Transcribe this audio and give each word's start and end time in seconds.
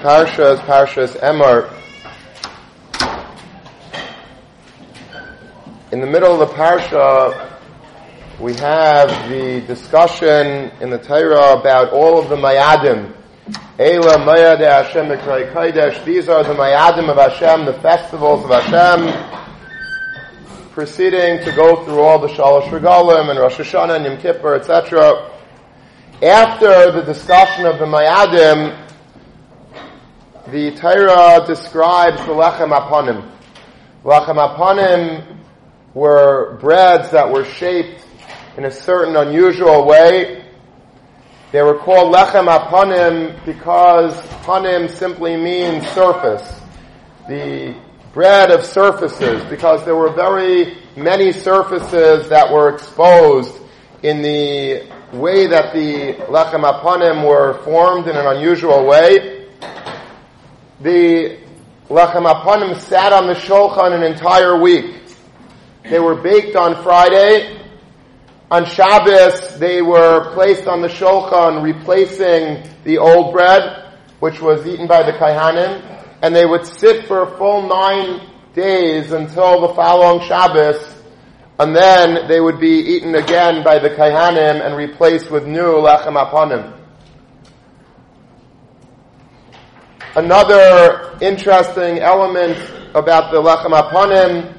parsha 0.00 0.54
is 0.54 0.60
Parshas 0.60 1.14
Emor. 1.20 1.70
In 5.92 6.00
the 6.00 6.06
middle 6.06 6.40
of 6.40 6.48
the 6.48 6.54
parsha, 6.54 7.58
we 8.40 8.54
have 8.54 9.28
the 9.28 9.60
discussion 9.66 10.70
in 10.80 10.88
the 10.88 10.96
Torah 10.96 11.52
about 11.52 11.92
all 11.92 12.18
of 12.18 12.30
the 12.30 12.36
mayadim. 12.36 13.12
Eila 13.78 14.24
mayad 14.24 14.60
Hashem 14.60 15.08
Kodesh. 15.18 16.02
These 16.06 16.30
are 16.30 16.44
the 16.44 16.54
mayadim 16.54 17.10
of 17.10 17.18
Hashem, 17.18 17.66
the 17.66 17.74
festivals 17.80 18.42
of 18.44 18.50
Hashem, 18.50 19.12
proceeding 20.70 21.44
to 21.44 21.52
go 21.54 21.84
through 21.84 22.00
all 22.00 22.18
the 22.18 22.28
Shalosh 22.28 22.70
Regalim 22.70 23.28
and 23.28 23.38
Rosh 23.38 23.58
Hashanah 23.58 23.96
and 23.96 24.04
Yom 24.06 24.16
Kippur, 24.16 24.54
etc. 24.54 25.30
After 26.22 26.90
the 26.90 27.02
discussion 27.02 27.66
of 27.66 27.78
the 27.78 27.84
mayadim, 27.84 28.86
the 30.50 30.72
Torah 30.72 31.44
describes 31.46 32.18
the 32.22 32.32
lechem 32.32 32.76
aponim. 32.76 33.30
Lechem 34.04 34.36
aponim 34.36 35.38
were 35.94 36.58
breads 36.60 37.10
that 37.12 37.30
were 37.30 37.44
shaped 37.44 38.04
in 38.56 38.64
a 38.64 38.70
certain 38.70 39.14
unusual 39.14 39.86
way. 39.86 40.44
They 41.52 41.62
were 41.62 41.78
called 41.78 42.12
lechem 42.12 42.48
aponim 42.48 43.44
because 43.44 44.14
panim 44.44 44.90
simply 44.90 45.36
means 45.36 45.86
surface. 45.90 46.60
The 47.28 47.76
bread 48.12 48.50
of 48.50 48.64
surfaces, 48.64 49.44
because 49.44 49.84
there 49.84 49.96
were 49.96 50.12
very 50.12 50.78
many 50.96 51.30
surfaces 51.30 52.28
that 52.28 52.52
were 52.52 52.74
exposed 52.74 53.56
in 54.02 54.20
the 54.20 54.90
way 55.12 55.46
that 55.46 55.72
the 55.72 56.14
lechem 56.28 56.64
aponim 56.64 57.24
were 57.28 57.62
formed 57.62 58.08
in 58.08 58.16
an 58.16 58.26
unusual 58.26 58.84
way 58.84 59.39
the 60.80 61.38
lechem 61.88 62.24
aponim 62.24 62.74
sat 62.80 63.12
on 63.12 63.26
the 63.26 63.34
shulchan 63.34 63.92
an 63.92 64.02
entire 64.02 64.58
week. 64.58 64.96
They 65.84 65.98
were 65.98 66.14
baked 66.14 66.56
on 66.56 66.82
Friday. 66.82 67.58
On 68.50 68.64
Shabbos, 68.64 69.58
they 69.58 69.80
were 69.80 70.32
placed 70.34 70.66
on 70.66 70.82
the 70.82 70.88
shulchan, 70.88 71.62
replacing 71.62 72.68
the 72.84 72.98
old 72.98 73.32
bread, 73.32 73.94
which 74.18 74.40
was 74.40 74.66
eaten 74.66 74.88
by 74.88 75.04
the 75.04 75.12
kaihanim, 75.12 76.04
and 76.22 76.34
they 76.34 76.46
would 76.46 76.66
sit 76.66 77.06
for 77.06 77.22
a 77.22 77.38
full 77.38 77.68
nine 77.68 78.28
days 78.54 79.12
until 79.12 79.60
the 79.68 79.74
following 79.74 80.26
Shabbos, 80.26 80.96
and 81.60 81.76
then 81.76 82.26
they 82.26 82.40
would 82.40 82.58
be 82.58 82.80
eaten 82.80 83.14
again 83.14 83.62
by 83.62 83.78
the 83.78 83.90
kaihanim 83.90 84.64
and 84.64 84.74
replaced 84.76 85.30
with 85.30 85.46
new 85.46 85.74
lechem 85.74 86.16
aponim. 86.16 86.79
Another 90.16 91.16
interesting 91.20 92.00
element 92.00 92.58
about 92.96 93.30
the 93.30 93.40
Lechem 93.40 93.70
Aponim 93.70 94.52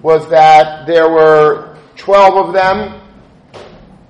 was 0.00 0.30
that 0.30 0.86
there 0.86 1.10
were 1.10 1.76
12 1.96 2.46
of 2.46 2.54
them, 2.54 3.00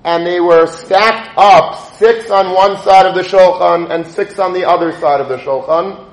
and 0.03 0.23
they 0.23 0.39
were 0.39 0.67
stacked 0.67 1.35
up, 1.35 1.95
six 1.95 2.29
on 2.29 2.53
one 2.53 2.77
side 2.83 3.07
of 3.07 3.15
the 3.15 3.23
Shulchan 3.23 3.89
and 3.89 4.05
six 4.05 4.37
on 4.37 4.53
the 4.53 4.69
other 4.69 4.91
side 4.99 5.19
of 5.19 5.29
the 5.29 5.37
Shulchan. 5.37 6.11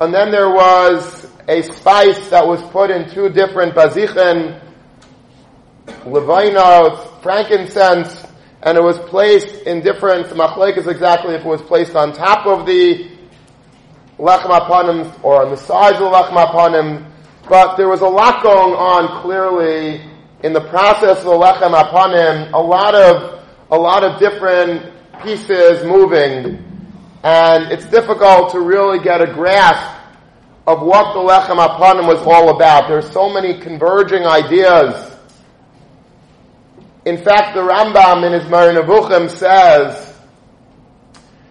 And 0.00 0.12
then 0.12 0.30
there 0.30 0.50
was 0.50 1.26
a 1.48 1.62
spice 1.62 2.28
that 2.28 2.46
was 2.46 2.60
put 2.70 2.90
in 2.90 3.08
two 3.08 3.30
different 3.30 3.74
bazichen, 3.74 4.62
levina, 6.04 7.22
frankincense, 7.22 8.26
and 8.62 8.76
it 8.76 8.82
was 8.82 8.98
placed 9.08 9.62
in 9.62 9.80
different 9.80 10.26
machlekes 10.26 10.86
exactly 10.86 11.34
if 11.36 11.40
it 11.40 11.48
was 11.48 11.62
placed 11.62 11.96
on 11.96 12.12
top 12.12 12.46
of 12.46 12.66
the 12.66 13.16
lechem 14.18 15.24
or 15.24 15.44
on 15.44 15.50
the 15.50 15.56
sides 15.56 15.98
of 15.98 16.10
the 16.10 16.10
lechem 16.10 16.34
aponim, 16.34 17.10
but 17.48 17.76
there 17.76 17.88
was 17.88 18.00
a 18.00 18.06
lot 18.06 18.42
going 18.42 18.74
on 18.74 19.22
clearly 19.22 20.02
in 20.42 20.52
the 20.52 20.60
process 20.60 21.18
of 21.18 21.24
the 21.24 21.30
lechem 21.30 21.72
aponim, 21.72 22.52
a 22.52 22.58
lot 22.58 22.94
of, 22.94 23.44
a 23.70 23.76
lot 23.76 24.04
of 24.04 24.18
different 24.18 24.92
pieces 25.22 25.84
moving, 25.84 26.64
and 27.22 27.72
it's 27.72 27.86
difficult 27.86 28.52
to 28.52 28.60
really 28.60 29.02
get 29.02 29.20
a 29.20 29.26
grasp 29.26 29.96
of 30.66 30.82
what 30.82 31.14
the 31.14 31.20
lechem 31.20 31.64
aponim 31.64 32.06
was 32.06 32.20
all 32.26 32.54
about. 32.54 32.88
There's 32.88 33.10
so 33.10 33.32
many 33.32 33.60
converging 33.60 34.26
ideas. 34.26 35.16
In 37.04 37.16
fact, 37.16 37.54
the 37.54 37.62
Rambam 37.62 38.26
in 38.26 38.32
his 38.32 38.48
Moreh 38.50 38.74
Nevuchim 38.74 39.30
says 39.30 40.07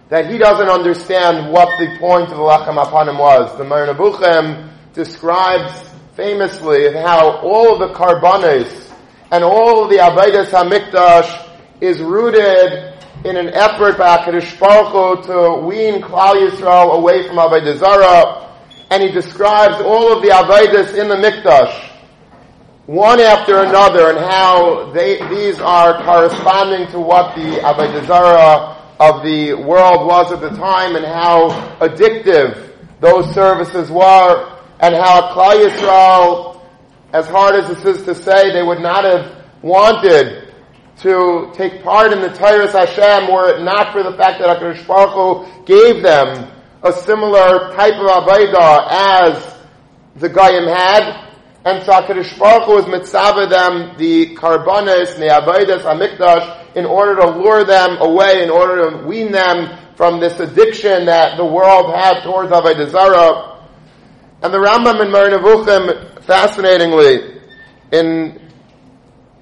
that 0.08 0.30
he 0.30 0.38
doesn't 0.38 0.68
understand 0.68 1.52
what 1.52 1.68
the 1.78 1.98
point 1.98 2.30
of 2.30 2.36
the 2.36 2.42
Lechem 2.42 2.82
Apanim 2.82 3.18
was. 3.18 3.56
The 3.58 3.64
Moreh 3.64 3.92
Nevuchim 3.92 4.70
describes 4.94 5.88
famously 6.16 6.92
how 6.94 7.38
all 7.38 7.78
the 7.78 7.88
Karbanis 7.88 8.90
and 9.30 9.44
all 9.44 9.86
the 9.86 9.96
Avedis 9.96 10.46
HaMikdash 10.46 11.46
is 11.80 12.00
rooted 12.00 12.94
in 13.24 13.36
an 13.36 13.48
effort 13.50 13.98
by 13.98 14.16
HaKadosh 14.16 14.58
Baruch 14.58 14.92
Hu 14.92 15.22
to 15.26 15.66
wean 15.66 16.00
Klal 16.00 16.36
Yisrael 16.36 16.96
away 16.96 17.26
from 17.26 17.36
Avodah. 17.36 18.46
And 18.90 19.02
he 19.02 19.10
describes 19.10 19.82
all 19.82 20.16
of 20.16 20.22
the 20.22 20.28
Avedis 20.28 20.96
in 20.96 21.08
the 21.08 21.16
Mikdash, 21.16 21.92
one 22.86 23.20
after 23.20 23.58
another, 23.58 24.08
and 24.08 24.18
how 24.18 24.90
they, 24.92 25.18
these 25.28 25.60
are 25.60 26.02
corresponding 26.02 26.90
to 26.92 26.98
what 26.98 27.34
the 27.36 27.60
Avodah 27.60 28.77
of 29.00 29.22
the 29.22 29.54
world 29.54 30.06
was 30.06 30.32
at 30.32 30.40
the 30.40 30.50
time 30.50 30.96
and 30.96 31.04
how 31.04 31.50
addictive 31.80 32.74
those 33.00 33.32
services 33.32 33.90
were 33.90 34.58
and 34.80 34.94
how 34.94 35.32
Klal 35.32 35.68
Yisrael, 35.68 36.60
as 37.12 37.26
hard 37.28 37.54
as 37.54 37.68
this 37.68 37.98
is 37.98 38.04
to 38.04 38.14
say, 38.14 38.52
they 38.52 38.62
would 38.62 38.80
not 38.80 39.04
have 39.04 39.44
wanted 39.62 40.52
to 40.98 41.52
take 41.54 41.82
part 41.82 42.12
in 42.12 42.20
the 42.20 42.28
Tyrus 42.28 42.72
Hashem 42.72 43.32
were 43.32 43.54
it 43.54 43.62
not 43.62 43.92
for 43.92 44.02
the 44.02 44.16
fact 44.16 44.40
that 44.40 44.58
HaKadosh 44.58 44.86
Baruch 44.86 45.14
Hu 45.14 45.64
gave 45.64 46.02
them 46.02 46.50
a 46.82 46.92
similar 46.92 47.72
type 47.74 47.94
of 47.94 48.06
Avodah 48.06 48.88
as 48.90 49.58
the 50.16 50.28
Goyim 50.28 50.66
had. 50.66 51.28
And 51.64 51.84
so 51.84 51.92
HaKadosh 51.92 52.36
Baruch 52.38 52.64
Hu 52.64 52.74
was 52.74 52.86
mitzvah 52.88 53.46
them 53.48 53.96
the 53.96 54.34
Karbanis, 54.34 55.16
the 55.16 55.28
Avodas, 55.28 55.82
HaMikdash, 55.82 56.57
in 56.74 56.84
order 56.84 57.20
to 57.20 57.30
lure 57.30 57.64
them 57.64 57.96
away, 58.00 58.42
in 58.42 58.50
order 58.50 58.90
to 58.90 59.06
wean 59.06 59.32
them 59.32 59.78
from 59.96 60.20
this 60.20 60.38
addiction 60.38 61.06
that 61.06 61.36
the 61.36 61.44
world 61.44 61.94
had 61.94 62.22
towards 62.22 62.50
Avodah 62.52 62.88
Zarah. 62.90 63.66
And 64.42 64.54
the 64.54 64.58
Rambam 64.58 65.02
in 65.04 65.10
Moreh 65.10 65.30
Nevuchim, 65.30 66.22
fascinatingly, 66.22 67.40
in 67.90 68.40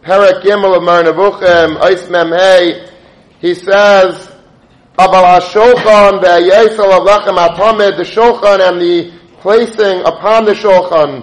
Perek 0.03 0.43
Gimel 0.43 0.77
of 0.77 0.83
Moreh 0.83 1.05
Nevuchim, 1.05 1.79
Eis 1.83 2.09
Mem 2.09 2.33
Hey, 2.33 2.89
he 3.39 3.55
says, 3.55 4.33
Aval 4.99 5.41
HaShulchan 5.41 6.23
ve'yesel 6.23 6.91
avlechem 6.91 7.37
atomid, 7.37 7.99
the 7.99 8.05
Shulchan 8.05 8.67
and 8.67 8.81
the 8.81 9.13
placing 9.41 10.01
upon 10.07 10.47
the 10.47 10.53
Shulchan 10.53 11.23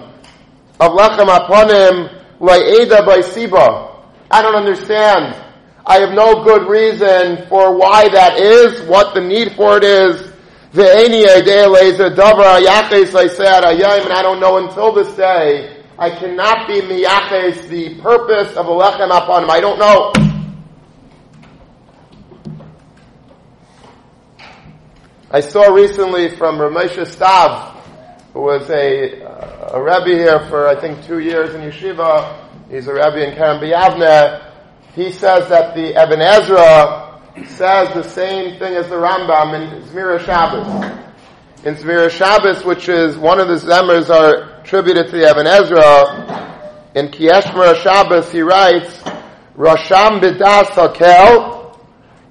of 0.78 0.92
lechem 0.92 1.26
aponim, 1.26 2.38
la'eda 2.38 3.04
by 3.04 3.18
Siba. 3.18 3.90
I 4.30 4.42
don't 4.42 4.54
understand 4.54 5.43
I 5.86 5.98
have 5.98 6.14
no 6.14 6.42
good 6.42 6.66
reason 6.66 7.46
for 7.48 7.76
why 7.76 8.08
that 8.08 8.40
is, 8.40 8.80
what 8.88 9.14
the 9.14 9.20
need 9.20 9.52
for 9.52 9.76
it 9.76 9.84
is. 9.84 10.32
And 10.72 10.82
I 10.82 11.06
don't 14.22 14.40
know 14.40 14.66
until 14.66 14.92
this 14.92 15.14
day, 15.14 15.84
I 15.98 16.08
cannot 16.08 16.66
be 16.66 16.80
miyaches 16.80 17.68
the 17.68 18.00
purpose 18.00 18.56
of 18.56 18.66
a 18.66 18.70
lechem 18.70 19.14
upon 19.14 19.44
him. 19.44 19.50
I 19.50 19.60
don't 19.60 19.78
know. 19.78 20.12
I 25.30 25.40
saw 25.40 25.70
recently 25.70 26.34
from 26.36 26.56
Ramesha 26.56 27.04
Stav, 27.04 27.76
who 28.32 28.40
was 28.40 28.70
a, 28.70 29.20
a 29.20 29.82
Rebbe 29.82 30.16
here 30.16 30.40
for 30.48 30.66
I 30.66 30.80
think 30.80 31.04
two 31.04 31.18
years 31.18 31.54
in 31.54 31.60
Yeshiva. 31.60 32.40
He's 32.70 32.86
a 32.86 32.94
Rebbe 32.94 33.22
in 33.28 33.34
B'Yavneh 33.36 34.43
he 34.94 35.10
says 35.10 35.48
that 35.48 35.74
the 35.74 35.94
Eben 35.96 36.20
Ezra 36.20 37.20
says 37.46 37.92
the 37.94 38.08
same 38.08 38.58
thing 38.58 38.74
as 38.74 38.88
the 38.88 38.94
Rambam 38.94 39.54
in 39.54 39.82
Zmira 39.88 40.24
Shabbos. 40.24 40.66
In 41.64 41.74
Zmira 41.74 42.08
Shabbos, 42.08 42.64
which 42.64 42.88
is 42.88 43.16
one 43.18 43.40
of 43.40 43.48
the 43.48 43.56
Zemers 43.56 44.08
are 44.08 44.60
attributed 44.60 45.06
to 45.06 45.16
the 45.16 45.28
Eben 45.28 45.46
Ezra, 45.46 46.92
in 46.94 47.08
Kieshmer 47.08 47.74
Shabbos 47.82 48.30
he 48.30 48.42
writes, 48.42 49.02
Rasham 49.56 50.20
B'das 50.20 50.66
Hakel, 50.66 51.76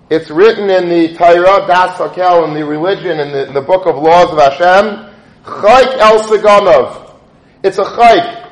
it's 0.10 0.30
written 0.30 0.70
in 0.70 0.88
the 0.88 1.16
Torah, 1.16 1.66
Das 1.68 1.98
Hakel, 1.98 2.48
in 2.48 2.54
the 2.54 2.66
religion, 2.66 3.20
in 3.20 3.32
the, 3.32 3.48
in 3.48 3.54
the 3.54 3.62
book 3.62 3.86
of 3.86 3.96
laws 3.96 4.32
of 4.32 4.40
Hashem, 4.40 5.14
Chayk 5.44 5.98
El 5.98 6.20
Sigonov. 6.24 7.20
It's 7.62 7.78
a 7.78 7.84
chayk. 7.84 8.50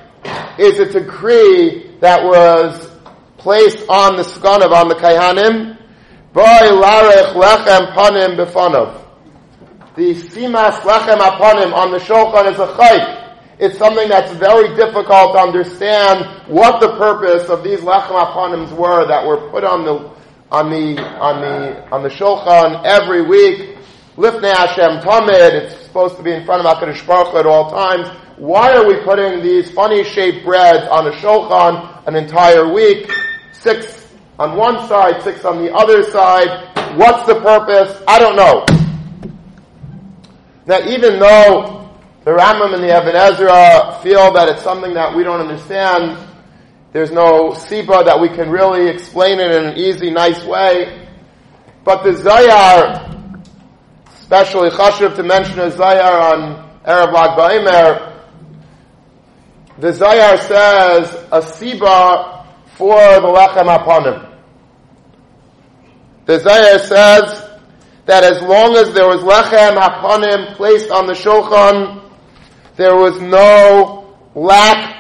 It's 0.58 0.80
a 0.80 1.00
decree 1.00 1.98
that 2.02 2.24
was 2.24 2.91
placed 3.42 3.88
on 3.90 4.16
the 4.16 4.24
skanav, 4.24 4.72
on 4.72 4.88
the 4.88 4.96
kaihanim, 4.96 5.78
boy 6.34 6.42
larech 6.44 7.34
lechem 7.34 7.94
panim 7.94 8.38
befanov. 8.38 9.04
the 9.96 10.14
simas 10.14 10.80
lechem 10.82 11.18
aponim 11.18 11.74
on 11.74 11.92
the 11.92 11.98
shulchan 11.98 12.52
is 12.52 12.60
a 12.60 12.68
chayk. 12.78 13.18
It's 13.60 13.78
something 13.78 14.10
that's 14.10 14.32
very 14.34 14.76
difficult 14.76 15.34
to 15.36 15.40
understand 15.40 16.48
what 16.48 16.80
the 16.82 16.96
purpose 16.98 17.50
of 17.50 17.64
these 17.64 17.80
lechem 17.82 18.18
aponims 18.18 18.72
were 18.72 19.08
that 19.08 19.26
were 19.26 19.50
put 19.50 19.64
on 19.64 19.86
the 19.86 20.12
on 20.52 20.70
the 20.70 21.02
on 21.20 21.42
the 21.42 21.90
on 21.92 22.04
the 22.04 22.10
shulchan 22.10 22.84
every 22.86 23.24
week. 23.24 23.78
Lifnei 24.18 24.56
Hashem 24.56 25.00
Tamid. 25.02 25.54
It's 25.54 25.86
supposed 25.86 26.18
to 26.18 26.24
be 26.24 26.32
in 26.32 26.46
front 26.46 26.66
of 26.66 26.78
Hakadosh 26.78 27.06
Baruch 27.08 27.34
at 27.36 27.46
all 27.46 27.72
times. 27.72 28.08
Why 28.38 28.74
are 28.74 28.86
we 28.88 28.98
putting 29.04 29.42
these 29.42 29.72
funny 29.72 30.04
shaped 30.04 30.44
breads 30.44 30.88
on 30.90 31.08
a 31.08 31.12
shulchan 31.12 32.08
an 32.08 32.16
entire 32.16 32.74
week? 32.74 33.10
Six 33.62 34.08
on 34.40 34.58
one 34.58 34.88
side, 34.88 35.22
six 35.22 35.46
on 35.46 35.64
the 35.64 35.72
other 35.72 36.02
side. 36.10 36.98
What's 36.98 37.28
the 37.28 37.40
purpose? 37.42 38.02
I 38.08 38.18
don't 38.18 38.36
know. 38.36 38.66
Now, 40.66 40.80
even 40.88 41.20
though 41.20 41.90
the 42.26 42.32
Rambam 42.32 42.74
and 42.74 42.84
the 42.84 43.00
Even 43.00 43.16
Ezra 43.16 44.00
feel 44.02 44.34
that 44.34 44.50
it's 44.50 44.64
something 44.64 44.96
that 44.96 45.16
we 45.16 45.24
don't 45.24 45.42
understand, 45.42 46.18
there's 46.92 47.12
no 47.12 47.52
siba 47.52 48.04
that 48.04 48.20
we 48.20 48.30
can 48.30 48.50
really 48.50 48.90
explain 48.90 49.40
it 49.40 49.52
in 49.52 49.66
an 49.66 49.78
easy, 49.78 50.10
nice 50.10 50.44
way. 50.44 51.08
But 51.84 52.04
the 52.04 52.14
Zohar, 52.14 53.38
especially 54.20 54.70
Chashiv 54.72 55.16
to 55.18 55.24
mention 55.24 55.60
a 55.60 55.70
Zohar 55.70 56.36
on 56.36 56.82
Erev 56.84 57.14
Lag 57.14 57.38
Ba'omer, 57.38 58.24
the 59.78 59.94
Zohar 59.94 60.38
says 60.38 61.14
a 61.32 61.42
siba 61.42 62.31
for 62.82 62.98
the 62.98 63.28
lechem 63.28 63.68
aponim. 63.70 64.28
The 66.26 66.40
Zohar 66.40 66.80
says 66.80 67.60
that 68.08 68.24
as 68.24 68.42
long 68.42 68.76
as 68.76 68.92
there 68.96 69.08
was 69.08 69.22
lechem 69.22 69.78
aponim 69.78 70.56
placed 70.56 70.90
on 70.90 71.06
the 71.06 71.14
shulchan, 71.14 72.02
there 72.78 72.96
was 72.96 73.22
no 73.22 74.18
lack 74.34 74.98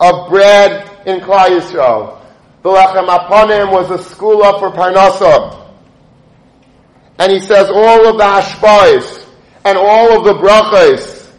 of 0.00 0.30
bread 0.30 0.90
in 1.06 1.20
Klal 1.20 1.60
Yisrael. 1.60 2.20
The 2.64 2.70
lechem 2.70 3.06
aponim 3.06 3.70
was 3.70 3.88
a 3.92 4.02
school 4.02 4.42
up 4.42 4.58
for 4.58 4.72
parnasa. 4.72 5.64
And 7.20 7.30
he 7.30 7.38
says 7.38 7.70
all 7.70 8.08
of 8.08 8.18
the 8.18 8.24
hashpais 8.24 9.28
and 9.64 9.78
all 9.78 10.18
of 10.18 10.24
the 10.24 10.34
brachas 10.34 11.30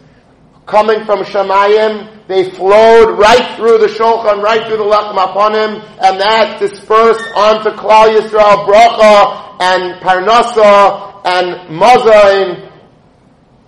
coming 0.64 1.04
from 1.04 1.24
Shemayim 1.24 2.13
they 2.26 2.50
flowed 2.50 3.18
right 3.18 3.56
through 3.56 3.78
the 3.78 3.86
shulchan, 3.86 4.42
right 4.42 4.66
through 4.66 4.78
the 4.78 4.84
lechem 4.84 5.16
aponim, 5.16 5.82
and 6.00 6.20
that 6.20 6.58
dispersed 6.58 7.24
onto 7.36 7.70
Klal 7.70 8.16
Yisrael 8.16 8.64
bracha 8.66 9.60
and 9.60 10.00
parnasa 10.00 11.20
and 11.26 11.68
mazain. 11.68 12.70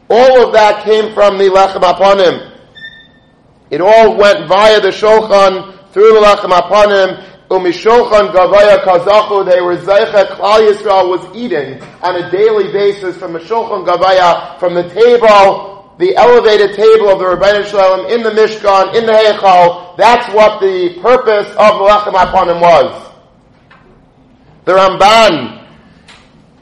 All 0.09 0.47
of 0.47 0.53
that 0.55 0.85
came 0.85 1.13
from 1.13 1.37
the 1.37 1.45
lechem 1.45 1.83
aponim. 1.83 2.53
It 3.71 3.83
all 3.83 4.17
went 4.17 4.49
via 4.49 4.81
the 4.81 4.89
shulchan 4.89 5.93
through 5.93 6.15
the 6.15 6.21
lechem 6.21 6.51
aponim. 6.51 7.25
Umishulchan 7.51 8.33
gavaya 8.33 8.83
kazachu. 8.85 9.51
They 9.51 9.61
were 9.61 9.77
zeicha. 9.77 10.29
Klal 10.29 10.73
Yisrael 10.73 11.11
was 11.11 11.37
eating 11.37 11.83
on 12.03 12.17
a 12.17 12.31
daily 12.31 12.73
basis 12.73 13.19
from 13.19 13.35
the 13.35 13.39
shulchan 13.41 13.87
gavaya 13.87 14.59
from 14.59 14.73
the 14.73 14.89
table 14.89 15.76
the 15.99 16.15
elevated 16.17 16.75
table 16.75 17.09
of 17.09 17.19
the 17.19 17.25
Ribbono 17.25 17.65
Shel 17.65 17.81
Olam 17.81 18.11
in 18.15 18.23
the 18.23 18.31
Mishkan, 18.31 18.95
in 18.95 19.07
the 19.07 19.13
Heichal. 19.13 19.97
That's 19.97 20.33
what 20.35 20.61
the 20.61 20.99
purpose 21.01 21.49
of 21.51 21.57
the 21.57 21.85
Lechem 21.89 22.13
Aponim 22.13 22.61
was. 22.61 23.13
The 24.67 24.73
Ramban 24.73 25.67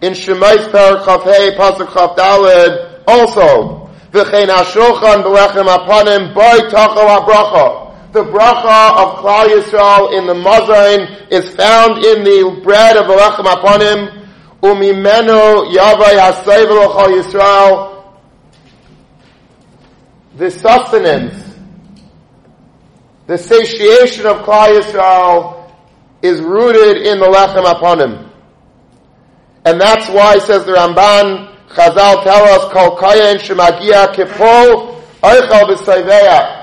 in 0.02 0.12
Shemais 0.12 0.70
Chafei 0.70 1.56
Pasuk 1.56 1.92
Chaf 1.92 2.16
Dalid 2.16 3.02
also 3.08 3.90
V'chein 4.12 4.46
Hashulchan 4.46 5.24
B'Lechem 5.24 5.66
Aponim 5.66 6.34
Boy 6.34 6.68
Tachel 6.68 7.08
HaBracha. 7.18 8.12
The 8.12 8.22
bracha 8.22 8.96
of 9.02 9.18
Klal 9.18 9.48
Yisrael 9.48 10.16
in 10.16 10.28
the 10.28 10.34
Mazain 10.34 11.32
is 11.32 11.52
found 11.56 12.04
in 12.04 12.22
the 12.22 12.60
bread 12.62 12.96
of 12.96 13.06
Lechem 13.06 13.46
Aponim. 13.46 14.28
Umimenu 14.62 15.74
Yavai 15.74 16.18
Hasayvel 16.20 16.94
Yisrael 17.20 17.93
the 20.36 20.50
sustenance, 20.50 21.56
the 23.26 23.38
satiation 23.38 24.26
of 24.26 24.38
Klal 24.38 24.80
Yisrael 24.80 25.70
is 26.22 26.40
rooted 26.40 27.06
in 27.06 27.18
the 27.20 27.26
lechem 27.26 27.64
aponim. 27.64 28.30
And 29.64 29.80
that's 29.80 30.08
why, 30.08 30.38
says 30.38 30.64
the 30.64 30.72
Ramban, 30.72 31.54
Chazal 31.68 32.22
tell 32.22 32.44
us, 32.44 32.72
Kol 32.72 32.96
kayin 32.98 33.36
shemagia 33.38 34.14
kipol 34.14 35.00
oichal 35.22 35.74
b'sayveya. 35.74 36.62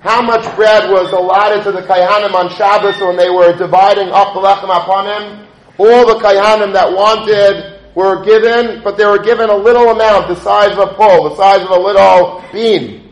How 0.00 0.22
much 0.22 0.44
bread 0.56 0.90
was 0.90 1.12
allotted 1.12 1.64
to 1.64 1.72
the 1.72 1.82
Kayhanim 1.82 2.32
on 2.32 2.50
Shabbos 2.56 3.00
when 3.00 3.16
they 3.16 3.30
were 3.30 3.56
dividing 3.56 4.08
up 4.10 4.32
the 4.32 4.40
lechem 4.40 4.70
aponim? 4.70 5.46
All 5.76 6.06
the 6.06 6.20
Kayhanim 6.24 6.72
that 6.72 6.90
wanted 6.92 7.77
were 7.98 8.24
given, 8.24 8.80
but 8.84 8.96
they 8.96 9.04
were 9.04 9.18
given 9.18 9.50
a 9.50 9.56
little 9.56 9.90
amount, 9.90 10.28
the 10.28 10.36
size 10.36 10.70
of 10.70 10.78
a 10.78 10.94
pole, 10.94 11.30
the 11.30 11.36
size 11.36 11.62
of 11.62 11.70
a 11.70 11.80
little 11.80 12.44
bean. 12.52 13.10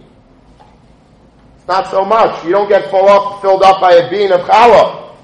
It's 1.56 1.66
not 1.66 1.90
so 1.90 2.04
much. 2.04 2.44
You 2.44 2.52
don't 2.52 2.68
get 2.68 2.88
full 2.88 3.08
up, 3.08 3.42
filled 3.42 3.64
up 3.64 3.80
by 3.80 3.94
a 3.94 4.08
bean 4.08 4.30
of 4.30 4.42
challah. 4.42 5.16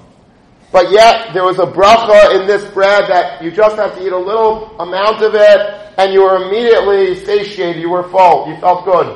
But 0.73 0.91
yet, 0.91 1.33
there 1.33 1.45
was 1.45 1.59
a 1.59 1.65
bracha 1.65 2.41
in 2.41 2.45
this 2.45 2.69
bread 2.71 3.05
that 3.07 3.41
you 3.41 3.51
just 3.51 3.77
have 3.77 3.95
to 3.95 4.05
eat 4.05 4.11
a 4.11 4.17
little 4.17 4.77
amount 4.81 5.21
of 5.21 5.33
it, 5.33 5.93
and 5.97 6.11
you 6.11 6.23
were 6.23 6.43
immediately 6.43 7.23
satiated, 7.23 7.81
you 7.81 7.89
were 7.89 8.09
full, 8.09 8.49
you 8.49 8.57
felt 8.59 8.83
good. 8.83 9.07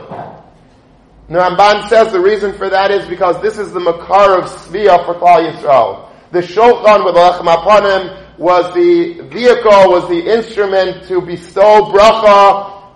The 1.27 1.39
Ramban 1.39 1.89
says 1.89 2.13
the 2.13 2.21
reason 2.21 2.53
for 2.53 2.69
that 2.69 2.89
is 2.89 3.05
because 3.09 3.41
this 3.41 3.57
is 3.57 3.73
the 3.73 3.81
makar 3.81 4.39
of 4.39 4.45
Sviya 4.45 5.05
for 5.05 5.15
Klal 5.15 5.51
Yisrael. 5.51 6.07
The 6.31 6.39
shulchan 6.39 7.03
with 7.03 7.15
lechem 7.15 7.53
aponim 7.53 8.26
was 8.38 8.74
the 8.75 9.22
vehicle, 9.29 9.89
was 9.89 10.08
the 10.10 10.34
instrument 10.34 11.08
to 11.08 11.22
bestow 11.22 11.91
bracha 11.91 12.91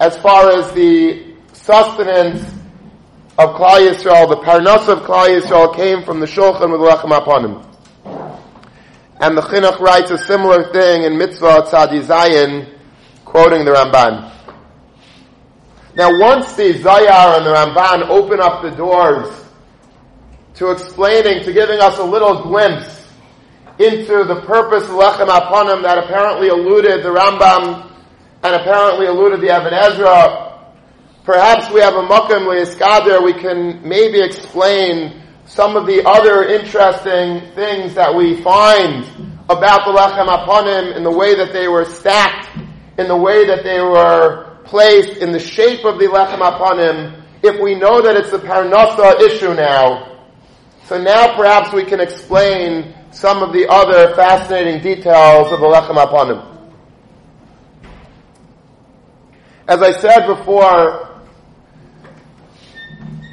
as 0.00 0.16
far 0.18 0.50
as 0.50 0.72
the 0.72 1.34
sustenance 1.52 2.42
of 3.36 3.56
Klal 3.56 3.88
Yisrael, 3.88 4.28
the 4.28 4.36
parnas 4.36 4.88
of 4.88 5.00
Klal 5.00 5.40
Yisrael 5.40 5.74
came 5.74 6.04
from 6.04 6.20
the 6.20 6.26
shulchan 6.26 6.70
with 6.70 6.80
lechem 6.80 7.10
aponim. 7.10 7.70
And 9.20 9.36
the 9.36 9.42
Chinuch 9.42 9.80
writes 9.80 10.10
a 10.10 10.18
similar 10.18 10.72
thing 10.72 11.02
in 11.02 11.18
Mitzvah 11.18 11.62
Tzadi 11.62 12.74
quoting 13.24 13.64
the 13.64 13.72
Ramban. 13.72 14.30
Now 15.96 16.18
once 16.20 16.54
the 16.54 16.72
Zohar 16.78 17.36
and 17.36 17.46
the 17.46 17.54
Ramban 17.54 18.08
open 18.08 18.40
up 18.40 18.62
the 18.62 18.70
doors 18.70 19.44
to 20.54 20.70
explaining, 20.70 21.42
to 21.44 21.52
giving 21.52 21.80
us 21.80 21.98
a 21.98 22.04
little 22.04 22.42
glimpse 22.42 23.03
into 23.78 24.24
the 24.24 24.42
purpose 24.46 24.84
of 24.84 24.90
Lechem 24.90 25.28
Aponim 25.28 25.82
that 25.82 25.98
apparently 25.98 26.48
eluded 26.48 27.02
the 27.02 27.08
Rambam 27.08 27.90
and 28.42 28.54
apparently 28.54 29.06
eluded 29.06 29.40
the 29.40 29.46
Even 29.46 29.74
Ezra. 29.74 30.70
Perhaps 31.24 31.72
we 31.72 31.80
have 31.80 31.94
a 31.94 32.06
Mokim 32.06 32.46
Liyaskader, 32.46 33.24
we 33.24 33.32
can 33.32 33.86
maybe 33.88 34.20
explain 34.20 35.22
some 35.46 35.76
of 35.76 35.86
the 35.86 36.06
other 36.06 36.44
interesting 36.44 37.52
things 37.54 37.94
that 37.94 38.14
we 38.14 38.40
find 38.42 39.04
about 39.48 39.84
the 39.84 39.92
Lechem 39.92 40.28
Aponim 40.28 40.96
in 40.96 41.02
the 41.02 41.10
way 41.10 41.34
that 41.34 41.52
they 41.52 41.66
were 41.66 41.84
stacked, 41.84 42.56
in 42.98 43.08
the 43.08 43.16
way 43.16 43.46
that 43.46 43.64
they 43.64 43.80
were 43.80 44.58
placed, 44.64 45.18
in 45.18 45.32
the 45.32 45.40
shape 45.40 45.84
of 45.84 45.98
the 45.98 46.06
Lechem 46.06 46.38
Aponim. 46.38 47.22
If 47.42 47.60
we 47.60 47.74
know 47.74 48.00
that 48.02 48.16
it's 48.16 48.32
a 48.32 48.38
Parnasa 48.38 49.20
issue 49.20 49.52
now, 49.52 50.14
so 50.84 51.02
now 51.02 51.36
perhaps 51.36 51.72
we 51.72 51.84
can 51.84 52.00
explain 52.00 52.94
some 53.14 53.44
of 53.44 53.52
the 53.52 53.64
other 53.68 54.12
fascinating 54.16 54.82
details 54.82 55.52
of 55.52 55.60
the 55.60 55.66
Lechem 55.66 55.96
Aponim. 55.96 56.50
As 59.68 59.80
I 59.80 59.92
said 59.92 60.26
before, 60.26 61.22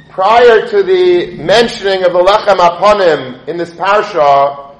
prior 0.08 0.68
to 0.68 0.82
the 0.84 1.36
mentioning 1.36 2.04
of 2.04 2.12
the 2.12 2.20
Lechem 2.20 2.58
Aponim 2.58 3.48
in 3.48 3.56
this 3.56 3.70
parsha, 3.70 4.72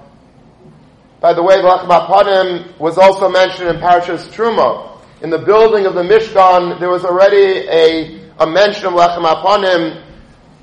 by 1.20 1.34
the 1.34 1.42
way, 1.42 1.56
the 1.56 1.66
Lechem 1.66 1.88
Aponim 1.88 2.78
was 2.78 2.96
also 2.96 3.28
mentioned 3.28 3.70
in 3.70 3.76
Parashas 3.76 4.28
Truma. 4.32 5.00
In 5.20 5.30
the 5.30 5.38
building 5.38 5.84
of 5.86 5.94
the 5.94 6.02
Mishkan, 6.02 6.78
there 6.78 6.90
was 6.90 7.04
already 7.04 7.66
a, 7.68 8.20
a 8.38 8.46
mention 8.46 8.86
of 8.86 8.92
Lechem 8.94 9.24
Aponim, 9.24 10.00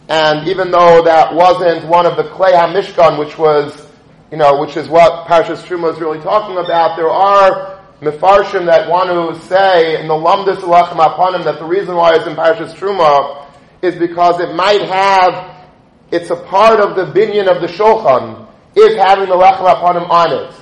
and 0.07 0.47
even 0.47 0.71
though 0.71 1.01
that 1.03 1.35
wasn't 1.35 1.85
one 1.87 2.05
of 2.05 2.15
the 2.15 2.23
Klei 2.23 2.53
HaMishkan, 2.53 3.19
which 3.19 3.37
was 3.37 3.88
you 4.31 4.37
know, 4.37 4.59
which 4.61 4.77
is 4.77 4.87
what 4.87 5.27
Parashas 5.27 5.63
Truma 5.63 5.93
is 5.93 5.99
really 5.99 6.19
talking 6.19 6.57
about, 6.57 6.95
there 6.95 7.09
are 7.09 7.81
mefarshim 7.99 8.65
that 8.67 8.89
want 8.89 9.09
to 9.09 9.47
say 9.47 9.99
in 9.99 10.07
the 10.07 10.13
Lamdas 10.13 10.57
Lachem 10.57 10.97
Aponim 10.97 11.43
that 11.43 11.59
the 11.59 11.65
reason 11.65 11.95
why 11.95 12.15
it's 12.15 12.27
in 12.27 12.35
Parashas 12.35 12.73
Truma 12.75 13.47
is 13.81 13.95
because 13.95 14.39
it 14.39 14.53
might 14.53 14.81
have, 14.83 15.67
it's 16.11 16.29
a 16.29 16.35
part 16.35 16.79
of 16.79 16.95
the 16.95 17.11
binyan 17.19 17.53
of 17.53 17.61
the 17.61 17.67
Shulchan, 17.67 18.47
is 18.75 18.95
having 18.95 19.29
the 19.29 19.35
Lachem 19.35 19.65
Aponim 19.65 20.07
on 20.09 20.31
it. 20.31 20.55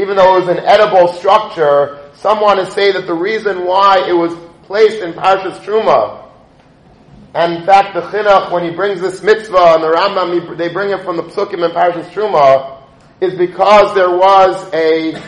Even 0.00 0.16
though 0.16 0.36
it 0.36 0.46
was 0.46 0.56
an 0.56 0.64
edible 0.64 1.12
structure, 1.14 2.10
some 2.14 2.40
want 2.40 2.60
to 2.60 2.70
say 2.70 2.92
that 2.92 3.06
the 3.06 3.14
reason 3.14 3.64
why 3.64 4.06
it 4.08 4.12
was 4.12 4.32
placed 4.62 5.02
in 5.02 5.12
Parshas 5.12 5.58
Truma, 5.64 6.24
and 7.34 7.54
in 7.54 7.66
fact 7.66 7.94
the 7.94 8.00
Chinuch, 8.02 8.52
when 8.52 8.62
he 8.62 8.70
brings 8.70 9.00
this 9.00 9.22
mitzvah 9.22 9.74
and 9.74 9.82
the 9.82 9.88
Rambam, 9.88 10.56
they 10.56 10.68
bring 10.68 10.90
it 10.90 11.02
from 11.02 11.16
the 11.16 11.24
Psukim 11.24 11.64
in 11.64 11.72
Parshas 11.72 12.08
Truma, 12.10 12.77
is 13.20 13.34
because 13.34 13.94
there 13.94 14.16
was 14.16 14.72
a, 14.72 15.20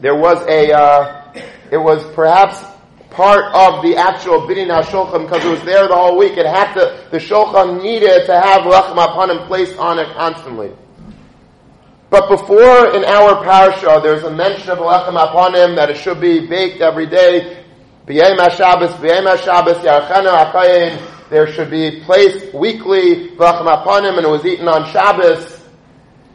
there 0.00 0.14
was 0.14 0.38
a, 0.46 0.72
uh, 0.72 1.32
it 1.70 1.78
was 1.78 2.04
perhaps 2.14 2.64
part 3.10 3.54
of 3.54 3.82
the 3.82 3.96
actual 3.96 4.40
Bidin 4.42 4.68
HaShulchan 4.68 5.24
because 5.24 5.44
it 5.44 5.50
was 5.50 5.62
there 5.62 5.86
the 5.88 5.94
whole 5.94 6.16
week. 6.16 6.36
It 6.36 6.46
had 6.46 6.74
to, 6.74 7.08
the 7.10 7.18
Shulchan 7.18 7.82
needed 7.82 8.26
to 8.26 8.40
have 8.40 8.62
Lechem 8.62 8.96
Apanim 8.96 9.46
placed 9.46 9.78
on 9.78 9.98
it 9.98 10.08
constantly. 10.14 10.72
But 12.10 12.28
before 12.28 12.94
in 12.94 13.04
our 13.04 13.42
parasha, 13.42 14.00
there's 14.02 14.22
a 14.22 14.30
mention 14.30 14.70
of 14.70 14.78
Lechem 14.78 15.16
Apanim 15.16 15.76
that 15.76 15.90
it 15.90 15.96
should 15.96 16.20
be 16.20 16.46
baked 16.46 16.80
every 16.80 17.06
day. 17.06 17.64
B'yem 18.06 18.36
HaShabbos, 18.38 18.94
B'yem 18.96 19.34
HaShabbos, 19.34 19.82
Yarchanu 19.82 20.52
HaKayin. 20.52 21.30
There 21.30 21.50
should 21.50 21.70
be 21.70 22.02
placed 22.04 22.52
weekly 22.52 23.30
Lechem 23.30 23.66
Apanim 23.66 24.18
and 24.18 24.26
it 24.26 24.30
was 24.30 24.44
eaten 24.44 24.68
on 24.68 24.90
Shabbos. 24.92 25.61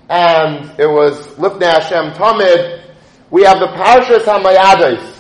And 0.09 0.79
it 0.79 0.87
was 0.87 1.27
Lifnei 1.35 1.71
Hashem 1.71 2.13
Tamid. 2.13 2.83
We 3.29 3.43
have 3.43 3.59
the 3.59 3.67
Parashas 3.67 4.23
HaMayadis 4.23 5.17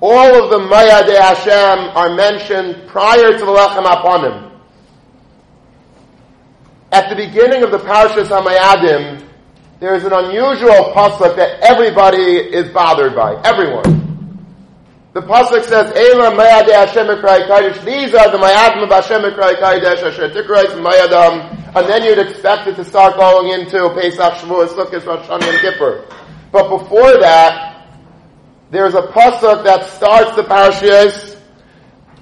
all 0.00 0.44
of 0.44 0.50
the 0.50 0.58
Mayadei 0.58 1.18
Hashem 1.18 1.96
are 1.96 2.14
mentioned 2.14 2.88
prior 2.88 3.32
to 3.32 3.38
the 3.38 3.46
Lechem 3.46 3.84
Aponim. 3.84 4.52
At 6.92 7.08
the 7.08 7.16
beginning 7.16 7.62
of 7.62 7.70
the 7.70 7.78
Parashas 7.78 8.28
HaMayadim, 8.28 9.26
there 9.80 9.94
is 9.94 10.04
an 10.04 10.12
unusual 10.12 10.92
pasuk 10.94 11.36
that 11.36 11.60
everybody 11.60 12.36
is 12.36 12.68
bothered 12.72 13.14
by. 13.14 13.40
Everyone. 13.42 14.05
The 15.16 15.22
pasuk 15.22 15.64
says, 15.64 15.90
"Ela 15.96 16.30
Mayadei 16.32 16.74
Hashem 16.74 17.06
Kaidish." 17.06 17.82
These 17.86 18.14
are 18.14 18.30
the 18.30 18.36
Mayadim 18.36 18.82
of 18.82 18.90
Hashem 18.90 19.24
Asher 19.24 20.28
Tikrais 20.28 20.78
Mayadam, 20.78 21.74
and 21.74 21.88
then 21.88 22.04
you'd 22.04 22.18
expect 22.18 22.68
it 22.68 22.76
to 22.76 22.84
start 22.84 23.16
going 23.16 23.48
into 23.48 23.88
Pesach, 23.94 24.34
Shavuot, 24.34 24.68
Sukkot, 24.76 25.06
Rosh 25.06 25.26
Hashanah, 25.26 25.48
and 25.48 25.58
Kippur. 25.60 26.04
But 26.52 26.68
before 26.68 27.18
that, 27.20 27.86
there's 28.70 28.94
a 28.94 29.04
pasuk 29.04 29.64
that 29.64 29.86
starts 29.86 30.36
the 30.36 30.42
parashas 30.42 31.38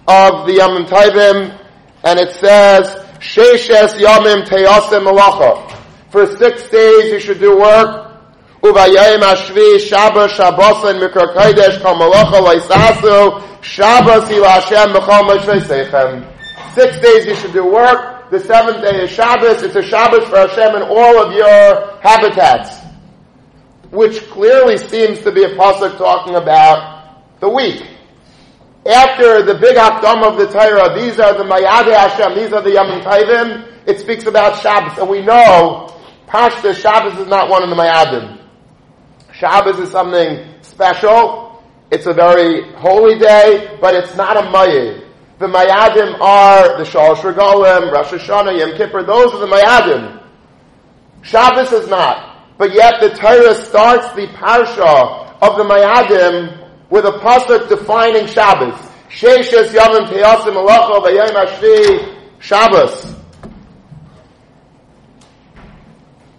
of 0.07 0.47
the 0.47 0.53
Yamim 0.53 0.87
Taivim, 0.87 1.59
and 2.05 2.21
it 2.21 2.33
says, 2.37 3.05
Sheishes 3.19 3.99
Yamim 3.99 4.47
Teyasim 4.47 5.05
Malacha. 5.05 5.77
For 6.11 6.27
six 6.37 6.69
days 6.69 7.11
you 7.11 7.19
should 7.19 7.41
do 7.41 7.59
work. 7.59 8.04
Uvayayim 8.65 9.21
Ashvi 9.21 9.79
Shabbos 9.79 10.33
Shabbos 10.33 10.85
and 10.85 10.99
Mikra 10.99 11.35
Kodesh 11.35 11.83
Kal 11.83 11.97
Malacha 11.97 13.63
Shabbos 13.63 14.31
Ila 14.31 14.49
Hashem 14.49 14.95
B'chol 14.95 15.61
Seichem. 15.61 16.75
Six 16.75 16.99
days 17.01 17.27
you 17.27 17.35
should 17.37 17.53
do 17.53 17.67
work. 17.67 18.31
The 18.31 18.41
seventh 18.41 18.83
day 18.83 19.03
is 19.03 19.11
Shabbos. 19.11 19.63
It's 19.63 19.77
a 19.77 19.83
Shabbos 19.83 20.25
for 20.29 20.39
Hashem 20.39 20.77
in 20.77 20.83
all 20.83 21.23
of 21.23 21.35
your 21.35 21.99
habitats 22.01 22.85
which 23.95 24.29
clearly 24.31 24.77
seems 24.77 25.21
to 25.21 25.31
be 25.31 25.45
a 25.45 25.51
pasuk 25.57 25.97
talking 25.97 26.35
about 26.35 27.41
the 27.41 27.49
week. 27.49 27.83
After 28.87 29.43
the 29.43 29.55
big 29.55 29.77
Akdam 29.77 30.25
of 30.25 30.37
the 30.37 30.47
Torah, 30.47 30.95
these 30.99 31.19
are 31.21 31.35
the 31.35 31.45
Mayade 31.45 31.95
Hashem, 31.95 32.35
these 32.35 32.53
are 32.53 32.61
the 32.61 32.71
Yamim 32.71 33.03
Taivim, 33.03 33.87
it 33.87 34.01
speaks 34.01 34.27
about 34.27 34.61
Shabbos, 34.61 34.99
and 34.99 35.09
we 35.09 35.23
know 35.23 35.89
Pashta 36.27 36.75
Shabbos 36.75 37.19
is 37.19 37.29
not 37.29 37.49
one 37.49 37.63
of 37.63 37.71
the 37.71 37.77
Mayadim. 37.77 38.34
Shabbos 39.39 39.79
is 39.81 39.91
something 39.91 40.63
special, 40.63 41.63
it's 41.91 42.07
a 42.07 42.13
very 42.13 42.73
holy 42.75 43.19
day, 43.19 43.77
but 43.81 43.95
it's 43.95 44.15
not 44.17 44.37
a 44.37 44.43
Mayid. 44.43 45.05
The 45.39 45.47
Mayadim 45.47 46.21
are 46.21 46.79
the 46.79 46.85
Shalosh 46.85 47.17
Regalim, 47.17 47.93
Rosh 47.93 48.13
Hashanah, 48.13 48.59
Yom 48.59 48.77
Kippur, 48.77 49.03
those 49.03 49.33
are 49.35 49.41
the 49.41 49.47
Mayadim. 49.47 50.23
Shabbos 51.23 51.73
is 51.73 51.89
not. 51.89 52.57
But 52.59 52.73
yet 52.73 53.01
the 53.01 53.11
Torah 53.11 53.55
starts 53.55 54.15
the 54.15 54.29
parsha 54.29 55.33
of 55.43 55.57
the 55.57 55.65
Mayadim 55.65 56.89
with 56.89 57.05
a 57.05 57.19
pasuk 57.19 57.69
defining 57.69 58.29
Shabbos. 58.29 58.75
Sheishes 59.09 59.69
Yavim 59.71 60.07
Teyasim 60.07 60.55
Malacha 60.55 61.05
V'Yayim 61.05 61.45
Ashvi 61.45 62.17
Shabbos. 62.39 63.15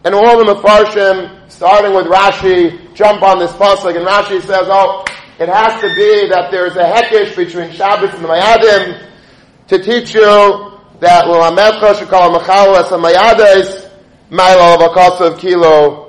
And 0.06 0.16
all 0.16 0.38
the 0.38 0.54
Mefarshim, 0.54 1.52
starting 1.52 1.94
with 1.96 2.06
Rashi, 2.06 2.85
jump 2.96 3.22
on 3.22 3.40
this 3.40 3.52
pasuk, 3.52 3.96
and 3.96 4.08
Rashi 4.08 4.42
says, 4.42 4.68
oh, 4.70 5.06
it 5.38 5.50
has 5.50 5.82
to 5.82 5.88
be 5.96 6.30
that 6.30 6.50
there's 6.50 6.76
a 6.78 6.84
hekish 6.84 7.36
between 7.36 7.72
Shabbos 7.72 8.14
and 8.14 8.24
the 8.24 8.28
Mayadim 8.30 9.12
to 9.68 9.84
teach 9.84 10.16
you 10.16 10.72
that 11.02 11.28
L'Amedcha 11.28 11.94
Shekal 11.94 12.32
Machal 12.32 12.76
Es 12.78 12.88
HaMayadis 12.88 13.92
Ma'il 14.32 14.58
Al 14.58 15.38
Kilo 15.38 16.06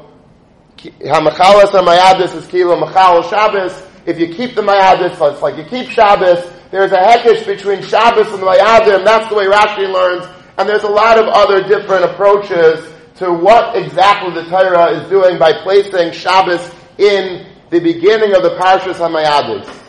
Hamachalas 0.78 1.72
Mayadis 1.72 2.36
is 2.36 2.46
Kilo 2.46 2.76
Machal 2.76 3.28
Shabbos. 3.28 3.82
If 4.06 4.20
you 4.20 4.32
keep 4.32 4.54
the 4.54 4.62
Mayadis, 4.62 5.12
it's 5.32 5.42
like 5.42 5.56
you 5.56 5.64
keep 5.64 5.90
Shabbos. 5.90 6.52
There's 6.70 6.92
a 6.92 6.98
hekish 6.98 7.44
between 7.44 7.82
Shabbos 7.82 8.28
and 8.32 8.40
the 8.40 8.46
Mayadim. 8.46 9.04
That's 9.04 9.28
the 9.28 9.34
way 9.34 9.46
Rashi 9.46 9.92
learns. 9.92 10.26
And 10.56 10.68
there's 10.68 10.84
a 10.84 10.88
lot 10.88 11.18
of 11.18 11.26
other 11.26 11.66
different 11.66 12.04
approaches 12.04 12.92
to 13.16 13.32
what 13.32 13.76
exactly 13.76 14.34
the 14.34 14.48
Torah 14.48 14.92
is 14.92 15.08
doing 15.08 15.38
by 15.38 15.52
placing 15.62 16.12
Shabbos 16.12 16.70
in 16.98 17.46
the 17.70 17.80
beginning 17.80 18.34
of 18.34 18.42
the 18.42 18.56
Parshas 18.56 18.94
HaMayadis. 18.94 19.82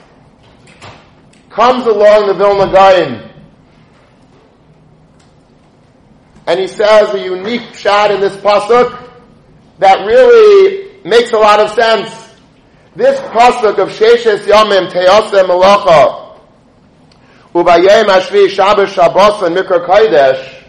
Comes 1.49 1.85
along 1.85 2.27
the 2.27 2.33
Vilna 2.33 2.71
Gaon, 2.71 3.31
and 6.45 6.59
he 6.59 6.67
says 6.67 7.13
a 7.13 7.23
unique 7.23 7.73
shot 7.73 8.11
in 8.11 8.21
this 8.21 8.35
pasuk 8.37 9.09
that 9.79 10.05
really 10.05 11.01
makes 11.03 11.31
a 11.31 11.37
lot 11.37 11.59
of 11.59 11.71
sense. 11.71 12.35
This 12.95 13.19
pasuk 13.19 13.77
of 13.79 13.89
Sheshes 13.89 14.39
Yomim 14.45 14.89
Teosem 14.89 15.45
Malacha 15.47 16.39
Ubayem 17.53 18.05
Ashvi 18.05 18.49
Shabbos 18.49 18.91
Shabbos 18.91 19.41
and 19.43 19.55
Mikra 19.55 19.85
Kodesh 19.85 20.63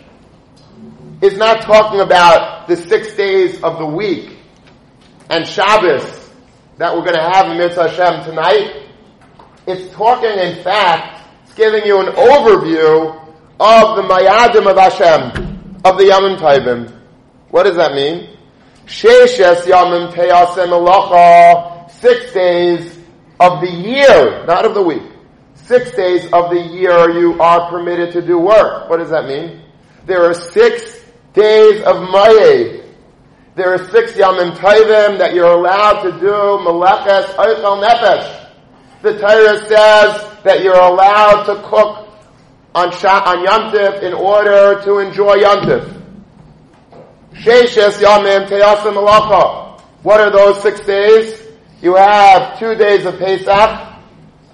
is 1.22 1.36
not 1.36 1.62
talking 1.62 2.00
about 2.00 2.68
the 2.68 2.76
six 2.76 3.14
days 3.14 3.62
of 3.62 3.78
the 3.78 3.86
week 3.86 4.36
and 5.30 5.46
Shabbos 5.46 6.17
that 6.78 6.94
we're 6.94 7.02
going 7.02 7.16
to 7.16 7.30
have 7.30 7.50
in 7.50 7.58
Mitzvah 7.58 7.88
Hashem 7.88 8.24
tonight. 8.24 8.86
It's 9.66 9.92
talking, 9.94 10.30
in 10.30 10.62
fact, 10.62 11.28
it's 11.44 11.54
giving 11.54 11.84
you 11.84 12.00
an 12.00 12.14
overview 12.14 13.14
of 13.60 13.96
the 13.96 14.02
Mayadim 14.02 14.70
of 14.70 14.78
Hashem, 14.78 15.80
of 15.84 15.98
the 15.98 16.04
Yamim 16.04 16.38
Taivim. 16.38 16.96
What 17.50 17.64
does 17.64 17.76
that 17.76 17.92
mean? 17.92 18.36
Sheshes 18.86 19.62
Yamim 19.62 20.12
Teyasem 20.12 20.68
Elacha, 20.68 21.90
six 21.90 22.32
days 22.32 22.96
of 23.40 23.60
the 23.60 23.70
year, 23.70 24.46
not 24.46 24.64
of 24.64 24.74
the 24.74 24.82
week. 24.82 25.02
Six 25.54 25.90
days 25.90 26.24
of 26.32 26.50
the 26.50 26.60
year 26.60 27.10
you 27.10 27.40
are 27.42 27.68
permitted 27.68 28.12
to 28.12 28.22
do 28.22 28.38
work. 28.38 28.88
What 28.88 28.98
does 28.98 29.10
that 29.10 29.26
mean? 29.26 29.62
There 30.06 30.24
are 30.24 30.32
six 30.32 30.98
days 31.34 31.82
of 31.82 32.08
Mayed. 32.10 32.84
There 33.58 33.74
are 33.74 33.90
six 33.90 34.12
Yamim 34.12 34.52
Taivim 34.54 35.18
that 35.18 35.34
you're 35.34 35.50
allowed 35.50 36.02
to 36.04 36.12
do 36.12 36.30
Meleches 36.62 37.24
Eichel 37.34 37.82
Nefesh. 37.82 38.46
The 39.02 39.18
Torah 39.18 39.58
says 39.66 40.42
that 40.44 40.62
you're 40.62 40.78
allowed 40.78 41.42
to 41.46 41.56
cook 41.68 42.08
on, 42.72 42.92
Shah, 42.92 43.20
on 43.26 43.42
Yom 43.42 43.74
in 44.04 44.14
order 44.14 44.80
to 44.84 44.98
enjoy 44.98 45.34
Yom 45.38 45.64
Sheishes 47.32 48.00
Yamim 48.00 48.46
Teyasim 48.46 48.94
Malacha. 48.94 49.80
What 50.04 50.20
are 50.20 50.30
those 50.30 50.62
six 50.62 50.78
days? 50.86 51.42
You 51.82 51.96
have 51.96 52.60
two 52.60 52.76
days 52.76 53.06
of 53.06 53.18
Pesach, 53.18 53.98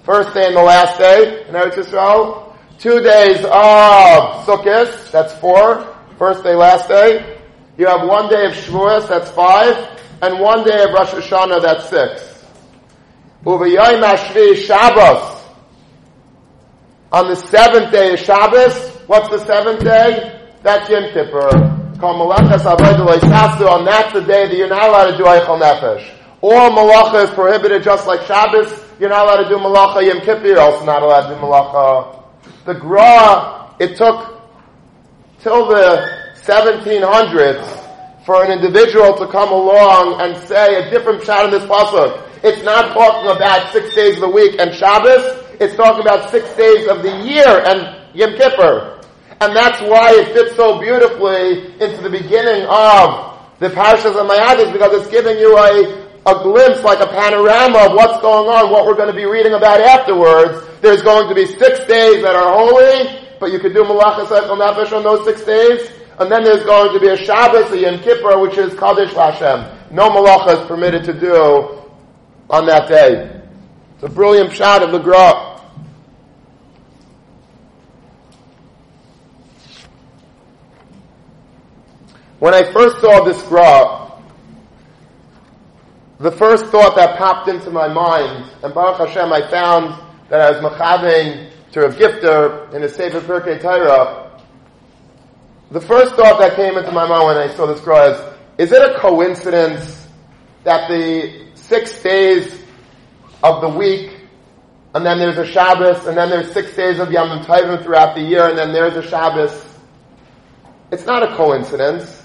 first 0.03 0.33
day 0.33 0.47
and 0.47 0.55
the 0.55 0.63
last 0.63 0.97
day 0.97 1.45
in 1.47 1.53
Eretz 1.53 1.75
Yisrael. 1.75 2.55
Two 2.79 3.01
days 3.01 3.37
of 3.45 4.45
Sukkot, 4.47 5.11
that's 5.11 5.35
four. 5.35 5.95
First 6.17 6.43
day, 6.43 6.55
last 6.55 6.87
day. 6.87 7.34
You 7.77 7.87
have 7.87 8.07
one 8.07 8.29
day 8.29 8.45
of 8.45 8.53
Shavuos, 8.53 9.07
that's 9.07 9.29
five. 9.31 9.99
And 10.21 10.39
one 10.39 10.63
day 10.63 10.83
of 10.83 10.91
Rosh 10.91 11.11
Hashanah, 11.11 11.61
that's 11.61 11.89
six. 11.89 12.45
Uvayayim 13.43 14.01
Ashvi 14.03 14.55
Shabbos. 14.55 15.43
On 17.11 17.27
the 17.29 17.35
seventh 17.35 17.91
day 17.91 18.13
of 18.13 18.19
Shabbos, 18.19 18.73
what's 19.07 19.29
the 19.29 19.45
seventh 19.45 19.83
day? 19.83 20.41
That's 20.63 20.89
Yom 20.89 21.11
Kippur 21.13 21.75
and 22.01 23.87
that's 23.87 24.13
the 24.13 24.23
day 24.27 24.47
that 24.47 24.55
you're 24.55 24.67
not 24.67 24.89
allowed 24.89 25.11
to 25.11 25.17
do 25.17 25.23
Eichel 25.23 25.59
Nefesh. 25.59 26.09
All 26.41 26.71
malacha 26.71 27.23
is 27.23 27.29
prohibited 27.31 27.83
just 27.83 28.05
like 28.05 28.21
Shabbos. 28.25 28.83
You're 28.99 29.09
not 29.09 29.25
allowed 29.25 29.43
to 29.43 29.49
do 29.49 29.57
malacha 29.57 30.05
Yom 30.07 30.21
Kippur. 30.21 30.45
You're 30.45 30.59
also 30.59 30.85
not 30.85 31.01
allowed 31.01 31.29
to 31.29 31.35
do 31.35 31.41
malacha. 31.41 32.23
The 32.65 32.73
Gra, 32.73 33.75
it 33.79 33.95
took 33.97 34.41
till 35.39 35.67
the 35.67 36.24
1700s 36.45 38.23
for 38.23 38.43
an 38.43 38.51
individual 38.51 39.17
to 39.17 39.27
come 39.27 39.49
along 39.49 40.21
and 40.21 40.37
say 40.47 40.87
a 40.87 40.89
different 40.91 41.23
shot 41.23 41.45
in 41.45 41.51
this 41.51 41.63
pasuk. 41.63 42.21
it's 42.43 42.63
not 42.63 42.93
talking 42.93 43.31
about 43.35 43.73
six 43.73 43.93
days 43.95 44.15
of 44.15 44.21
the 44.21 44.29
week 44.29 44.59
and 44.59 44.73
Shabbos. 44.73 45.41
It's 45.59 45.75
talking 45.75 46.01
about 46.01 46.29
six 46.29 46.53
days 46.55 46.87
of 46.87 47.01
the 47.01 47.09
year 47.25 47.49
and 47.49 47.97
Yom 48.13 48.37
Kippur. 48.37 49.01
And 49.41 49.55
that's 49.55 49.81
why 49.81 50.13
it 50.13 50.33
fits 50.33 50.55
so 50.55 50.79
beautifully 50.79 51.73
into 51.81 52.01
the 52.01 52.09
beginning 52.09 52.69
of 52.69 53.41
the 53.57 53.69
Parshas 53.69 54.13
of 54.13 54.29
Mayadis 54.29 54.71
because 54.71 55.01
it's 55.01 55.09
giving 55.09 55.37
you 55.39 55.57
a, 55.57 56.05
a 56.29 56.43
glimpse, 56.43 56.83
like 56.83 56.99
a 56.99 57.07
panorama 57.07 57.89
of 57.89 57.93
what's 57.93 58.21
going 58.21 58.49
on, 58.49 58.71
what 58.71 58.85
we're 58.85 58.97
going 58.97 59.09
to 59.09 59.17
be 59.17 59.25
reading 59.25 59.53
about 59.53 59.81
afterwards. 59.81 60.61
There's 60.81 61.01
going 61.01 61.27
to 61.29 61.35
be 61.35 61.45
six 61.57 61.79
days 61.85 62.21
that 62.21 62.35
are 62.35 62.53
holy, 62.53 63.33
but 63.39 63.51
you 63.51 63.57
could 63.59 63.73
do 63.73 63.83
Malachas 63.83 64.29
on 64.29 65.03
those 65.03 65.25
six 65.25 65.43
days. 65.43 65.94
And 66.17 66.31
then 66.31 66.43
there's 66.43 66.63
going 66.63 66.93
to 66.93 66.99
be 66.99 67.09
a 67.09 67.17
Shabbos, 67.17 67.71
a 67.71 67.79
Yom 67.79 67.99
Kippur, 67.99 68.39
which 68.39 68.57
is 68.57 68.73
Kaddish 68.79 69.11
Lashem. 69.11 69.91
No 69.91 70.09
Malacha 70.09 70.61
is 70.61 70.67
permitted 70.67 71.03
to 71.05 71.13
do 71.13 71.83
on 72.49 72.65
that 72.67 72.87
day. 72.87 73.41
It's 73.95 74.03
a 74.03 74.09
brilliant 74.09 74.53
shot 74.53 74.81
of 74.81 74.91
the 74.91 74.99
Gra. 74.99 75.61
When 82.39 82.53
I 82.53 82.71
first 82.71 83.01
saw 83.01 83.23
this 83.23 83.41
Gra, 83.43 84.11
the 86.19 86.31
first 86.31 86.65
thought 86.67 86.95
that 86.95 87.17
popped 87.17 87.49
into 87.49 87.71
my 87.71 87.87
mind, 87.87 88.49
and 88.63 88.73
Baruch 88.73 89.07
Hashem, 89.07 89.33
I 89.33 89.49
found 89.49 90.01
that 90.29 90.41
I 90.41 90.51
was 90.51 90.59
machaving 90.61 91.51
to 91.71 91.85
a 91.85 91.89
Gifter 91.89 92.73
in 92.73 92.83
a 92.83 92.89
Sefer 92.89 93.19
Pirkei 93.19 93.61
Torah. 93.61 94.34
The 95.71 95.81
first 95.81 96.15
thought 96.15 96.39
that 96.39 96.55
came 96.55 96.77
into 96.77 96.91
my 96.91 97.07
mind 97.07 97.25
when 97.25 97.37
I 97.37 97.53
saw 97.55 97.65
this 97.65 97.81
Gra 97.81 98.11
is, 98.11 98.69
is 98.69 98.71
it 98.71 98.81
a 98.81 98.99
coincidence 98.99 100.07
that 100.63 100.87
the 100.87 101.47
six 101.55 102.01
days 102.03 102.63
of 103.43 103.61
the 103.61 103.69
week, 103.69 104.11
and 104.93 105.05
then 105.05 105.17
there's 105.17 105.37
a 105.37 105.45
Shabbos, 105.45 106.05
and 106.05 106.15
then 106.15 106.29
there's 106.29 106.51
six 106.51 106.75
days 106.75 106.99
of 106.99 107.11
Yom 107.11 107.43
Tovim 107.43 107.83
throughout 107.83 108.15
the 108.15 108.21
year, 108.21 108.47
and 108.47 108.57
then 108.57 108.71
there's 108.71 108.95
a 108.95 109.07
Shabbos. 109.07 109.65
It's 110.91 111.05
not 111.05 111.23
a 111.23 111.35
coincidence. 111.35 112.23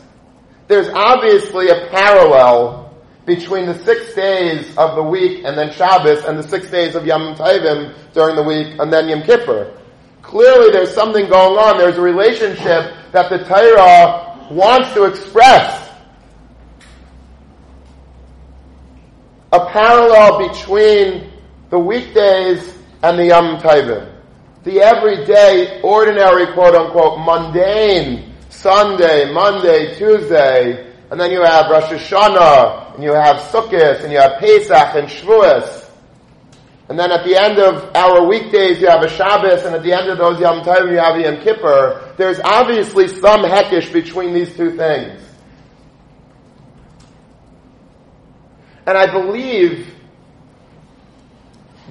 There's 0.68 0.88
obviously 0.88 1.68
a 1.70 1.88
parallel 1.88 2.94
between 3.26 3.66
the 3.66 3.78
six 3.84 4.14
days 4.14 4.76
of 4.76 4.96
the 4.96 5.02
week 5.02 5.44
and 5.44 5.56
then 5.56 5.72
Shabbos 5.72 6.24
and 6.24 6.38
the 6.38 6.46
six 6.46 6.70
days 6.70 6.94
of 6.94 7.06
Yom 7.06 7.34
Tovim 7.34 7.94
during 8.12 8.36
the 8.36 8.42
week 8.42 8.78
and 8.78 8.92
then 8.92 9.08
Yom 9.08 9.22
Kippur. 9.22 9.76
Clearly 10.22 10.70
there's 10.72 10.94
something 10.94 11.28
going 11.28 11.58
on. 11.58 11.78
There's 11.78 11.96
a 11.96 12.00
relationship 12.02 12.94
that 13.12 13.30
the 13.30 13.38
Torah 13.44 14.48
wants 14.50 14.92
to 14.94 15.04
express 15.04 15.90
a 19.52 19.66
parallel 19.66 20.48
between 20.48 21.32
the 21.70 21.78
weekdays 21.78 22.76
and 23.02 23.18
the 23.18 23.26
Yom 23.26 23.58
Tovim. 23.58 24.12
The 24.64 24.80
everyday, 24.80 25.80
ordinary, 25.82 26.52
quote 26.52 26.74
unquote, 26.74 27.18
mundane 27.20 28.34
Sunday, 28.50 29.32
Monday, 29.32 29.96
Tuesday, 29.96 30.92
and 31.10 31.18
then 31.18 31.30
you 31.30 31.42
have 31.42 31.70
Rosh 31.70 31.90
Hashanah, 31.90 32.94
and 32.94 33.02
you 33.02 33.14
have 33.14 33.36
Sukkot, 33.36 34.04
and 34.04 34.12
you 34.12 34.18
have 34.18 34.38
Pesach 34.38 34.94
and 34.94 35.08
Shavuos. 35.08 35.79
And 36.90 36.98
then 36.98 37.12
at 37.12 37.24
the 37.24 37.40
end 37.40 37.60
of 37.60 37.94
our 37.94 38.26
weekdays, 38.26 38.80
you 38.80 38.88
have 38.88 39.04
a 39.04 39.08
Shabbos, 39.08 39.64
and 39.64 39.76
at 39.76 39.84
the 39.84 39.92
end 39.92 40.10
of 40.10 40.18
those 40.18 40.40
Yom 40.40 40.64
Tovim, 40.64 40.90
you 40.90 40.98
have 40.98 41.16
Yom 41.20 41.40
Kippur. 41.40 42.14
There's 42.18 42.40
obviously 42.40 43.06
some 43.06 43.44
heckish 43.44 43.90
between 43.90 44.34
these 44.34 44.56
two 44.56 44.76
things. 44.76 45.22
And 48.88 48.98
I 48.98 49.06
believe 49.06 49.86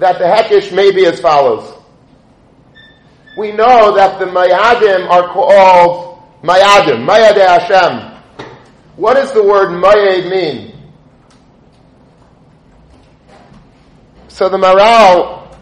that 0.00 0.18
the 0.18 0.28
heckish 0.28 0.70
may 0.70 0.90
be 0.90 1.06
as 1.06 1.18
follows. 1.18 1.72
We 3.38 3.52
know 3.52 3.94
that 3.96 4.18
the 4.18 4.26
Mayadim 4.26 5.08
are 5.08 5.32
called 5.32 6.22
Mayadim, 6.42 7.08
Mayade 7.08 7.38
Hashem. 7.38 8.46
What 8.96 9.14
does 9.14 9.32
the 9.32 9.42
word 9.42 9.70
Mayad 9.82 10.30
mean? 10.30 10.69
So 14.40 14.48
the 14.48 14.56
Maharal, 14.56 15.54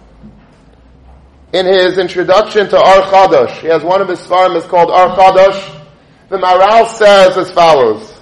in 1.53 1.67
his 1.67 1.99
introduction 1.99 2.69
to 2.69 2.77
Ohr 2.77 3.03
Chadash, 3.11 3.59
he 3.61 3.67
has 3.67 3.83
one 3.83 4.01
of 4.01 4.07
his 4.07 4.25
farm 4.25 4.55
is 4.55 4.65
called 4.67 4.89
Ohr 4.89 5.17
Chadash. 5.17 5.85
The 6.29 6.37
Maharal 6.37 6.87
says 6.87 7.37
as 7.37 7.51
follows, 7.51 8.17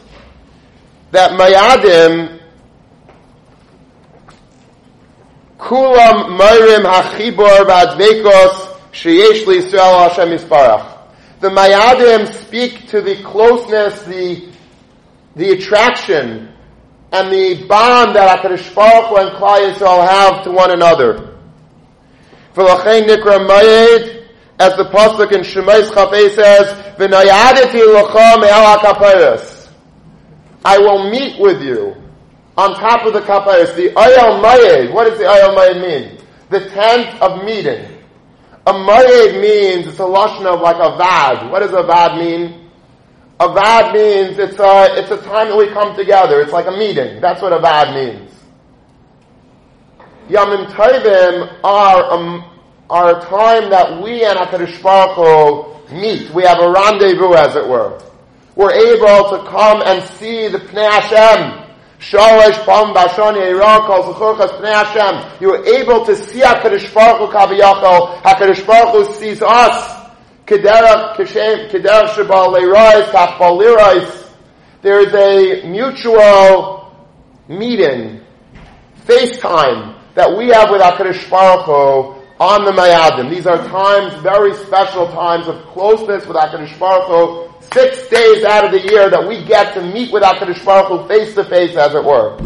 that 1.11 1.33
Mayadim 1.33 2.41
Kulam 5.59 6.39
Mayrim 6.39 6.91
Hachibor 6.91 7.67
Vadvekos 7.67 8.79
Sheyesh 8.93 9.45
Yisrael 9.45 10.09
Hashem 10.09 10.31
Yisparach. 10.31 11.01
The 11.41 11.51
Mayadim 11.51 12.33
speak 12.33 12.89
to 12.89 13.03
the 13.03 13.23
closeness, 13.23 14.01
the, 14.05 14.49
the 15.35 15.51
attraction, 15.51 16.56
and 17.13 17.33
the 17.33 17.67
bond 17.67 18.17
that 18.17 18.41
HaKadosh 18.41 18.75
Baruch 18.75 19.07
Hu 19.07 19.17
and 19.17 19.31
Klal 19.37 19.73
Yisrael 19.73 20.07
have 20.07 20.45
to 20.45 20.51
one 20.51 20.71
another. 20.71 21.37
V'lachein 22.55 23.07
Nikra 23.07 23.47
Mayed, 23.47 24.29
as 24.59 24.77
the 24.77 24.85
Pasuk 24.85 25.33
in 25.33 25.43
Shemais 25.43 25.91
Chafei 25.91 26.35
says, 26.35 26.97
V'nayadeti 26.97 27.83
l'cha 27.85 28.41
me'al 28.41 28.79
HaKaperes. 28.79 29.69
I 30.65 30.79
will 30.79 31.11
meet 31.11 31.39
with 31.41 31.63
you 31.63 31.95
on 32.57 32.75
top 32.75 33.07
of 33.07 33.13
the 33.13 33.21
kapayas, 33.21 33.77
the 33.77 33.91
ayal 33.91 34.41
mayed. 34.41 34.93
What 34.93 35.09
does 35.09 35.19
the 35.19 35.25
ayal 35.25 35.55
mayed 35.55 35.83
mean? 35.83 36.19
The 36.49 36.69
tent 36.71 37.21
of 37.21 37.45
meeting. 37.45 38.03
A 38.67 38.73
mayed 38.73 39.41
means 39.41 39.87
it's 39.87 39.99
a 39.99 40.03
lashon 40.03 40.47
of 40.47 40.61
like 40.61 40.77
a 40.77 40.97
vad. 40.97 41.53
What 41.53 41.61
does 41.61 41.73
a 41.73 41.83
vad 41.83 42.19
mean? 42.19 42.66
A 43.39 43.49
vad 43.49 43.93
means 43.93 44.39
it's 44.39 44.59
a 44.59 44.99
it's 44.99 45.11
a 45.11 45.19
time 45.19 45.49
that 45.49 45.59
we 45.59 45.69
come 45.69 45.95
together. 45.95 46.41
It's 46.41 46.53
like 46.53 46.67
a 46.67 46.71
meeting. 46.71 47.21
That's 47.21 47.43
what 47.43 47.53
a 47.53 47.59
vad 47.59 47.95
means. 47.95 48.33
Yamim 50.29 50.67
Tovim 50.73 51.61
are 51.63 52.03
a, 52.03 52.51
are 52.91 53.19
a 53.19 53.25
time 53.27 53.71
that 53.71 54.03
we 54.03 54.25
and 54.25 54.39
Hakadosh 54.39 54.83
Baruch 54.83 55.15
Hu 55.89 55.95
meet. 55.95 56.31
We 56.31 56.43
have 56.43 56.59
a 56.59 56.69
rendezvous, 56.71 57.35
as 57.35 57.55
it 57.55 57.69
were. 57.69 58.03
We're 58.57 58.73
able 58.73 59.31
to 59.31 59.45
come 59.49 59.83
and 59.85 60.03
see 60.15 60.49
the 60.49 60.59
Pnei 60.59 60.91
Hashem 60.91 61.67
Shalish 62.01 62.65
Pam 62.65 62.93
Bashani 62.95 63.41
Eira 63.53 63.87
Kol 63.87 64.15
Zechurchas 64.15 64.61
Pnei 64.61 64.85
Hashem. 64.85 65.41
You 65.41 65.55
are 65.55 65.65
able 65.65 66.05
to 66.07 66.17
see 66.17 66.41
HaKadosh 66.41 66.93
Baruch 66.93 67.31
Hu 67.31 67.37
Kaviyachol. 67.37 68.23
HaKadosh 68.23 68.67
Baruch 68.67 69.07
Hu 69.07 69.15
sees 69.15 69.43
us. 69.43 69.96
There 74.83 75.01
is 75.01 75.13
a 75.13 75.67
mutual 75.67 76.97
meeting, 77.49 78.21
FaceTime 79.07 79.99
that 80.15 80.37
we 80.37 80.49
have 80.49 80.71
with 80.71 80.81
HaKadosh 80.81 81.29
Baruch 81.29 81.65
Hu 81.67 82.23
on 82.39 82.65
the 82.65 82.71
Mayadim. 82.71 83.29
These 83.29 83.47
are 83.49 83.59
times, 83.67 84.15
very 84.23 84.55
special 84.55 85.09
times 85.09 85.49
of 85.49 85.65
closeness 85.67 86.25
with 86.27 86.37
HaKadosh 86.37 86.79
Baruch 86.79 87.09
Hu 87.09 87.53
six 87.73 88.09
days 88.09 88.45
out 88.45 88.65
of 88.67 88.71
the 88.71 88.89
year 88.89 89.11
that 89.11 89.27
we 89.27 89.45
get 89.45 89.75
to 89.75 89.83
meet 89.83 90.13
with 90.13 90.23
HaKadosh 90.23 90.65
Baruch 90.65 90.89
Hu 90.89 91.09
face 91.09 91.35
to 91.35 91.43
face, 91.43 91.77
as 91.77 91.93
it 91.93 92.05
were. 92.05 92.39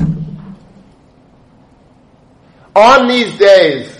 On 2.74 3.08
these 3.08 3.36
days, 3.36 3.99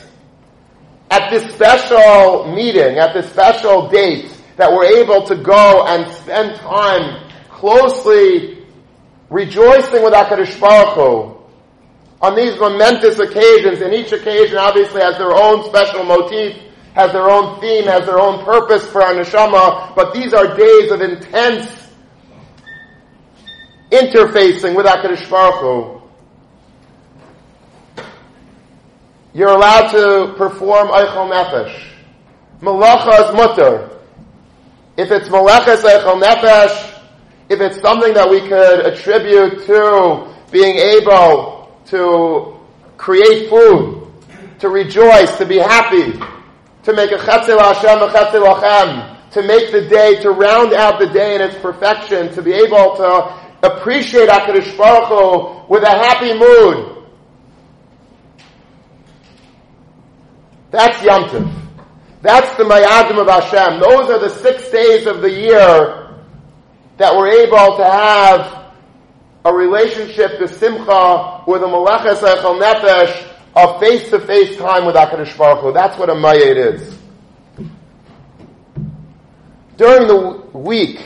at 1.10 1.30
this 1.30 1.52
special 1.54 2.52
meeting, 2.54 2.98
at 2.98 3.12
this 3.12 3.28
special 3.30 3.88
date, 3.88 4.32
that 4.56 4.70
we're 4.70 5.02
able 5.02 5.26
to 5.26 5.34
go 5.36 5.86
and 5.86 6.10
spend 6.14 6.56
time 6.60 7.28
closely 7.48 8.64
rejoicing 9.28 10.02
with 10.02 10.14
HaKadosh 10.14 10.60
Baruch 10.60 10.94
Hu, 10.94 11.36
on 12.22 12.34
these 12.36 12.58
momentous 12.58 13.18
occasions, 13.18 13.80
and 13.80 13.94
each 13.94 14.12
occasion 14.12 14.58
obviously 14.58 15.00
has 15.00 15.16
their 15.16 15.32
own 15.32 15.64
special 15.64 16.04
motif, 16.04 16.56
has 16.94 17.12
their 17.12 17.30
own 17.30 17.60
theme, 17.60 17.84
has 17.84 18.04
their 18.04 18.20
own 18.20 18.44
purpose 18.44 18.84
for 18.86 19.02
our 19.02 19.14
neshama, 19.14 19.94
but 19.94 20.12
these 20.12 20.34
are 20.34 20.54
days 20.56 20.90
of 20.90 21.00
intense 21.00 21.66
interfacing 23.90 24.76
with 24.76 24.86
HaKadosh 24.86 25.28
Baruch 25.30 25.60
Hu. 25.60 25.99
You're 29.32 29.50
allowed 29.50 29.92
to 29.92 30.34
perform 30.36 30.88
Eichel 30.88 31.30
Nefesh. 31.30 31.80
Malacha 32.60 33.28
is 33.28 33.34
mutter. 33.34 33.90
If 34.96 35.12
it's 35.12 35.28
Malachas 35.28 35.82
Eichel 35.82 36.20
Nefesh, 36.20 37.00
if 37.48 37.60
it's 37.60 37.80
something 37.80 38.12
that 38.14 38.28
we 38.28 38.40
could 38.40 38.86
attribute 38.86 39.66
to 39.66 40.34
being 40.50 40.76
able 40.76 41.72
to 41.86 42.58
create 42.96 43.48
food, 43.48 44.08
to 44.58 44.68
rejoice, 44.68 45.38
to 45.38 45.46
be 45.46 45.58
happy, 45.58 46.12
to 46.82 46.92
make 46.92 47.12
a 47.12 47.18
chetzel 47.18 47.60
Hashem, 47.60 48.02
a 48.02 48.08
chetzel 48.08 48.52
Lachem, 48.52 49.30
to 49.30 49.42
make 49.42 49.70
the 49.70 49.82
day, 49.82 50.20
to 50.22 50.32
round 50.32 50.72
out 50.72 50.98
the 50.98 51.06
day 51.06 51.36
in 51.36 51.40
its 51.40 51.54
perfection, 51.56 52.34
to 52.34 52.42
be 52.42 52.52
able 52.52 52.96
to 52.96 53.40
appreciate 53.62 54.28
HaKadosh 54.28 54.76
Baruch 54.76 55.08
Hu 55.08 55.72
with 55.72 55.84
a 55.84 55.90
happy 55.90 56.36
mood. 56.36 56.89
That's 60.70 61.02
Yom 61.02 61.24
Tov. 61.24 61.52
That's 62.22 62.56
the 62.56 62.64
Mayadim 62.64 63.18
of 63.20 63.28
Hashem. 63.28 63.80
Those 63.80 64.10
are 64.10 64.18
the 64.18 64.28
six 64.28 64.70
days 64.70 65.06
of 65.06 65.22
the 65.22 65.30
year 65.30 66.20
that 66.98 67.16
we're 67.16 67.30
able 67.30 67.76
to 67.78 67.84
have 67.84 68.72
a 69.44 69.52
relationship 69.52 70.38
to 70.38 70.46
Simcha 70.46 71.44
with 71.46 71.62
a 71.62 71.66
Meleches 71.66 72.18
Echel 72.18 72.60
Nefesh 72.60 73.26
of 73.56 73.80
face-to-face 73.80 74.58
time 74.58 74.84
with 74.86 74.94
HaKadosh 74.94 75.36
Baruch 75.36 75.60
Hu. 75.60 75.72
That's 75.72 75.98
what 75.98 76.10
a 76.10 76.14
Mayad 76.14 76.74
is. 76.74 76.98
During 79.76 80.06
the 80.06 80.58
week, 80.58 81.04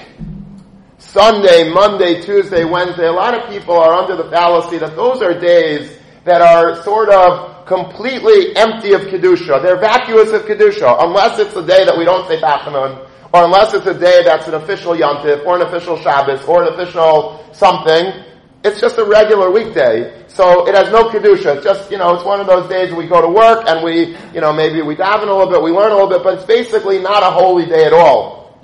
Sunday, 0.98 1.70
Monday, 1.72 2.20
Tuesday, 2.22 2.64
Wednesday, 2.64 3.06
a 3.06 3.12
lot 3.12 3.34
of 3.34 3.48
people 3.48 3.76
are 3.76 3.92
under 3.92 4.16
the 4.16 4.28
fallacy 4.30 4.78
that 4.78 4.96
those 4.96 5.22
are 5.22 5.38
days 5.38 5.96
that 6.24 6.40
are 6.40 6.82
sort 6.82 7.10
of 7.10 7.66
completely 7.66 8.56
empty 8.56 8.92
of 8.92 9.02
Kedusha. 9.02 9.62
They're 9.62 9.78
vacuous 9.78 10.32
of 10.32 10.42
Kedusha, 10.42 11.04
unless 11.04 11.38
it's 11.38 11.56
a 11.56 11.66
day 11.66 11.84
that 11.84 11.96
we 11.96 12.04
don't 12.04 12.26
say 12.28 12.40
Tachanun, 12.40 13.08
or 13.32 13.44
unless 13.44 13.74
it's 13.74 13.86
a 13.86 13.98
day 13.98 14.22
that's 14.24 14.48
an 14.48 14.54
official 14.54 14.94
Yantif, 14.94 15.44
or 15.44 15.56
an 15.56 15.62
official 15.62 15.98
Shabbos, 15.98 16.44
or 16.44 16.62
an 16.62 16.72
official 16.74 17.44
something. 17.52 18.24
It's 18.64 18.80
just 18.80 18.96
a 18.96 19.04
regular 19.04 19.50
weekday. 19.50 20.24
So 20.28 20.66
it 20.66 20.74
has 20.74 20.90
no 20.90 21.10
Kedusha. 21.10 21.56
It's 21.56 21.64
just, 21.64 21.90
you 21.90 21.98
know, 21.98 22.14
it's 22.14 22.24
one 22.24 22.40
of 22.40 22.46
those 22.46 22.68
days 22.70 22.94
we 22.94 23.06
go 23.06 23.20
to 23.20 23.28
work 23.28 23.68
and 23.68 23.84
we, 23.84 24.16
you 24.32 24.40
know, 24.40 24.54
maybe 24.54 24.80
we 24.80 24.96
daven 24.96 25.28
a 25.28 25.32
little 25.32 25.50
bit, 25.50 25.62
we 25.62 25.70
learn 25.70 25.92
a 25.92 25.94
little 25.94 26.08
bit, 26.08 26.22
but 26.22 26.34
it's 26.34 26.44
basically 26.44 26.98
not 26.98 27.22
a 27.22 27.30
holy 27.30 27.66
day 27.66 27.84
at 27.84 27.92
all. 27.92 28.58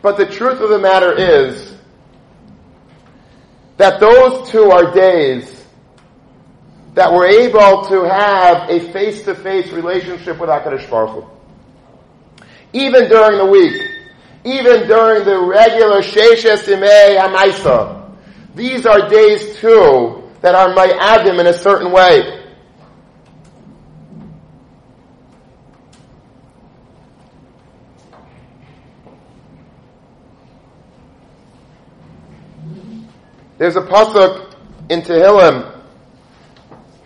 But 0.00 0.16
the 0.16 0.26
truth 0.26 0.60
of 0.60 0.70
the 0.70 0.78
matter 0.78 1.12
is 1.12 1.61
that 3.82 3.98
those 3.98 4.48
two 4.48 4.70
are 4.70 4.94
days 4.94 5.64
that 6.94 7.12
we're 7.12 7.26
able 7.26 7.84
to 7.86 8.04
have 8.08 8.70
a 8.70 8.92
face-to-face 8.92 9.72
relationship 9.72 10.38
with 10.38 10.48
HaKadosh 10.48 10.88
Baruch 10.88 11.24
Hu. 11.24 12.44
Even 12.72 13.08
during 13.08 13.38
the 13.38 13.46
week, 13.46 13.82
even 14.44 14.86
during 14.86 15.24
the 15.24 15.36
regular 15.36 16.00
Sheshes 16.00 16.62
Imei 16.62 17.18
HaMaisa, 17.18 18.14
these 18.54 18.86
are 18.86 19.08
days 19.08 19.56
too 19.56 20.30
that 20.42 20.54
are 20.54 20.72
Mayadim 20.76 21.40
in 21.40 21.48
a 21.48 21.58
certain 21.58 21.90
way. 21.90 22.41
There's 33.62 33.76
a 33.76 33.82
pasuk 33.82 34.56
in 34.90 35.02
Tehillim. 35.02 35.72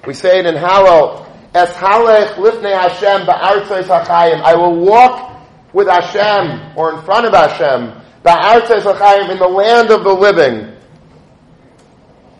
We 0.07 0.15
say 0.15 0.39
it 0.39 0.47
in 0.47 0.55
Hallel. 0.55 1.29
Es 1.55 1.71
halech 1.75 2.29
lifnei 2.37 2.73
Hashem 2.73 3.27
ba'artzois 3.27 3.83
hachayim. 3.83 4.41
I 4.41 4.55
will 4.55 4.75
walk 4.77 5.39
with 5.75 5.87
Hashem, 5.87 6.75
or 6.75 6.95
in 6.95 7.05
front 7.05 7.27
of 7.27 7.35
Hashem, 7.35 8.01
ba'artzois 8.25 8.91
hachayim, 8.91 9.33
in 9.33 9.39
the 9.39 9.47
land 9.47 9.91
of 9.91 10.03
the 10.03 10.11
living. 10.15 10.75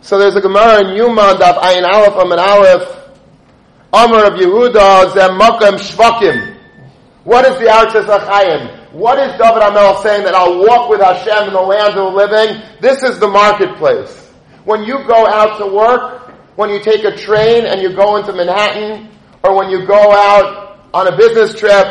So 0.01 0.17
there's 0.17 0.35
a 0.35 0.41
Gemara 0.41 0.79
in 0.79 0.97
Yoma, 0.99 1.35
Daf 1.35 1.59
Ayin 1.59 1.87
Aleph, 1.87 2.15
Amin 2.15 2.39
Aleph, 2.39 2.89
Amr 3.93 4.25
of 4.25 4.33
Yehuda, 4.33 5.13
Zem 5.13 5.37
Makam 5.37 5.77
Shvakim. 5.77 6.57
What 7.23 7.45
is 7.45 7.59
the 7.59 7.65
Artzes 7.65 8.05
Achayim? 8.05 8.76
What 8.97 9.19
is 9.19 9.29
David 9.37 9.61
HaMelech 9.61 10.01
saying 10.01 10.23
that 10.23 10.33
I'll 10.33 10.57
walk 10.57 10.89
with 10.89 11.01
Hashem 11.01 11.49
in 11.49 11.53
the 11.53 11.61
land 11.61 11.93
of 11.93 12.09
the 12.09 12.17
living? 12.17 12.63
This 12.81 13.03
is 13.03 13.19
the 13.19 13.27
marketplace. 13.27 14.09
When 14.65 14.85
you 14.85 15.05
go 15.05 15.27
out 15.27 15.59
to 15.59 15.67
work, 15.67 16.33
when 16.55 16.71
you 16.71 16.81
take 16.81 17.03
a 17.03 17.15
train 17.15 17.67
and 17.67 17.79
you 17.79 17.95
go 17.95 18.17
into 18.17 18.33
Manhattan, 18.33 19.11
or 19.43 19.55
when 19.55 19.69
you 19.69 19.85
go 19.85 19.93
out 19.93 20.89
on 20.95 21.13
a 21.13 21.15
business 21.15 21.53
trip, 21.53 21.85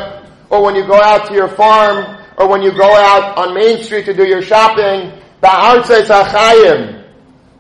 or 0.51 0.65
when 0.65 0.75
you 0.75 0.85
go 0.85 1.01
out 1.01 1.29
to 1.29 1.33
your 1.35 1.47
farm, 1.47 2.19
or 2.39 2.49
when 2.49 2.61
you 2.61 2.73
go 2.73 2.93
out 2.97 3.39
on 3.39 3.55
Main 3.55 3.85
Street 3.85 4.07
to 4.07 4.13
do 4.13 4.27
your 4.27 4.43
shopping, 4.43 5.13
Ba'artzes 5.41 6.11
Achayim. 6.11 7.07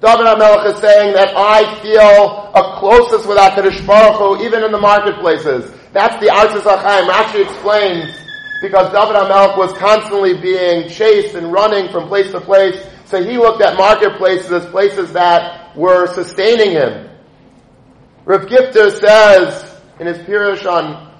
David 0.00 0.26
HaMelech 0.26 0.74
is 0.74 0.80
saying 0.80 1.14
that 1.14 1.34
I 1.36 1.72
feel 1.82 2.50
a 2.52 2.80
closeness 2.80 3.24
with 3.24 3.38
HaKadosh 3.38 3.86
Baruch 3.86 4.16
Hu, 4.18 4.44
even 4.44 4.64
in 4.64 4.72
the 4.72 4.80
marketplaces. 4.80 5.72
That's 5.92 6.18
the 6.18 6.32
Artzes 6.32 6.62
Achayim. 6.62 7.08
Rashi 7.08 7.44
explains 7.44 8.25
because 8.62 8.92
David 8.92 9.16
HaMelech 9.16 9.56
was 9.56 9.72
constantly 9.78 10.34
being 10.40 10.88
chased 10.88 11.34
and 11.34 11.52
running 11.52 11.90
from 11.90 12.08
place 12.08 12.30
to 12.32 12.40
place. 12.40 12.76
So 13.06 13.22
he 13.22 13.36
looked 13.36 13.62
at 13.62 13.76
marketplaces 13.76 14.50
as 14.50 14.66
places 14.66 15.12
that 15.12 15.76
were 15.76 16.06
sustaining 16.14 16.72
him. 16.72 17.10
Rav 18.24 18.42
Gifter 18.42 18.90
says 18.98 19.80
in 20.00 20.06
his 20.06 20.18
Pirush 20.18 20.66
on, 20.66 21.12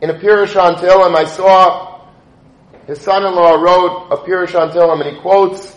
in 0.00 0.10
a 0.10 0.14
Pirush 0.14 0.60
on 0.60 0.76
Tehillim, 0.76 1.14
I 1.14 1.24
saw 1.24 2.08
his 2.86 3.00
son-in-law 3.00 3.54
wrote 3.54 4.08
a 4.10 4.16
Pirush 4.16 4.58
on 4.58 4.70
Tehillim 4.70 5.06
and 5.06 5.16
he 5.16 5.22
quotes 5.22 5.76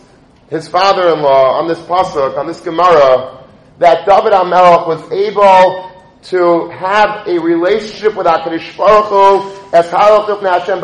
his 0.49 0.67
father-in-law 0.67 1.59
on 1.59 1.67
this 1.67 1.79
pasuk, 1.79 2.37
on 2.37 2.47
this 2.47 2.61
Gemara, 2.61 3.45
that 3.79 4.05
David 4.05 4.33
HaMelech 4.33 4.87
was 4.87 5.11
able 5.11 5.86
to 6.23 6.69
have 6.69 7.27
a 7.27 7.39
relationship 7.39 8.15
with 8.15 8.25
HaKadosh 8.27 8.77
Baruch 8.77 9.05
Hu 9.05 9.75
as 9.75 9.89
Hashem 9.89 10.79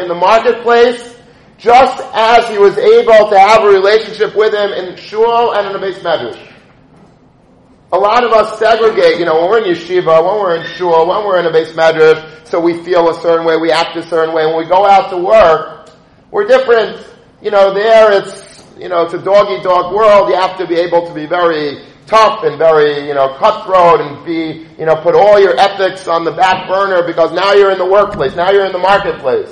in 0.00 0.08
the 0.08 0.14
marketplace, 0.14 1.16
just 1.58 2.02
as 2.12 2.48
he 2.48 2.58
was 2.58 2.76
able 2.76 3.30
to 3.30 3.38
have 3.38 3.62
a 3.64 3.68
relationship 3.68 4.36
with 4.36 4.52
him 4.52 4.72
in 4.72 4.96
shul 4.96 5.54
and 5.54 5.66
in 5.66 5.72
the 5.72 5.78
base 5.78 5.98
medrash. 6.00 6.48
A 7.92 7.98
lot 7.98 8.24
of 8.24 8.32
us 8.32 8.58
segregate, 8.58 9.18
you 9.18 9.26
know, 9.26 9.40
when 9.40 9.50
we're 9.50 9.64
in 9.64 9.74
yeshiva, 9.74 10.24
when 10.24 10.40
we're 10.40 10.56
in 10.56 10.66
shul, 10.74 11.06
when 11.06 11.24
we're 11.24 11.38
in 11.40 11.46
a 11.46 11.52
base 11.52 11.72
medrash, 11.72 12.46
so 12.46 12.60
we 12.60 12.82
feel 12.82 13.08
a 13.10 13.20
certain 13.20 13.46
way, 13.46 13.56
we 13.56 13.70
act 13.70 13.96
a 13.96 14.02
certain 14.08 14.34
way. 14.34 14.46
When 14.46 14.58
we 14.58 14.64
go 14.64 14.86
out 14.86 15.10
to 15.10 15.16
work, 15.16 15.90
we're 16.30 16.46
different. 16.46 17.06
You 17.40 17.50
know, 17.50 17.74
there 17.74 18.12
it's, 18.12 18.64
you 18.78 18.88
know, 18.88 19.02
it's 19.02 19.14
a 19.14 19.22
dog 19.22 19.62
dog 19.62 19.94
world. 19.94 20.28
You 20.28 20.36
have 20.36 20.58
to 20.58 20.66
be 20.66 20.76
able 20.76 21.06
to 21.06 21.14
be 21.14 21.26
very 21.26 21.84
tough 22.12 22.44
and 22.44 22.58
very, 22.58 23.08
you 23.08 23.14
know, 23.14 23.34
cutthroat 23.38 24.02
and 24.02 24.22
be, 24.26 24.68
you 24.78 24.84
know, 24.84 24.96
put 24.96 25.14
all 25.14 25.40
your 25.40 25.58
ethics 25.58 26.06
on 26.06 26.24
the 26.24 26.30
back 26.30 26.68
burner 26.68 27.02
because 27.02 27.32
now 27.32 27.54
you're 27.54 27.70
in 27.70 27.78
the 27.78 27.86
workplace, 27.86 28.36
now 28.36 28.50
you're 28.50 28.66
in 28.66 28.72
the 28.72 28.78
marketplace. 28.78 29.48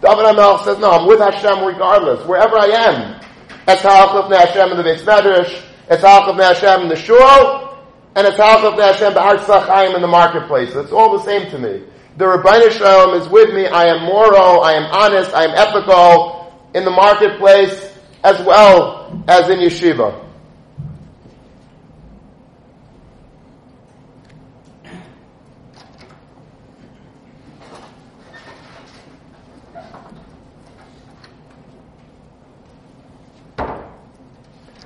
David 0.00 0.24
HaMelech 0.24 0.64
says, 0.64 0.78
no, 0.78 0.92
I'm 0.92 1.08
with 1.08 1.18
Hashem 1.18 1.64
regardless, 1.64 2.24
wherever 2.24 2.56
I 2.56 2.66
am. 2.66 3.20
It's 3.66 3.82
Halachov 3.82 4.30
Hashem 4.30 4.70
in 4.70 4.76
the 4.76 4.84
Beis 4.84 5.02
Medrash, 5.02 5.60
it's 5.90 6.02
Halachov 6.04 6.40
Hashem 6.40 6.82
in 6.82 6.88
the 6.88 6.96
Shul, 6.96 7.76
and 8.14 8.28
it's 8.28 8.36
Halachov 8.36 8.78
Hashem 8.78 9.14
Ba'ar 9.14 9.94
in 9.96 10.00
the 10.00 10.06
marketplace. 10.06 10.74
It's 10.76 10.92
all 10.92 11.18
the 11.18 11.24
same 11.24 11.50
to 11.50 11.58
me. 11.58 11.82
The 12.16 12.26
Ribbono 12.26 12.70
Shel 12.70 13.08
Olam 13.08 13.20
is 13.20 13.28
with 13.28 13.52
me, 13.52 13.66
I 13.66 13.86
am 13.86 14.04
moral, 14.04 14.62
I 14.62 14.74
am 14.74 14.84
honest, 14.84 15.34
I 15.34 15.44
am 15.44 15.50
ethical 15.56 16.70
in 16.74 16.84
the 16.84 16.90
marketplace 16.90 17.92
as 18.22 18.38
well 18.46 19.24
as 19.26 19.50
in 19.50 19.58
yeshiva. 19.58 20.21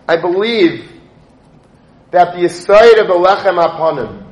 I 0.09 0.17
believe 0.17 0.89
that 2.13 2.37
the 2.37 2.45
aside 2.45 2.99
of 2.99 3.09
the 3.09 3.15
Lechem 3.15 3.61
Aponim, 3.61 4.25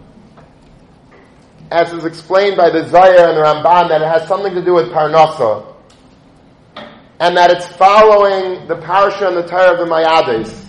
as 1.71 1.93
is 1.93 2.05
explained 2.05 2.57
by 2.57 2.71
the 2.71 2.87
Zohar 2.89 3.29
and 3.29 3.37
the 3.37 3.43
Ramban, 3.43 3.89
that 3.89 4.01
it 4.01 4.07
has 4.07 4.29
something 4.29 4.55
to 4.55 4.65
do 4.65 4.75
with 4.75 4.87
Parnasa, 4.93 5.75
and 7.19 7.37
that 7.37 7.51
it's 7.51 7.67
following 7.67 8.69
the 8.69 8.77
Parsha 8.77 9.27
and 9.29 9.37
the 9.37 9.47
Torah 9.49 9.73
of 9.73 9.79
the 9.79 9.93
Mayades, 9.93 10.65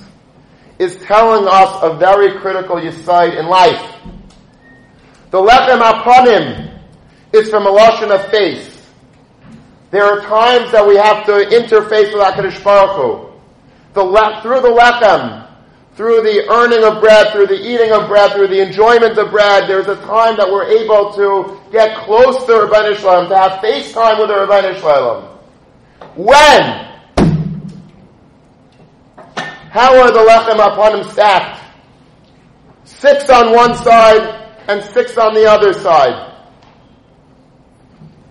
is 0.79 0.95
telling 1.05 1.47
us 1.47 1.83
a 1.83 1.95
very 1.97 2.39
critical 2.39 2.77
Yisaid 2.77 3.37
in 3.39 3.45
life. 3.45 3.95
The 5.29 5.37
Lechem 5.37 5.81
Aponim 5.81 6.79
is 7.31 7.49
from 7.49 7.67
a 7.67 7.71
Lashon 7.71 8.09
of 8.09 8.31
face. 8.31 8.71
There 9.91 10.03
are 10.03 10.21
times 10.21 10.71
that 10.71 10.85
we 10.87 10.95
have 10.95 11.25
to 11.27 11.31
interface 11.31 12.11
with 12.11 12.23
HaKadosh 12.23 12.63
Baruch 12.63 12.95
Hu 12.95 13.24
the 13.95 14.39
through 14.43 14.61
the 14.61 14.69
lechem, 14.69 15.47
through 15.95 16.21
the 16.21 16.47
earning 16.51 16.83
of 16.83 17.01
bread, 17.01 17.31
through 17.31 17.47
the 17.47 17.59
eating 17.59 17.91
of 17.93 18.07
bread, 18.07 18.33
through 18.33 18.49
the 18.49 18.61
enjoyment 18.61 19.17
of 19.17 19.31
bread, 19.31 19.67
there's 19.69 19.87
a 19.87 19.95
time 20.05 20.35
that 20.35 20.47
we're 20.47 20.67
able 20.67 21.13
to 21.13 21.59
get 21.71 21.97
close 21.99 22.45
to 22.45 22.51
Ribbono 22.51 22.95
Shel 22.97 23.25
Olam, 23.25 23.29
to 23.29 23.37
have 23.37 23.61
face 23.61 23.93
time 23.93 24.19
with 24.19 24.29
Ribbono 24.29 24.75
Shel 24.75 24.91
Olam. 25.01 25.31
When? 26.15 26.85
How 29.71 29.99
are 29.99 30.11
the 30.11 30.19
lechem 30.19 30.55
upon 30.55 30.99
him 30.99 31.11
stacked? 31.11 31.61
Six 32.83 33.29
on 33.29 33.53
one 33.53 33.75
side 33.75 34.57
and 34.67 34.83
six 34.83 35.17
on 35.17 35.33
the 35.33 35.49
other 35.49 35.73
side. 35.73 36.33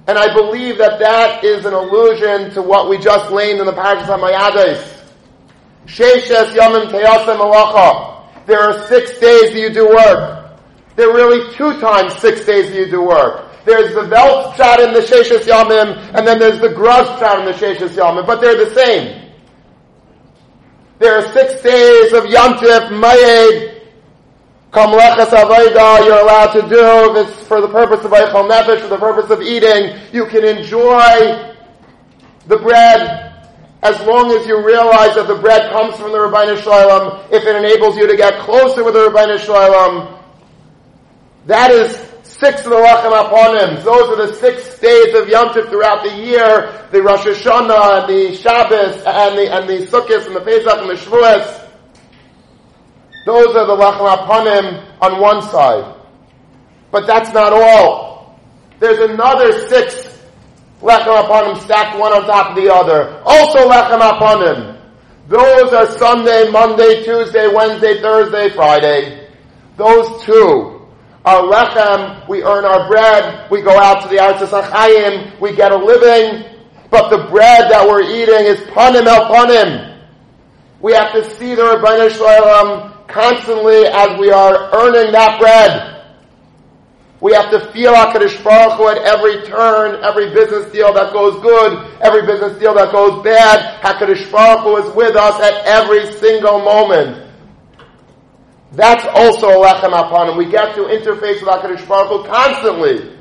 And 0.06 0.18
I 0.18 0.34
believe 0.34 0.76
that 0.78 0.98
that 0.98 1.44
is 1.44 1.64
an 1.64 1.72
allusion 1.72 2.50
to 2.52 2.62
what 2.62 2.90
we 2.90 2.98
just 2.98 3.30
learned 3.32 3.60
in 3.60 3.66
the 3.66 3.72
Parashas 3.72 4.04
HaMayades. 4.04 4.93
Sheishes 5.86 6.54
Yomim 6.54 6.90
Teyasem 6.90 7.38
Malacha. 7.38 8.46
There 8.46 8.60
are 8.60 8.86
six 8.88 9.18
days 9.18 9.52
that 9.52 9.58
you 9.58 9.72
do 9.72 9.88
work. 9.88 10.58
There 10.96 11.10
are 11.10 11.14
really 11.14 11.52
two 11.54 11.80
times 11.80 12.16
six 12.18 12.44
days 12.44 12.70
that 12.70 12.76
you 12.76 12.90
do 12.90 13.02
work. 13.02 13.50
There's 13.64 13.94
the 13.94 14.06
Welt 14.08 14.56
shot 14.56 14.80
in 14.80 14.92
the 14.92 15.00
Sheshes 15.00 15.44
Yamim, 15.44 16.14
and 16.14 16.26
then 16.26 16.38
there's 16.38 16.60
the 16.60 16.68
Gruz 16.68 17.18
shot 17.18 17.40
in 17.40 17.46
the 17.46 17.52
Sheshes 17.52 17.96
Yamim, 17.96 18.26
but 18.26 18.40
they're 18.40 18.62
the 18.62 18.74
same. 18.74 19.32
There 20.98 21.18
are 21.18 21.32
six 21.32 21.62
days 21.62 22.12
of 22.12 22.24
Yantif, 22.24 22.90
Mayed, 23.00 23.82
Kamlechas 24.70 25.30
Avayda, 25.30 26.04
you're 26.04 26.20
allowed 26.20 26.52
to 26.52 26.62
do 26.62 27.14
this 27.14 27.46
for 27.46 27.60
the 27.60 27.68
purpose 27.68 28.04
of 28.04 28.10
Eichel 28.10 28.48
Nefesh, 28.48 28.80
for 28.80 28.88
the 28.88 28.98
purpose 28.98 29.30
of 29.30 29.40
eating. 29.40 29.98
You 30.12 30.26
can 30.26 30.44
enjoy 30.44 31.54
the 32.46 32.58
bread 32.58 33.33
as 33.84 34.00
long 34.06 34.32
as 34.32 34.46
you 34.46 34.64
realize 34.64 35.14
that 35.14 35.28
the 35.28 35.34
bread 35.34 35.70
comes 35.70 35.94
from 35.96 36.10
the 36.10 36.18
Ribbono 36.18 36.56
Shel 36.56 36.72
Olam, 36.72 37.30
if 37.30 37.44
it 37.44 37.54
enables 37.54 37.98
you 37.98 38.08
to 38.08 38.16
get 38.16 38.40
closer 38.40 38.82
with 38.82 38.94
the 38.94 39.00
Ribbono 39.00 39.38
Shel 39.38 39.54
Olam, 39.54 40.18
that 41.44 41.70
is 41.70 41.94
six 42.22 42.62
Lachem 42.62 43.12
Aponim. 43.12 43.84
Those 43.84 44.08
are 44.08 44.26
the 44.26 44.34
six 44.36 44.78
days 44.78 45.14
of 45.14 45.28
Yom 45.28 45.50
Tov 45.50 45.68
throughout 45.68 46.02
the 46.02 46.14
year, 46.16 46.88
the 46.92 47.02
Rosh 47.02 47.26
Hashanah, 47.26 48.00
and 48.00 48.08
the 48.08 48.34
Shabbos, 48.34 49.02
and 49.04 49.38
the, 49.38 49.52
and 49.52 49.68
the 49.68 49.86
Sukkot, 49.86 50.26
and 50.28 50.34
the 50.34 50.40
Pesach, 50.40 50.78
and 50.78 50.88
the 50.88 50.94
Shavuos. 50.94 51.70
Those 53.26 53.54
are 53.54 53.66
the 53.66 53.76
Lachem 53.76 54.16
Aponim 54.16 54.96
on 55.02 55.20
one 55.20 55.42
side. 55.42 55.94
But 56.90 57.06
that's 57.06 57.34
not 57.34 57.52
all. 57.52 58.40
There's 58.80 59.10
another 59.10 59.68
six 59.68 60.03
lechem 60.84 61.24
upon 61.24 61.50
him, 61.50 61.56
stacked 61.62 61.98
one 61.98 62.12
on 62.12 62.26
top 62.26 62.50
of 62.50 62.56
the 62.62 62.72
other. 62.72 63.20
Also 63.24 63.66
lechem 63.68 63.96
upon 63.96 64.46
him. 64.46 64.76
Those 65.26 65.72
are 65.72 65.90
Sunday, 65.98 66.50
Monday, 66.50 67.02
Tuesday, 67.02 67.48
Wednesday, 67.48 68.02
Thursday, 68.02 68.50
Friday. 68.50 69.30
Those 69.76 70.22
two 70.24 70.86
are 71.24 71.42
lechem. 71.42 72.28
We 72.28 72.42
earn 72.42 72.66
our 72.66 72.86
bread. 72.88 73.50
We 73.50 73.62
go 73.62 73.78
out 73.78 74.02
to 74.02 74.08
the 74.08 74.20
Arts 74.20 74.42
of 74.42 74.50
Sachayim. 74.50 75.40
We 75.40 75.56
get 75.56 75.72
a 75.72 75.76
living. 75.76 76.44
But 76.90 77.08
the 77.08 77.28
bread 77.30 77.70
that 77.70 77.88
we're 77.88 78.02
eating 78.02 78.46
is 78.46 78.60
panim 78.70 79.06
el 79.06 79.32
panim. 79.32 80.02
We 80.80 80.92
have 80.92 81.12
to 81.14 81.24
see 81.36 81.54
the 81.54 81.62
Ribbono 81.62 82.10
Shel 82.10 82.26
Olam 82.26 83.08
constantly 83.08 83.86
as 83.86 84.18
we 84.20 84.30
are 84.30 84.70
earning 84.74 85.12
that 85.12 85.40
bread. 85.40 85.93
We 87.24 87.32
have 87.32 87.50
to 87.52 87.72
feel 87.72 87.94
HaKadosh 87.94 88.44
Baruch 88.44 88.76
Hu 88.76 88.88
at 88.88 88.98
every 88.98 89.40
turn, 89.46 90.04
every 90.04 90.34
business 90.34 90.70
deal 90.70 90.92
that 90.92 91.14
goes 91.14 91.40
good, 91.40 91.72
every 92.02 92.20
business 92.26 92.58
deal 92.58 92.74
that 92.74 92.92
goes 92.92 93.24
bad. 93.24 93.80
HaKadosh 93.80 94.30
Baruch 94.30 94.60
Hu 94.60 94.76
is 94.76 94.94
with 94.94 95.16
us 95.16 95.40
at 95.40 95.64
every 95.64 96.12
single 96.18 96.58
moment. 96.58 97.32
That's 98.72 99.06
also 99.14 99.48
a 99.48 99.56
lechem 99.56 99.98
upon 99.98 100.28
him. 100.28 100.36
We 100.36 100.50
get 100.50 100.74
to 100.74 100.82
interface 100.82 101.40
with 101.40 101.48
HaKadosh 101.48 101.88
Baruch 101.88 102.08
Hu 102.10 102.28
constantly. 102.28 103.16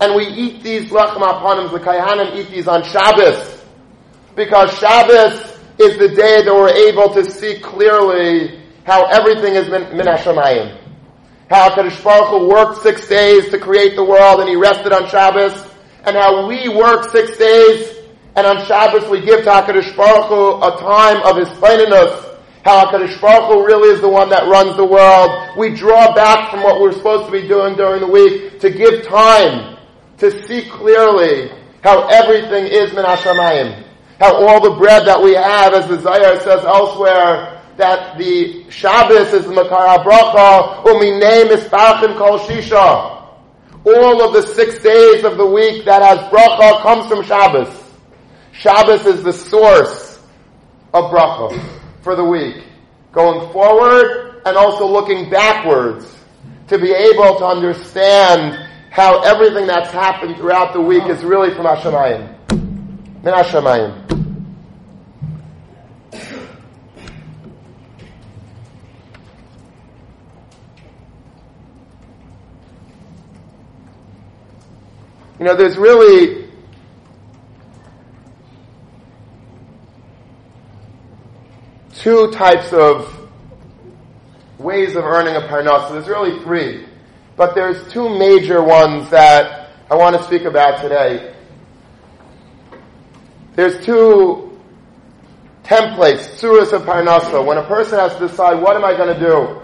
And 0.00 0.14
we 0.14 0.28
eat 0.28 0.62
these 0.62 0.90
lechem 0.90 1.16
upon 1.16 1.66
him, 1.66 1.70
the 1.70 1.80
Kayhanim 1.80 2.34
eat 2.34 2.50
these 2.50 2.66
on 2.66 2.82
Shabbos. 2.82 3.62
Because 4.34 4.72
Shabbos 4.78 5.34
is 5.78 5.98
the 5.98 6.08
day 6.16 6.44
that 6.44 6.50
we're 6.50 6.70
able 6.70 7.12
to 7.12 7.30
see 7.30 7.60
clearly 7.60 8.58
how 8.84 9.04
everything 9.04 9.54
is 9.54 9.68
min, 9.68 9.94
min 9.94 10.06
Hashemayim 10.06 10.81
how 11.52 11.68
Kadosh 11.68 12.02
Baruch 12.02 12.28
Hu 12.28 12.48
worked 12.48 12.82
six 12.82 13.06
days 13.06 13.50
to 13.50 13.58
create 13.58 13.94
the 13.94 14.02
world 14.02 14.40
and 14.40 14.48
he 14.48 14.56
rested 14.56 14.90
on 14.90 15.06
Shabbos, 15.10 15.52
and 16.04 16.16
how 16.16 16.46
we 16.48 16.70
work 16.70 17.10
six 17.10 17.36
days 17.36 17.94
and 18.34 18.46
on 18.46 18.64
Shabbos 18.64 19.06
we 19.10 19.20
give 19.20 19.44
to 19.44 19.50
HaKadosh 19.50 19.94
Baruch 19.94 20.28
Hu 20.28 20.62
a 20.62 20.80
time 20.80 21.22
of 21.26 21.36
his 21.36 21.48
us. 21.62 22.38
How 22.64 22.86
HaKadosh 22.86 23.20
Baruch 23.20 23.52
Hu 23.52 23.66
really 23.66 23.90
is 23.90 24.00
the 24.00 24.08
one 24.08 24.30
that 24.30 24.48
runs 24.48 24.76
the 24.76 24.86
world. 24.86 25.58
We 25.58 25.74
draw 25.74 26.14
back 26.14 26.50
from 26.50 26.62
what 26.62 26.80
we're 26.80 26.92
supposed 26.92 27.26
to 27.26 27.32
be 27.32 27.46
doing 27.46 27.76
during 27.76 28.00
the 28.00 28.06
week 28.06 28.58
to 28.60 28.70
give 28.70 29.04
time 29.04 29.76
to 30.18 30.30
see 30.46 30.70
clearly 30.70 31.50
how 31.84 32.08
everything 32.08 32.64
is 32.64 32.94
min 32.94 33.04
Hashemayim. 33.04 33.84
How 34.18 34.36
all 34.36 34.62
the 34.62 34.78
bread 34.78 35.06
that 35.06 35.22
we 35.22 35.34
have, 35.34 35.74
as 35.74 35.86
the 35.86 36.00
Zohar 36.00 36.40
says 36.40 36.64
elsewhere, 36.64 37.51
that 37.76 38.18
the 38.18 38.70
Shabbos 38.70 39.32
is 39.32 39.46
the 39.46 39.52
Makar 39.52 39.98
HaBracha, 39.98 40.84
uminei 40.84 41.48
mispachim 41.50 42.16
kol 42.18 42.38
shisha. 42.40 43.20
All 43.84 44.22
of 44.22 44.32
the 44.32 44.42
six 44.54 44.82
days 44.82 45.24
of 45.24 45.36
the 45.36 45.46
week 45.46 45.84
that 45.86 46.02
has 46.02 46.18
bracha 46.30 46.82
comes 46.82 47.08
from 47.08 47.24
Shabbos. 47.24 47.68
Shabbos 48.52 49.06
is 49.06 49.22
the 49.24 49.32
source 49.32 50.20
of 50.94 51.10
bracha 51.10 51.60
for 52.02 52.14
the 52.14 52.24
week. 52.24 52.62
Going 53.10 53.52
forward 53.52 54.42
and 54.46 54.56
also 54.56 54.86
looking 54.86 55.30
backwards 55.30 56.06
to 56.68 56.78
be 56.78 56.92
able 56.92 57.38
to 57.38 57.44
understand 57.44 58.68
how 58.90 59.20
everything 59.22 59.66
that's 59.66 59.90
happened 59.90 60.36
throughout 60.36 60.72
the 60.72 60.80
week 60.80 61.04
is 61.04 61.24
really 61.24 61.54
from 61.54 61.66
Hashemayim. 61.66 62.38
Min 63.24 63.34
Hashemayim. 63.34 64.21
You 75.42 75.48
know, 75.48 75.56
there's 75.56 75.76
really 75.76 76.48
two 81.94 82.30
types 82.30 82.72
of 82.72 83.28
ways 84.58 84.94
of 84.94 85.02
earning 85.02 85.34
a 85.34 85.40
parnasa. 85.48 85.90
There's 85.90 86.06
really 86.06 86.38
three, 86.44 86.86
but 87.34 87.56
there's 87.56 87.92
two 87.92 88.08
major 88.08 88.62
ones 88.62 89.10
that 89.10 89.70
I 89.90 89.96
want 89.96 90.16
to 90.16 90.22
speak 90.22 90.42
about 90.42 90.80
today. 90.80 91.34
There's 93.56 93.84
two 93.84 94.60
templates, 95.64 96.38
surahs 96.38 96.72
of 96.72 96.82
parnasa. 96.82 97.44
When 97.44 97.58
a 97.58 97.66
person 97.66 97.98
has 97.98 98.14
to 98.14 98.28
decide, 98.28 98.62
what 98.62 98.76
am 98.76 98.84
I 98.84 98.96
going 98.96 99.12
to 99.12 99.20
do? 99.20 99.60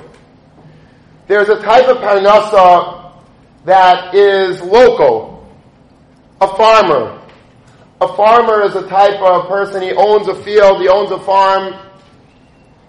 There's 1.29 1.49
a 1.49 1.62
type 1.62 1.87
of 1.87 1.99
parnasa 1.99 3.12
that 3.64 4.12
is 4.17 4.61
local. 4.61 5.38
A 6.40 6.48
farmer. 6.57 7.20
A 8.01 8.16
farmer 8.16 8.62
is 8.62 8.77
a 8.77 8.87
type 8.88 9.20
of 9.20 9.48
person, 9.48 9.83
he 9.83 9.92
owns 9.92 10.29
a 10.29 10.35
field, 10.44 10.81
he 10.81 10.88
owns 10.88 11.11
a 11.11 11.18
farm, 11.18 11.74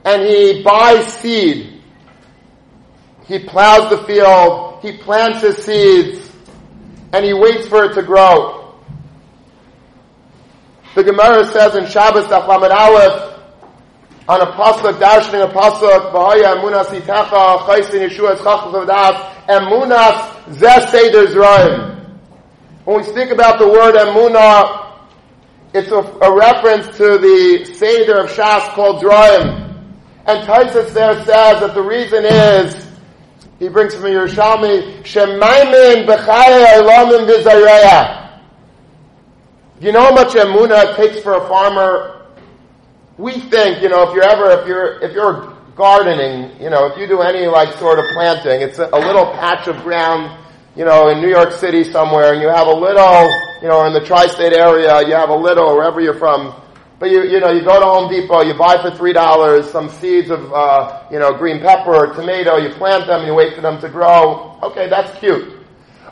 and 0.05 0.21
he 0.21 0.61
buys 0.61 1.05
seed. 1.13 1.81
He 3.25 3.39
plows 3.39 3.89
the 3.89 4.03
field, 4.05 4.79
he 4.81 4.97
plants 4.97 5.41
his 5.41 5.57
seeds, 5.57 6.31
and 7.11 7.25
he 7.25 7.33
waits 7.33 7.67
for 7.67 7.85
it 7.85 7.93
to 7.95 8.03
grow. 8.03 8.75
The 10.95 11.03
Gemara 11.03 11.45
says 11.45 11.75
in 11.75 11.87
Shabbos 11.87 12.25
Daf 12.25 12.47
Aleph, 12.47 13.29
on 14.27 14.41
a 14.41 14.51
pasuk, 14.51 14.99
darshaning 14.99 15.49
a 15.49 15.51
pasuk, 15.51 16.11
v'haya 16.11 16.55
emunas 16.55 16.87
itecha, 16.87 17.59
chaysin 17.65 18.07
yeshua 18.07 18.33
es 18.33 18.41
chachas 18.41 18.73
of 18.75 18.87
das, 18.87 19.15
emunas 19.47 20.17
zeh 20.53 20.89
seder. 20.91 21.88
When 22.89 23.01
we 23.01 23.03
speak 23.03 23.29
about 23.29 23.59
the 23.59 23.67
word 23.67 23.93
emunah, 23.93 24.97
it's 25.75 25.91
a, 25.91 25.97
a 25.99 26.35
reference 26.35 26.87
to 26.97 27.19
the 27.19 27.71
Seder 27.75 28.21
of 28.21 28.31
Shas 28.31 28.67
called 28.73 29.03
Draim. 29.03 29.93
And 30.25 30.47
Taisus 30.47 30.91
there 30.91 31.13
says 31.23 31.59
that 31.59 31.75
the 31.75 31.83
reason 31.83 32.25
is, 32.25 32.89
he 33.59 33.69
brings 33.69 33.93
from 33.93 34.05
Yerushalmi, 34.05 35.03
Shemaimin 35.03 36.07
b'chaya 36.07 36.81
elamim 36.81 37.29
v'zareya. 37.29 38.39
You 39.79 39.91
know 39.91 40.05
how 40.05 40.15
much 40.15 40.33
emunah 40.33 40.95
takes 40.95 41.19
for 41.19 41.35
a 41.35 41.47
farmer? 41.47 42.25
We 43.19 43.33
think, 43.33 43.83
you 43.83 43.89
know, 43.89 44.09
if 44.09 44.15
you're 44.15 44.23
ever, 44.23 44.61
if 44.61 44.67
you're, 44.67 44.99
if 45.03 45.13
you're 45.13 45.55
gardening, 45.75 46.59
you 46.59 46.71
know, 46.71 46.87
if 46.87 46.97
you 46.97 47.05
do 47.05 47.21
any 47.21 47.45
like 47.45 47.77
sort 47.77 47.99
of 47.99 48.05
planting, 48.13 48.61
it's 48.61 48.79
a, 48.79 48.89
a 48.91 48.97
little 48.97 49.27
patch 49.33 49.67
of 49.67 49.75
ground 49.83 50.35
you 50.79 50.85
know, 50.85 51.09
in 51.09 51.19
New 51.19 51.27
York 51.27 51.51
City 51.51 51.83
somewhere, 51.83 52.31
and 52.31 52.41
you 52.41 52.47
have 52.47 52.67
a 52.67 52.73
little, 52.73 53.27
you 53.61 53.67
know, 53.67 53.85
in 53.85 53.91
the 53.91 53.99
tri-state 53.99 54.53
area, 54.53 55.05
you 55.05 55.13
have 55.13 55.27
a 55.27 55.35
little, 55.35 55.75
wherever 55.75 55.99
you're 55.99 56.17
from, 56.17 56.55
but 56.99 57.11
you, 57.11 57.23
you 57.23 57.41
know, 57.41 57.51
you 57.51 57.65
go 57.65 57.77
to 57.77 57.85
Home 57.85 58.09
Depot, 58.09 58.43
you 58.43 58.53
buy 58.53 58.81
for 58.81 58.89
three 58.95 59.11
dollars 59.11 59.69
some 59.69 59.89
seeds 59.89 60.29
of, 60.29 60.53
uh, 60.53 61.03
you 61.11 61.19
know, 61.19 61.33
green 61.33 61.59
pepper 61.59 61.93
or 61.93 62.13
tomato, 62.15 62.55
you 62.55 62.69
plant 62.75 63.07
them, 63.07 63.19
and 63.19 63.27
you 63.27 63.35
wait 63.35 63.55
for 63.55 63.61
them 63.61 63.81
to 63.81 63.89
grow. 63.89 64.57
Okay, 64.63 64.87
that's 64.87 65.19
cute. 65.19 65.59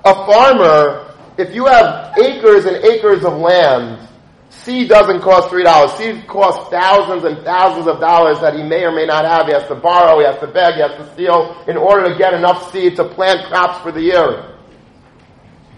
A 0.03 0.13
farmer, 0.27 1.15
if 1.37 1.55
you 1.55 1.65
have 1.67 2.17
acres 2.17 2.65
and 2.65 2.75
acres 2.83 3.23
of 3.23 3.37
land, 3.37 4.05
seed 4.49 4.89
doesn't 4.89 5.21
cost 5.21 5.49
three 5.49 5.63
dollars. 5.63 5.93
Seed 5.93 6.27
costs 6.27 6.69
thousands 6.69 7.23
and 7.23 7.37
thousands 7.45 7.87
of 7.87 8.01
dollars 8.01 8.41
that 8.41 8.53
he 8.53 8.63
may 8.63 8.83
or 8.83 8.91
may 8.91 9.05
not 9.05 9.23
have. 9.23 9.47
He 9.47 9.53
has 9.53 9.65
to 9.69 9.75
borrow, 9.75 10.19
he 10.19 10.25
has 10.25 10.37
to 10.41 10.47
beg, 10.47 10.73
he 10.73 10.81
has 10.81 10.91
to 10.97 11.13
steal 11.13 11.55
in 11.69 11.77
order 11.77 12.11
to 12.11 12.17
get 12.17 12.33
enough 12.33 12.69
seed 12.73 12.97
to 12.97 13.05
plant 13.05 13.47
crops 13.47 13.81
for 13.81 13.93
the 13.93 14.01
year. 14.01 14.55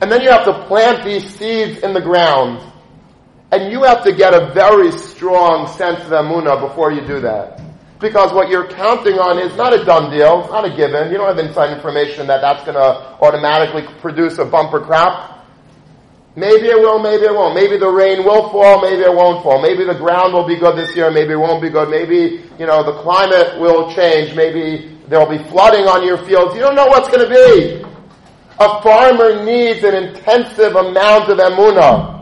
And 0.01 0.11
then 0.11 0.21
you 0.21 0.29
have 0.29 0.45
to 0.45 0.65
plant 0.67 1.03
these 1.03 1.27
seeds 1.35 1.79
in 1.79 1.93
the 1.93 2.01
ground. 2.01 2.63
And 3.51 3.71
you 3.71 3.83
have 3.83 4.03
to 4.03 4.13
get 4.13 4.33
a 4.33 4.53
very 4.53 4.91
strong 4.91 5.67
sense 5.67 6.01
of 6.01 6.11
emunah 6.11 6.61
before 6.61 6.91
you 6.91 7.01
do 7.05 7.19
that. 7.21 7.61
Because 7.99 8.31
what 8.31 8.49
you're 8.49 8.67
counting 8.67 9.19
on 9.19 9.39
is 9.39 9.55
not 9.57 9.73
a 9.73 9.83
done 9.83 10.09
deal, 10.09 10.41
it's 10.41 10.51
not 10.51 10.63
a 10.63 10.69
given. 10.69 11.11
You 11.11 11.17
don't 11.17 11.27
have 11.27 11.43
inside 11.45 11.75
information 11.75 12.27
that 12.27 12.39
that's 12.39 12.63
going 12.63 12.75
to 12.75 13.19
automatically 13.19 13.83
produce 13.99 14.37
a 14.37 14.45
bumper 14.45 14.79
crop. 14.79 15.45
Maybe 16.35 16.67
it 16.67 16.79
will, 16.79 16.99
maybe 16.99 17.25
it 17.25 17.33
won't. 17.33 17.55
Maybe 17.55 17.77
the 17.77 17.89
rain 17.89 18.23
will 18.23 18.49
fall, 18.51 18.81
maybe 18.81 19.01
it 19.01 19.13
won't 19.13 19.43
fall. 19.43 19.61
Maybe 19.61 19.83
the 19.83 19.95
ground 19.95 20.31
will 20.33 20.47
be 20.47 20.55
good 20.55 20.77
this 20.77 20.95
year, 20.95 21.11
maybe 21.11 21.33
it 21.33 21.39
won't 21.39 21.61
be 21.61 21.69
good. 21.69 21.89
Maybe, 21.89 22.45
you 22.57 22.65
know, 22.65 22.83
the 22.83 23.01
climate 23.01 23.59
will 23.59 23.93
change. 23.93 24.33
Maybe 24.33 24.95
there'll 25.09 25.27
be 25.27 25.43
flooding 25.49 25.85
on 25.85 26.05
your 26.05 26.19
fields. 26.23 26.55
You 26.55 26.61
don't 26.61 26.75
know 26.75 26.87
what's 26.87 27.09
going 27.09 27.27
to 27.27 27.33
be. 27.33 27.88
A 28.61 28.81
farmer 28.81 29.45
needs 29.45 29.85
an 29.85 29.95
intensive 29.95 30.75
amount 30.75 31.29
of 31.29 31.37
emunah. 31.37 32.17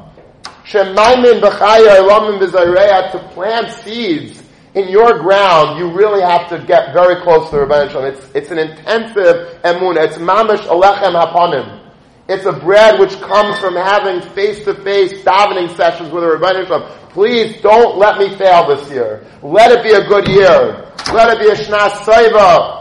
To 3.11 3.19
plant 3.33 3.71
seeds 3.71 4.43
in 4.75 4.89
your 4.89 5.17
ground, 5.17 5.79
you 5.79 5.89
really 5.89 6.21
have 6.21 6.47
to 6.49 6.59
get 6.67 6.93
very 6.93 7.15
close 7.23 7.49
to 7.49 7.55
the 7.55 7.61
Ribbono 7.65 7.89
Shel 7.89 8.01
Olam. 8.03 8.13
It's, 8.13 8.29
it's 8.35 8.51
an 8.51 8.59
intensive 8.59 9.61
emunah. 9.63 10.05
It's 10.05 10.17
mamish 10.17 10.59
alechem 10.67 11.19
haponim. 11.19 11.91
It's 12.29 12.45
a 12.45 12.51
bread 12.53 12.99
which 12.99 13.19
comes 13.21 13.57
from 13.59 13.75
having 13.75 14.21
face-to-face 14.35 15.23
davening 15.23 15.75
sessions 15.75 16.11
with 16.11 16.21
the 16.21 16.29
Ribbono 16.29 16.67
Shel 16.67 16.81
Olam. 16.81 17.09
Please 17.09 17.59
don't 17.61 17.97
let 17.97 18.19
me 18.19 18.35
fail 18.35 18.67
this 18.67 18.87
year. 18.91 19.25
Let 19.41 19.71
it 19.71 19.81
be 19.83 19.93
a 19.93 20.07
good 20.07 20.27
year. 20.27 20.85
Let 21.11 21.35
it 21.35 21.39
be 21.39 21.47
a 21.47 21.55
shnas 21.55 21.93
saiva. 22.05 22.76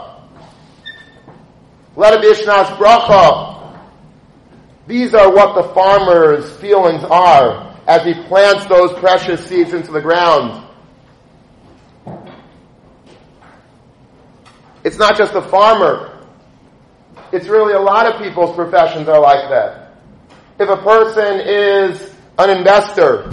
Let 1.97 2.13
it 2.13 2.21
be 2.21 2.29
a 2.29 2.35
bracha. 2.35 3.75
These 4.85 5.15
are 5.15 5.33
what 5.33 5.55
the 5.55 5.73
farmer's 5.73 6.55
feelings 6.57 7.03
are 7.03 7.75
as 7.87 8.05
he 8.05 8.13
plants 8.25 8.67
those 8.67 8.93
precious 8.99 9.43
seeds 9.47 9.73
into 9.73 9.91
the 9.91 9.99
ground. 9.99 10.63
It's 14.83 14.99
not 14.99 15.17
just 15.17 15.33
the 15.33 15.41
farmer. 15.41 16.23
It's 17.31 17.47
really 17.47 17.73
a 17.73 17.79
lot 17.79 18.05
of 18.05 18.21
people's 18.21 18.55
professions 18.55 19.09
are 19.09 19.19
like 19.19 19.49
that. 19.49 19.95
If 20.59 20.69
a 20.69 20.77
person 20.77 21.41
is 21.41 22.15
an 22.37 22.51
investor, 22.51 23.27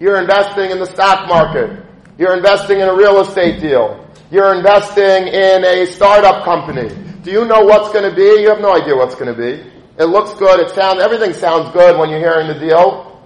you're 0.00 0.18
investing 0.18 0.70
in 0.70 0.78
the 0.78 0.86
stock 0.86 1.28
market, 1.28 1.84
you're 2.16 2.34
investing 2.34 2.80
in 2.80 2.88
a 2.88 2.94
real 2.94 3.20
estate 3.20 3.60
deal, 3.60 4.08
you're 4.30 4.54
investing 4.54 5.28
in 5.28 5.62
a 5.62 5.86
startup 5.86 6.42
company. 6.42 7.05
Do 7.26 7.32
you 7.32 7.44
know 7.44 7.62
what's 7.62 7.92
going 7.92 8.08
to 8.08 8.14
be? 8.14 8.40
You 8.40 8.50
have 8.50 8.60
no 8.60 8.72
idea 8.72 8.94
what's 8.94 9.16
going 9.16 9.26
to 9.26 9.34
be. 9.34 9.60
It 9.98 10.04
looks 10.04 10.32
good, 10.38 10.60
it 10.60 10.70
sounds, 10.76 11.02
everything 11.02 11.32
sounds 11.32 11.72
good 11.72 11.98
when 11.98 12.08
you're 12.08 12.20
hearing 12.20 12.46
the 12.46 12.54
deal. 12.54 13.20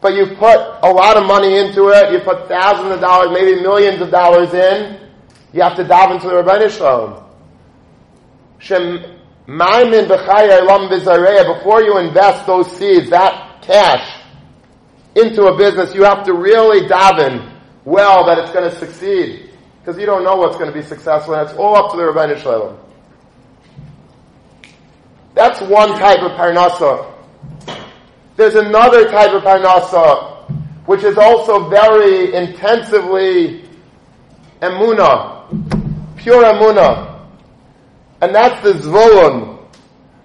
But 0.00 0.14
you 0.14 0.36
put 0.36 0.56
a 0.84 0.88
lot 0.88 1.16
of 1.16 1.26
money 1.26 1.58
into 1.58 1.88
it, 1.88 2.12
you 2.12 2.20
put 2.20 2.46
thousands 2.46 2.94
of 2.94 3.00
dollars, 3.00 3.30
maybe 3.32 3.60
millions 3.60 4.00
of 4.00 4.12
dollars 4.12 4.54
in, 4.54 5.00
you 5.52 5.62
have 5.62 5.74
to 5.78 5.82
dive 5.82 6.12
into 6.12 6.28
the 6.28 6.34
Ribbono 6.34 6.70
Shel 6.70 7.28
Olam. 8.60 9.16
Before 11.56 11.82
you 11.82 11.98
invest 11.98 12.46
those 12.46 12.70
seeds, 12.76 13.10
that 13.10 13.62
cash, 13.62 14.22
into 15.16 15.46
a 15.46 15.56
business, 15.56 15.92
you 15.92 16.04
have 16.04 16.24
to 16.26 16.34
really 16.34 16.88
daven 16.88 17.52
well 17.84 18.24
that 18.26 18.38
it's 18.38 18.52
going 18.52 18.70
to 18.70 18.76
succeed. 18.78 19.50
Because 19.80 19.98
you 19.98 20.06
don't 20.06 20.22
know 20.22 20.36
what's 20.36 20.56
going 20.56 20.72
to 20.72 20.78
be 20.78 20.84
successful, 20.86 21.34
and 21.34 21.48
it's 21.48 21.58
all 21.58 21.74
up 21.74 21.90
to 21.90 21.96
the 21.96 22.04
Ribbono 22.04 22.40
Shel 22.40 22.60
Olam. 22.60 22.78
That's 25.38 25.60
one 25.60 25.90
type 25.90 26.18
of 26.22 26.32
parnasa. 26.32 27.14
There's 28.34 28.56
another 28.56 29.08
type 29.08 29.30
of 29.30 29.44
parnasa, 29.44 30.50
which 30.86 31.04
is 31.04 31.16
also 31.16 31.68
very 31.68 32.34
intensively 32.34 33.62
emuna, 34.60 35.46
pure 36.16 36.42
emuna. 36.42 37.28
And 38.20 38.34
that's 38.34 38.60
the 38.64 38.72
Zvulun, 38.72 39.60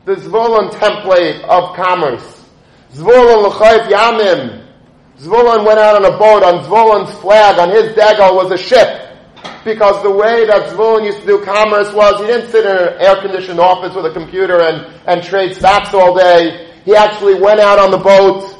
the 0.06 0.16
Zvulun 0.16 0.72
template 0.72 1.44
of 1.44 1.76
commerce. 1.76 2.50
Zvulun 2.96 3.52
l'chayf 3.52 3.92
yamim. 3.92 4.66
Zvulun 5.20 5.64
went 5.64 5.78
out 5.78 6.04
on 6.04 6.12
a 6.12 6.18
boat, 6.18 6.42
on 6.42 6.64
Zvulun's 6.64 7.16
flag, 7.20 7.60
on 7.60 7.70
his 7.70 7.94
dagger 7.94 8.34
was 8.34 8.52
a 8.52 8.58
ship. 8.58 9.03
Because 9.64 10.04
the 10.04 10.12
way 10.12 10.46
that 10.46 10.70
Zvulun 10.72 11.06
used 11.06 11.22
to 11.22 11.26
do 11.26 11.46
commerce 11.46 11.94
was, 11.94 12.20
he 12.20 12.28
didn't 12.28 12.52
sit 12.52 12.66
in 12.66 12.72
an 12.72 13.00
air-conditioned 13.00 13.60
office 13.60 13.96
with 13.96 14.06
a 14.06 14.12
computer 14.12 14.62
and, 14.62 14.94
and 15.08 15.24
trade 15.24 15.56
stocks 15.56 15.94
all 15.94 16.18
day. 16.18 16.72
He 16.84 16.96
actually 16.96 17.36
went 17.36 17.62
out 17.62 17.80
on 17.80 17.92
the 17.92 17.98
boat. 17.98 18.60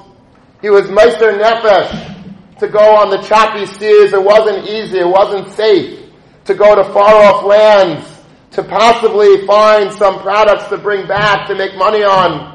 He 0.62 0.70
was 0.70 0.90
Meister 0.90 1.34
Nefesh 1.34 2.60
to 2.60 2.68
go 2.70 2.96
on 2.96 3.10
the 3.10 3.18
choppy 3.18 3.66
seas. 3.66 4.14
It 4.14 4.24
wasn't 4.24 4.66
easy. 4.70 5.00
It 5.00 5.08
wasn't 5.08 5.54
safe 5.54 6.00
to 6.46 6.54
go 6.54 6.76
to 6.76 6.84
far 6.94 7.16
off 7.16 7.44
lands 7.44 8.10
to 8.52 8.64
possibly 8.64 9.46
find 9.46 9.92
some 9.92 10.22
products 10.22 10.68
to 10.70 10.78
bring 10.78 11.08
back 11.08 11.48
to 11.48 11.56
make 11.56 11.76
money 11.76 12.04
on. 12.04 12.54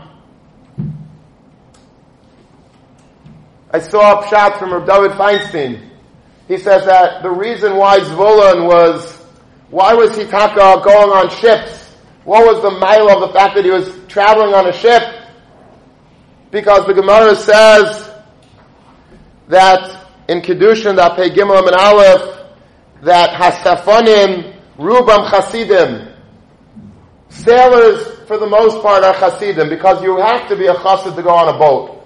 I 3.71 3.81
saw 3.81 4.25
a 4.25 4.29
shot 4.29 4.59
from 4.59 4.71
David 4.87 5.13
Feinstein. 5.13 5.91
He 6.49 6.57
says 6.57 6.87
that 6.87 7.23
the 7.23 7.31
reason 7.31 7.77
why 7.77 7.99
Zvulun 8.01 8.67
was, 8.67 9.17
why 9.69 9.93
was 9.93 10.17
he 10.17 10.25
taka 10.25 10.83
going 10.83 11.11
on 11.11 11.29
ships? 11.29 11.95
What 12.25 12.47
was 12.47 12.63
the 12.63 12.71
mile 12.71 13.11
of 13.11 13.21
the 13.21 13.39
fact 13.39 13.55
that 13.55 13.65
he 13.65 13.71
was 13.71 13.91
traveling 14.09 14.55
on 14.55 14.67
a 14.67 14.73
ship? 14.73 15.03
Because 16.51 16.87
the 16.87 16.95
Gemara 16.95 17.37
says 17.37 18.11
that 19.49 20.07
in 20.29 20.41
Kedushin, 20.41 20.97
that 20.97 21.17
pay 21.17 21.29
Gimel 21.29 21.67
and 21.67 21.77
Aleph, 21.77 22.55
that 23.03 23.31
Hasafanim 23.31 24.57
Rubam 24.79 25.31
Chasidim. 25.31 26.15
Sailors, 27.29 28.27
for 28.27 28.39
the 28.39 28.47
most 28.47 28.83
part, 28.83 29.05
are 29.05 29.15
Chasidim 29.15 29.69
because 29.69 30.03
you 30.03 30.17
have 30.17 30.49
to 30.49 30.57
be 30.57 30.67
a 30.67 30.75
Chassid 30.75 31.15
to 31.15 31.23
go 31.23 31.31
on 31.31 31.55
a 31.55 31.59
boat. 31.59 31.98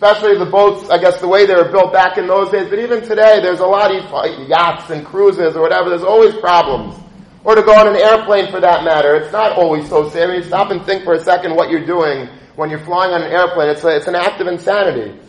Especially 0.00 0.38
the 0.38 0.46
boats, 0.46 0.88
I 0.88 0.96
guess 0.96 1.20
the 1.20 1.28
way 1.28 1.44
they 1.44 1.54
were 1.54 1.70
built 1.70 1.92
back 1.92 2.16
in 2.16 2.26
those 2.26 2.50
days, 2.50 2.70
but 2.70 2.78
even 2.78 3.02
today, 3.02 3.38
there's 3.42 3.60
a 3.60 3.66
lot 3.66 3.94
of 3.94 4.48
yachts 4.48 4.88
and 4.88 5.04
cruises 5.04 5.54
or 5.54 5.60
whatever, 5.60 5.90
there's 5.90 6.02
always 6.02 6.34
problems. 6.36 6.96
Or 7.44 7.54
to 7.54 7.60
go 7.60 7.74
on 7.74 7.86
an 7.86 7.96
airplane 7.96 8.50
for 8.50 8.60
that 8.60 8.82
matter. 8.82 9.14
It's 9.16 9.30
not 9.30 9.52
always 9.52 9.86
so 9.90 10.08
serious. 10.08 10.46
Stop 10.46 10.70
and 10.70 10.86
think 10.86 11.04
for 11.04 11.12
a 11.12 11.22
second 11.22 11.54
what 11.54 11.68
you're 11.68 11.84
doing 11.84 12.30
when 12.56 12.70
you're 12.70 12.82
flying 12.82 13.12
on 13.12 13.20
an 13.20 13.30
airplane. 13.30 13.68
It's, 13.68 13.84
a, 13.84 13.94
it's 13.94 14.06
an 14.06 14.14
act 14.14 14.40
of 14.40 14.46
insanity. 14.46 15.20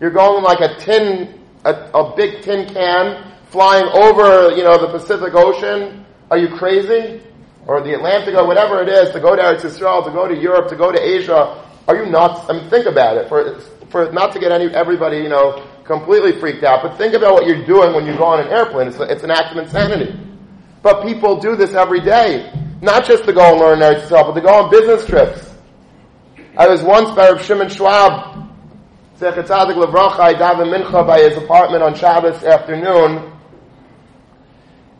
You're 0.00 0.10
going 0.10 0.42
like 0.42 0.60
a 0.60 0.74
tin, 0.76 1.38
a, 1.66 1.72
a 1.92 2.16
big 2.16 2.40
tin 2.40 2.66
can, 2.72 3.30
flying 3.48 3.84
over, 3.92 4.56
you 4.56 4.64
know, 4.64 4.78
the 4.78 4.88
Pacific 4.88 5.34
Ocean? 5.34 6.06
Are 6.30 6.38
you 6.38 6.48
crazy? 6.56 7.20
Or 7.66 7.82
the 7.82 7.92
Atlantic 7.92 8.36
or 8.36 8.46
whatever 8.46 8.80
it 8.80 8.88
is, 8.88 9.10
to 9.10 9.20
go 9.20 9.36
to 9.36 9.42
Eretz 9.42 9.60
to 9.60 10.10
go 10.10 10.26
to 10.26 10.34
Europe, 10.34 10.68
to 10.68 10.76
go 10.76 10.90
to 10.90 10.98
Asia. 10.98 11.60
Are 11.86 11.96
you 11.96 12.10
nuts? 12.10 12.48
I 12.48 12.54
mean, 12.54 12.70
think 12.70 12.86
about 12.86 13.18
it. 13.18 13.28
For, 13.28 13.60
for 13.94 14.10
not 14.10 14.32
to 14.32 14.40
get 14.40 14.50
any, 14.50 14.74
everybody, 14.74 15.18
you 15.18 15.28
know, 15.28 15.64
completely 15.84 16.32
freaked 16.40 16.64
out, 16.64 16.82
but 16.82 16.98
think 16.98 17.14
about 17.14 17.32
what 17.34 17.46
you're 17.46 17.64
doing 17.64 17.94
when 17.94 18.04
you 18.04 18.16
go 18.16 18.24
on 18.24 18.40
an 18.40 18.48
airplane. 18.48 18.88
It's, 18.88 18.98
it's 18.98 19.22
an 19.22 19.30
act 19.30 19.52
of 19.52 19.58
insanity. 19.62 20.18
But 20.82 21.04
people 21.06 21.38
do 21.38 21.54
this 21.54 21.74
every 21.74 22.00
day. 22.00 22.52
Not 22.82 23.06
just 23.06 23.22
to 23.26 23.32
go 23.32 23.52
and 23.52 23.60
learn 23.60 23.78
Eretz 23.78 24.08
Yisrael, 24.08 24.26
but 24.26 24.34
to 24.34 24.40
go 24.40 24.48
on 24.48 24.70
business 24.72 25.06
trips. 25.06 25.54
I 26.58 26.66
was 26.66 26.82
once 26.82 27.12
by 27.12 27.30
Rav 27.30 27.44
Shimon 27.44 27.68
Schwab, 27.68 28.50
Zechat 29.20 29.46
Tzadik 29.46 29.76
Levracha, 29.80 30.18
I 30.18 30.34
davened 30.34 30.74
mincha 30.74 31.06
by 31.06 31.20
his 31.20 31.36
apartment 31.36 31.84
on 31.84 31.94
Shabbos 31.94 32.42
afternoon, 32.42 33.32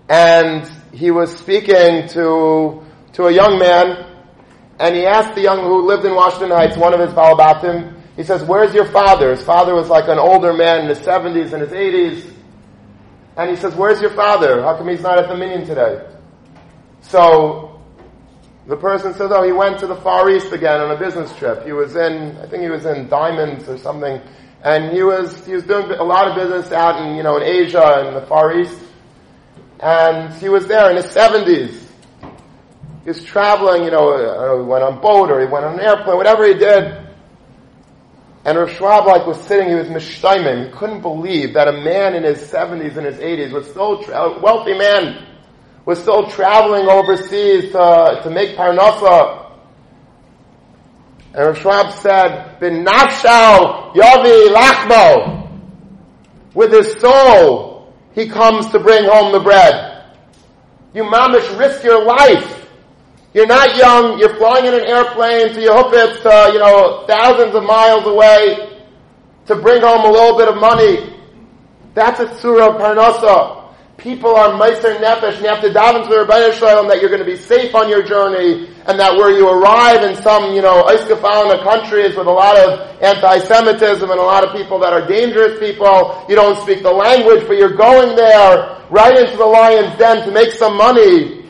and 0.08 0.70
he 0.92 1.10
was 1.10 1.36
speaking 1.36 2.06
to 2.10 2.80
to 3.14 3.24
a 3.24 3.32
young 3.32 3.58
man, 3.58 4.06
and 4.78 4.94
he 4.94 5.04
asked 5.04 5.34
the 5.34 5.42
young 5.42 5.64
who 5.64 5.84
lived 5.84 6.04
in 6.04 6.14
Washington 6.14 6.52
Heights, 6.52 6.76
one 6.76 6.94
of 6.94 7.00
his 7.00 7.10
balabatim, 7.10 7.93
he 8.16 8.22
says, 8.22 8.42
"Where's 8.44 8.74
your 8.74 8.86
father?" 8.86 9.30
His 9.30 9.42
father 9.42 9.74
was 9.74 9.88
like 9.88 10.08
an 10.08 10.18
older 10.18 10.52
man 10.52 10.82
in 10.82 10.88
his 10.88 10.98
seventies 10.98 11.52
and 11.52 11.62
his 11.62 11.72
eighties, 11.72 12.30
and 13.36 13.50
he 13.50 13.56
says, 13.56 13.74
"Where's 13.74 14.00
your 14.00 14.10
father? 14.10 14.62
How 14.62 14.76
come 14.76 14.88
he's 14.88 15.02
not 15.02 15.18
at 15.18 15.28
the 15.28 15.36
minion 15.36 15.66
today?" 15.66 16.06
So 17.02 17.80
the 18.66 18.76
person 18.76 19.14
says, 19.14 19.30
"Oh, 19.32 19.42
he 19.42 19.52
went 19.52 19.78
to 19.80 19.86
the 19.86 19.96
Far 19.96 20.30
East 20.30 20.52
again 20.52 20.80
on 20.80 20.90
a 20.90 20.98
business 20.98 21.34
trip. 21.36 21.64
He 21.64 21.72
was 21.72 21.96
in, 21.96 22.36
I 22.38 22.46
think 22.46 22.62
he 22.62 22.70
was 22.70 22.86
in 22.86 23.08
diamonds 23.08 23.68
or 23.68 23.78
something." 23.78 24.20
And 24.62 24.92
he 24.96 25.02
was, 25.02 25.44
he 25.44 25.52
was 25.52 25.64
doing 25.64 25.90
a 25.90 26.02
lot 26.02 26.26
of 26.26 26.36
business 26.36 26.72
out 26.72 26.98
in, 27.04 27.16
you 27.16 27.22
know, 27.22 27.36
in 27.36 27.42
Asia 27.42 28.02
and 28.06 28.16
the 28.16 28.22
Far 28.22 28.58
East 28.58 28.80
and 29.84 30.32
he 30.34 30.48
was 30.48 30.66
there 30.66 30.90
in 30.90 30.96
his 30.96 31.06
70s. 31.06 31.80
He 33.02 33.08
was 33.10 33.22
traveling, 33.22 33.84
you 33.84 33.90
know, 33.90 34.58
he 34.58 34.64
went 34.64 34.82
on 34.82 35.00
boat 35.00 35.30
or 35.30 35.40
he 35.40 35.46
went 35.46 35.64
on 35.66 35.74
an 35.74 35.80
airplane, 35.80 36.16
whatever 36.16 36.46
he 36.46 36.54
did. 36.54 37.03
And 38.44 38.58
Rav 38.58 38.70
Schwab 38.72 39.06
like 39.06 39.26
was 39.26 39.40
sitting, 39.40 39.68
he 39.68 39.74
was 39.74 39.88
mishtaimen. 39.88 40.66
He 40.66 40.72
couldn't 40.72 41.00
believe 41.00 41.54
that 41.54 41.66
a 41.66 41.72
man 41.72 42.14
in 42.14 42.24
his 42.24 42.38
70s 42.38 42.96
and 42.96 43.06
his 43.06 43.16
80s 43.16 43.52
was 43.52 43.66
still, 43.70 44.02
tra- 44.02 44.14
a 44.14 44.40
wealthy 44.40 44.76
man, 44.76 45.26
was 45.86 45.98
still 45.98 46.26
traveling 46.28 46.86
overseas 46.86 47.72
to, 47.72 48.20
to 48.22 48.30
make 48.30 48.56
parnasa. 48.56 49.52
And 51.32 51.64
Rav 51.64 51.94
said, 51.94 52.60
"Bin 52.60 52.84
yavi 52.84 54.54
lachmo," 54.54 55.48
with 56.54 56.72
his 56.72 57.00
soul, 57.00 57.92
he 58.12 58.28
comes 58.28 58.68
to 58.68 58.78
bring 58.78 59.04
home 59.04 59.32
the 59.32 59.40
bread. 59.40 60.04
You 60.94 61.04
mamish 61.04 61.58
risk 61.58 61.82
your 61.82 62.04
life. 62.04 62.63
You're 63.34 63.48
not 63.48 63.76
young, 63.76 64.20
you're 64.20 64.36
flying 64.36 64.64
in 64.64 64.74
an 64.74 64.86
airplane 64.86 65.48
to 65.54 65.60
Yehupitz, 65.60 66.22
to, 66.22 66.52
you 66.52 66.60
know, 66.60 67.04
thousands 67.08 67.52
of 67.56 67.64
miles 67.64 68.06
away 68.06 68.78
to 69.46 69.56
bring 69.56 69.82
home 69.82 70.04
a 70.06 70.08
little 70.08 70.38
bit 70.38 70.46
of 70.46 70.56
money. 70.56 71.12
That's 71.94 72.20
a 72.20 72.38
surah 72.38 72.78
Parnasa. 72.78 73.74
People 73.96 74.36
are 74.36 74.50
meiser 74.50 74.96
nefesh, 74.98 75.34
and 75.34 75.42
you 75.42 75.48
have 75.48 75.62
to 75.62 75.72
dive 75.72 75.96
into 75.96 76.10
the 76.10 76.24
Ribbono 76.24 76.52
Shel 76.52 76.78
Olam 76.78 76.88
that 76.88 77.00
you're 77.00 77.10
going 77.10 77.24
to 77.24 77.26
be 77.26 77.36
safe 77.36 77.74
on 77.74 77.88
your 77.88 78.04
journey, 78.04 78.68
and 78.86 79.00
that 79.00 79.16
where 79.16 79.30
you 79.30 79.48
arrive 79.48 80.04
in 80.04 80.14
some, 80.22 80.54
you 80.54 80.62
know, 80.62 80.84
Eiskafalna 80.84 81.62
countries 81.64 82.16
with 82.16 82.28
a 82.28 82.30
lot 82.30 82.56
of 82.56 83.02
anti-Semitism 83.02 84.10
and 84.10 84.20
a 84.20 84.22
lot 84.22 84.46
of 84.46 84.54
people 84.54 84.78
that 84.78 84.92
are 84.92 85.06
dangerous 85.08 85.58
people, 85.58 86.24
you 86.28 86.36
don't 86.36 86.60
speak 86.62 86.84
the 86.84 86.90
language, 86.90 87.48
but 87.48 87.56
you're 87.56 87.74
going 87.74 88.14
there 88.14 88.78
right 88.90 89.16
into 89.16 89.36
the 89.36 89.46
lion's 89.46 89.98
den 89.98 90.24
to 90.24 90.30
make 90.30 90.52
some 90.52 90.76
money. 90.76 91.43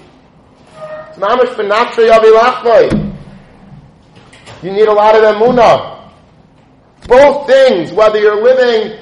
It's 1.16 1.22
mamish 1.22 1.54
You 4.62 4.72
need 4.72 4.88
a 4.88 4.92
lot 4.92 5.14
of 5.14 5.22
emunah. 5.22 6.10
Both 7.06 7.46
things, 7.46 7.92
whether 7.92 8.18
you're 8.18 8.42
living 8.42 8.98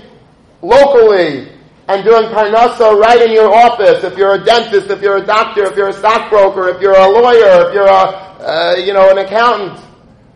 locally 0.61 1.49
and 1.89 2.05
doing 2.05 2.25
parnasa 2.25 2.99
right 2.99 3.23
in 3.23 3.33
your 3.33 3.55
office, 3.55 4.05
if 4.05 4.19
you're 4.19 4.35
a 4.35 4.45
dentist, 4.45 4.91
if 4.91 5.01
you're 5.01 5.19
a 5.19 5.27
doctor, 5.27 5.65
if 5.65 5.77
you're 5.77 5.89
a 5.89 5.93
stockbroker, 5.93 6.69
if 6.69 6.83
you're 6.83 6.97
a 6.97 7.09
lawyer, 7.09 7.69
if 7.69 7.75
you're 7.75 7.87
a, 7.87 7.91
uh, 7.91 8.75
you 8.85 8.93
know, 8.93 9.11
an 9.11 9.19
accountant, 9.19 9.81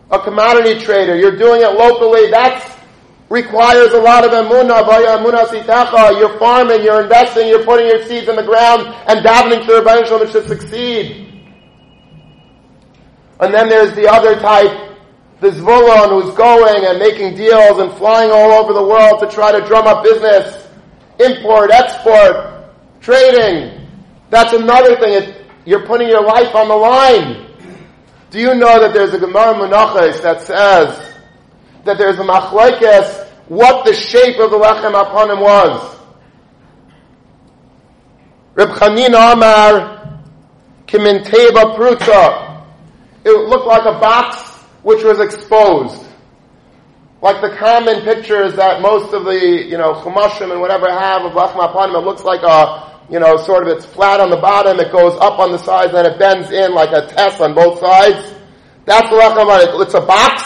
a 0.09 0.19
commodity 0.19 0.79
trader, 0.79 1.15
you're 1.15 1.37
doing 1.37 1.61
it 1.61 1.73
locally, 1.73 2.31
that 2.31 2.73
requires 3.29 3.91
a 3.91 3.99
lot 3.99 4.25
of 4.25 4.31
emunah, 4.31 4.85
vaya 4.85 5.17
emunah 5.17 5.45
sitacha, 5.45 6.17
you're 6.17 6.39
farming, 6.39 6.81
you're 6.81 7.03
investing, 7.03 7.47
you're 7.47 7.65
putting 7.65 7.85
your 7.85 8.03
seeds 8.07 8.27
in 8.29 8.35
the 8.35 8.43
ground, 8.43 8.87
and 9.07 9.23
davening 9.23 9.65
to 9.65 9.73
Ribbono 9.73 10.07
Shel 10.07 10.19
Olam 10.19 10.31
to 10.31 10.47
succeed. 10.47 11.26
And 13.39 13.53
then 13.53 13.69
there's 13.69 13.93
the 13.93 14.07
other 14.07 14.39
type, 14.39 14.97
the 15.39 15.51
Zvulun 15.51 16.09
who's 16.09 16.33
going 16.35 16.85
and 16.85 16.97
making 16.99 17.35
deals 17.35 17.79
and 17.79 17.91
flying 17.93 18.31
all 18.31 18.51
over 18.51 18.73
the 18.73 18.83
world 18.83 19.19
to 19.19 19.29
try 19.29 19.51
to 19.51 19.65
drum 19.65 19.85
up 19.85 20.03
business 20.03 20.67
import, 21.19 21.71
export, 21.71 22.65
trading. 23.01 23.87
That's 24.29 24.53
another 24.53 24.95
thing. 24.97 25.13
It, 25.13 25.45
you're 25.65 25.85
putting 25.85 26.07
your 26.07 26.23
life 26.23 26.53
on 26.55 26.67
the 26.67 26.75
line. 26.75 27.47
Do 28.29 28.39
you 28.39 28.55
know 28.55 28.79
that 28.79 28.93
there's 28.93 29.13
a 29.13 29.19
Gemara 29.19 29.53
Menachos 29.53 30.21
that 30.21 30.41
says 30.41 31.15
that 31.85 31.97
there's 31.97 32.19
a 32.19 32.23
machlekes 32.23 33.25
what 33.47 33.85
the 33.85 33.93
shape 33.93 34.39
of 34.39 34.51
the 34.51 34.57
lechem 34.57 34.89
upon 34.89 35.31
him 35.31 35.39
was? 35.39 35.97
Reb 38.55 38.69
Chanina 38.69 39.33
Amar 39.33 40.19
Kiminteva 40.85 41.77
Pruta. 41.77 42.46
It 43.27 43.49
looked 43.49 43.67
like 43.67 43.85
a 43.85 43.99
box 43.99 44.37
which 44.83 45.03
was 45.03 45.19
exposed 45.19 46.07
like 47.21 47.41
the 47.41 47.55
common 47.57 48.01
pictures 48.01 48.55
that 48.55 48.81
most 48.81 49.13
of 49.13 49.25
the, 49.25 49.33
you 49.33 49.77
know, 49.77 49.93
chumashim 49.95 50.51
and 50.51 50.61
whatever 50.61 50.87
have 50.89 51.23
of 51.23 51.31
lachma 51.33 51.73
apanim, 51.73 51.99
it 51.99 52.05
looks 52.05 52.23
like 52.23 52.43
a, 52.43 53.01
you 53.09 53.19
know, 53.19 53.37
sort 53.37 53.67
of 53.67 53.75
it's 53.75 53.85
flat 53.85 54.19
on 54.19 54.29
the 54.29 54.37
bottom, 54.37 54.79
it 54.79 54.91
goes 54.91 55.17
up 55.19 55.39
on 55.39 55.51
the 55.51 55.57
sides, 55.57 55.93
and 55.93 56.05
it 56.05 56.19
bends 56.19 56.51
in 56.51 56.73
like 56.73 56.91
a 56.91 57.07
test 57.07 57.41
on 57.41 57.55
both 57.55 57.79
sides. 57.79 58.35
That's 58.85 59.09
the 59.09 59.15
lachma. 59.15 59.81
It's 59.81 59.95
a 59.95 60.01
box, 60.01 60.43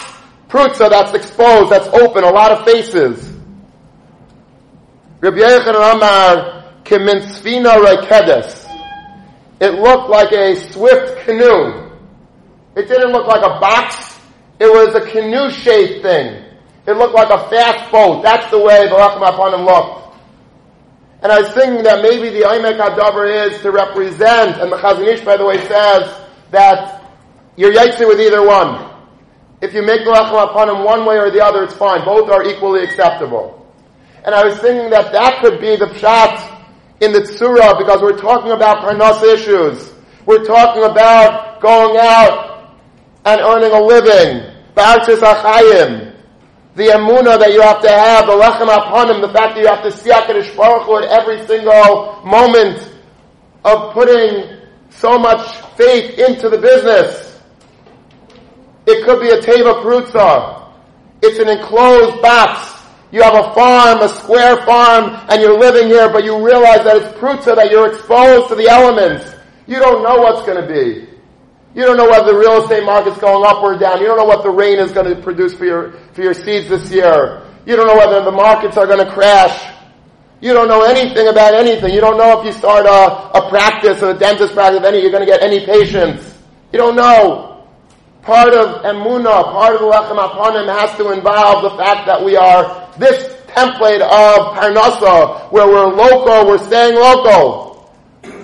prutza 0.47 0.89
that's 0.89 1.13
exposed, 1.13 1.71
that's 1.71 1.87
open, 1.87 2.23
a 2.23 2.31
lot 2.31 2.51
of 2.51 2.65
faces. 2.65 3.29
Rabbi 5.19 5.39
Amar. 5.39 6.57
It 9.59 9.73
looked 9.75 10.09
like 10.09 10.31
a 10.31 10.55
swift 10.71 11.25
canoe. 11.25 11.90
It 12.75 12.87
didn't 12.87 13.11
look 13.11 13.27
like 13.27 13.41
a 13.43 13.59
box. 13.59 14.19
It 14.59 14.67
was 14.67 14.95
a 14.95 15.01
canoe-shaped 15.11 16.01
thing. 16.01 16.45
It 16.87 16.93
looked 16.93 17.13
like 17.13 17.29
a 17.29 17.49
fast 17.49 17.91
boat. 17.91 18.23
That's 18.23 18.49
the 18.49 18.59
way 18.59 18.87
the 18.87 18.95
Racham 18.95 19.21
upon 19.27 19.53
him 19.53 19.65
looked. 19.65 20.17
And 21.21 21.31
I 21.31 21.41
was 21.41 21.51
thinking 21.51 21.83
that 21.83 22.01
maybe 22.01 22.29
the 22.29 22.45
Aimek 22.45 22.79
HaDavar 22.79 23.51
is 23.51 23.61
to 23.61 23.71
represent, 23.71 24.57
and 24.57 24.71
the 24.71 24.77
Chazon 24.77 25.07
Ish, 25.07 25.21
by 25.21 25.37
the 25.37 25.45
way, 25.45 25.57
says 25.67 26.21
that 26.49 27.03
you're 27.55 27.73
yaitse 27.73 27.99
with 28.07 28.19
either 28.19 28.45
one. 28.45 28.89
If 29.61 29.75
you 29.75 29.83
make 29.83 30.03
the 30.05 30.11
Racham 30.11 30.49
upon 30.49 30.69
him 30.69 30.83
one 30.83 31.05
way 31.05 31.17
or 31.17 31.29
the 31.29 31.43
other, 31.43 31.63
it's 31.63 31.75
fine. 31.75 32.03
Both 32.03 32.29
are 32.31 32.43
equally 32.43 32.83
acceptable. 32.83 33.57
And 34.23 34.33
I 34.33 34.43
was 34.45 34.57
thinking 34.59 34.89
that 34.89 35.11
that 35.11 35.41
could 35.41 35.59
be 35.59 35.75
the 35.75 35.87
pshat 35.87 36.63
in 37.01 37.11
the 37.11 37.21
tzura 37.21 37.77
because 37.77 38.01
we're 38.01 38.17
talking 38.17 38.51
about 38.51 38.85
parnas 38.85 39.21
issues. 39.23 39.91
We're 40.25 40.45
talking 40.45 40.83
about 40.83 41.61
going 41.61 41.97
out 41.97 42.50
and 43.25 43.41
earning 43.41 43.71
a 43.71 43.81
living. 43.81 44.49
Ba'artis 44.75 45.19
achayim 45.19 46.11
the 46.75 46.83
emuna 46.83 47.37
that 47.37 47.51
you 47.51 47.61
have 47.61 47.81
to 47.81 47.89
have, 47.89 48.27
the 48.27 48.31
lechem 48.31 48.63
upon 48.63 49.09
him, 49.09 49.21
the 49.21 49.27
fact 49.29 49.55
that 49.55 49.61
you 49.61 49.67
have 49.67 49.83
to 49.83 49.91
see 49.91 50.09
HaKadosh 50.09 50.55
Baruch 50.55 50.83
Hu 50.83 50.97
at 50.97 51.03
every 51.19 51.45
single 51.45 52.21
moment 52.23 52.79
of 53.65 53.93
putting 53.93 54.59
so 54.89 55.19
much 55.19 55.41
faith 55.75 56.17
into 56.17 56.49
the 56.49 56.57
business. 56.57 57.39
It 58.87 59.05
could 59.05 59.19
be 59.19 59.29
a 59.29 59.39
teva 59.41 59.83
prutza. 59.83 60.71
It's 61.21 61.39
an 61.39 61.49
enclosed 61.49 62.21
box. 62.21 62.79
You 63.11 63.21
have 63.21 63.35
a 63.35 63.53
farm, 63.53 63.99
a 63.99 64.09
square 64.09 64.65
farm, 64.65 65.19
and 65.29 65.41
you're 65.41 65.59
living 65.59 65.87
here, 65.87 66.09
but 66.09 66.23
you 66.23 66.43
realize 66.43 66.85
that 66.85 66.95
it's 66.95 67.17
prutza, 67.17 67.55
that 67.55 67.69
you're 67.69 67.91
exposed 67.91 68.47
to 68.47 68.55
the 68.55 68.69
elements. 68.69 69.25
You 69.67 69.79
don't 69.79 70.03
know 70.03 70.21
what's 70.21 70.45
going 70.45 70.65
to 70.65 70.73
be. 70.73 71.10
You 71.73 71.83
don't 71.83 71.95
know 71.95 72.09
whether 72.09 72.33
the 72.33 72.37
real 72.37 72.61
estate 72.63 72.83
market's 72.83 73.17
going 73.19 73.45
up 73.45 73.63
or 73.63 73.77
down. 73.77 74.01
You 74.01 74.07
don't 74.07 74.17
know 74.17 74.25
what 74.25 74.43
the 74.43 74.49
rain 74.49 74.79
is 74.79 74.91
going 74.91 75.07
to 75.07 75.21
produce 75.21 75.53
for 75.53 75.65
your, 75.65 75.93
for 76.13 76.21
your 76.21 76.33
seeds 76.33 76.67
this 76.67 76.91
year. 76.91 77.47
You 77.65 77.75
don't 77.75 77.87
know 77.87 77.95
whether 77.95 78.23
the 78.23 78.31
markets 78.31 78.75
are 78.75 78.85
going 78.85 79.05
to 79.05 79.11
crash. 79.11 79.71
You 80.41 80.53
don't 80.53 80.67
know 80.67 80.83
anything 80.83 81.27
about 81.27 81.53
anything. 81.53 81.93
You 81.93 82.01
don't 82.01 82.17
know 82.17 82.39
if 82.39 82.45
you 82.45 82.51
start 82.51 82.85
a, 82.85 83.37
a 83.37 83.49
practice, 83.49 84.01
or 84.01 84.11
a 84.11 84.13
dentist 84.13 84.53
practice, 84.53 84.83
any, 84.83 84.99
you're 84.99 85.11
going 85.11 85.25
to 85.25 85.31
get 85.31 85.41
any 85.41 85.65
patients. 85.65 86.37
You 86.73 86.79
don't 86.79 86.95
know. 86.95 87.67
Part 88.23 88.53
of 88.53 88.83
emuna, 88.83 89.51
part 89.51 89.75
of 89.75 89.81
the 89.81 89.87
lechem 89.87 90.17
aponim 90.17 90.67
has 90.67 90.97
to 90.97 91.11
involve 91.11 91.63
the 91.63 91.77
fact 91.77 92.05
that 92.07 92.23
we 92.23 92.35
are 92.35 92.89
this 92.97 93.31
template 93.47 94.01
of 94.01 94.57
parnasa, 94.57 95.51
where 95.51 95.67
we're 95.67 95.87
local, 95.87 96.47
we're 96.47 96.63
staying 96.65 96.95
local, 96.95 97.91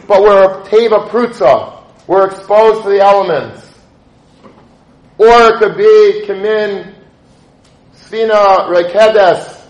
but 0.07 0.21
we're 0.21 0.63
teva 0.65 1.09
prutza. 1.09 1.76
We're 2.07 2.27
exposed 2.27 2.83
to 2.83 2.89
the 2.89 3.01
elements. 3.01 3.63
Or 5.17 5.27
it 5.27 5.59
could 5.59 5.75
be 5.75 6.23
Kimin, 6.25 6.95
Sfina, 7.93 8.69
Rekedes, 8.69 9.61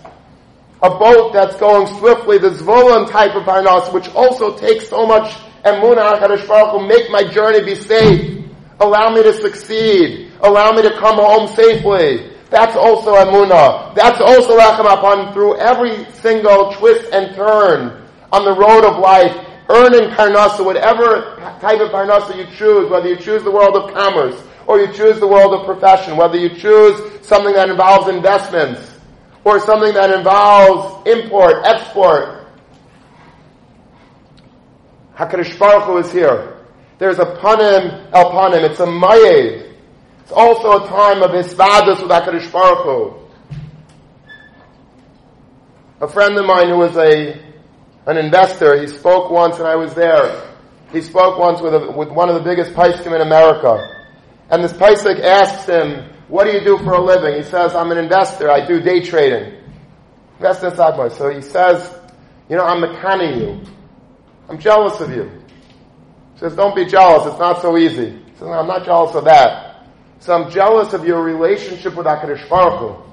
a 0.80 0.90
boat 0.90 1.32
that's 1.32 1.56
going 1.56 1.88
swiftly, 1.98 2.38
the 2.38 2.50
Zvulun 2.50 3.10
type 3.10 3.34
of 3.34 3.42
Parnas, 3.42 3.92
which 3.92 4.08
also 4.10 4.56
takes 4.56 4.88
so 4.88 5.04
much 5.04 5.32
Emunah 5.64 6.20
HaKadosh 6.20 6.46
Baruch 6.46 6.86
make 6.86 7.10
my 7.10 7.24
journey 7.24 7.64
be 7.64 7.74
safe. 7.74 8.44
Allow 8.78 9.12
me 9.12 9.24
to 9.24 9.32
succeed. 9.32 10.30
Allow 10.40 10.72
me 10.72 10.82
to 10.82 10.96
come 10.98 11.16
home 11.16 11.48
safely. 11.48 12.30
That's 12.50 12.76
also 12.76 13.14
Emunah. 13.14 13.96
That's 13.96 14.20
also 14.20 14.56
Lachem 14.56 14.86
upon 14.86 15.32
through 15.32 15.58
every 15.58 16.08
single 16.12 16.72
twist 16.74 17.12
and 17.12 17.34
turn 17.34 18.06
on 18.30 18.44
the 18.44 18.54
road 18.54 18.84
of 18.84 18.98
life 18.98 19.47
earning 19.68 20.10
parnasa, 20.10 20.64
whatever 20.64 21.36
type 21.60 21.80
of 21.80 21.90
parnasa 21.90 22.36
you 22.36 22.46
choose, 22.56 22.90
whether 22.90 23.08
you 23.08 23.16
choose 23.16 23.42
the 23.42 23.50
world 23.50 23.76
of 23.76 23.92
commerce, 23.92 24.40
or 24.66 24.78
you 24.80 24.92
choose 24.92 25.18
the 25.20 25.26
world 25.26 25.52
of 25.52 25.66
profession, 25.66 26.16
whether 26.16 26.36
you 26.36 26.48
choose 26.50 27.26
something 27.26 27.54
that 27.54 27.68
involves 27.68 28.08
investments, 28.08 28.98
or 29.44 29.60
something 29.60 29.94
that 29.94 30.10
involves 30.10 31.06
import, 31.08 31.64
export. 31.64 32.46
HaKadosh 35.16 35.58
Baruch 35.58 35.84
Hu 35.84 35.98
is 35.98 36.12
here. 36.12 36.58
There's 36.98 37.18
a 37.18 37.24
panim 37.24 38.08
el 38.12 38.30
panim. 38.30 38.68
It's 38.68 38.80
a 38.80 38.86
mayed. 38.86 39.74
It's 40.20 40.32
also 40.32 40.84
a 40.84 40.88
time 40.88 41.22
of 41.22 41.30
hisvadus 41.30 42.00
with 42.00 42.10
HaKadosh 42.10 42.52
Baruch 42.52 42.84
Hu. 42.84 43.14
A 46.00 46.08
friend 46.08 46.36
of 46.36 46.46
mine 46.46 46.68
who 46.68 46.76
was 46.76 46.96
a 46.96 47.47
an 48.08 48.16
investor. 48.16 48.80
He 48.80 48.86
spoke 48.88 49.30
once, 49.30 49.58
and 49.58 49.68
I 49.68 49.76
was 49.76 49.94
there. 49.94 50.56
He 50.92 51.02
spoke 51.02 51.38
once 51.38 51.60
with, 51.60 51.74
a, 51.74 51.92
with 51.92 52.08
one 52.08 52.30
of 52.30 52.34
the 52.34 52.40
biggest 52.40 52.72
Paiskim 52.72 53.14
in 53.14 53.20
America. 53.20 54.06
And 54.50 54.64
this 54.64 54.72
Paisik 54.72 55.20
asks 55.20 55.66
him, 55.66 56.10
what 56.28 56.44
do 56.44 56.52
you 56.52 56.64
do 56.64 56.78
for 56.78 56.94
a 56.94 57.00
living? 57.00 57.34
He 57.34 57.42
says, 57.42 57.74
I'm 57.74 57.90
an 57.90 57.98
investor. 57.98 58.50
I 58.50 58.66
do 58.66 58.80
day 58.80 59.02
trading. 59.02 59.62
Invest 60.38 60.64
in 60.64 61.10
So 61.10 61.30
he 61.30 61.42
says, 61.42 61.94
you 62.48 62.56
know, 62.56 62.64
I'm 62.64 62.80
mechaning 62.80 63.40
you. 63.40 63.60
I'm 64.48 64.58
jealous 64.58 65.00
of 65.00 65.10
you. 65.10 65.24
He 66.34 66.40
says, 66.40 66.54
don't 66.54 66.74
be 66.74 66.86
jealous. 66.86 67.26
It's 67.26 67.38
not 67.38 67.60
so 67.60 67.76
easy. 67.76 68.10
He 68.10 68.32
says, 68.32 68.42
no, 68.42 68.52
I'm 68.52 68.66
not 68.66 68.86
jealous 68.86 69.14
of 69.14 69.24
that. 69.24 69.86
So 70.20 70.32
I'm 70.32 70.50
jealous 70.50 70.94
of 70.94 71.04
your 71.04 71.22
relationship 71.22 71.94
with 71.94 72.06
HaKadosh 72.06 72.48
Baruch 72.48 72.80
Hu. 72.80 73.12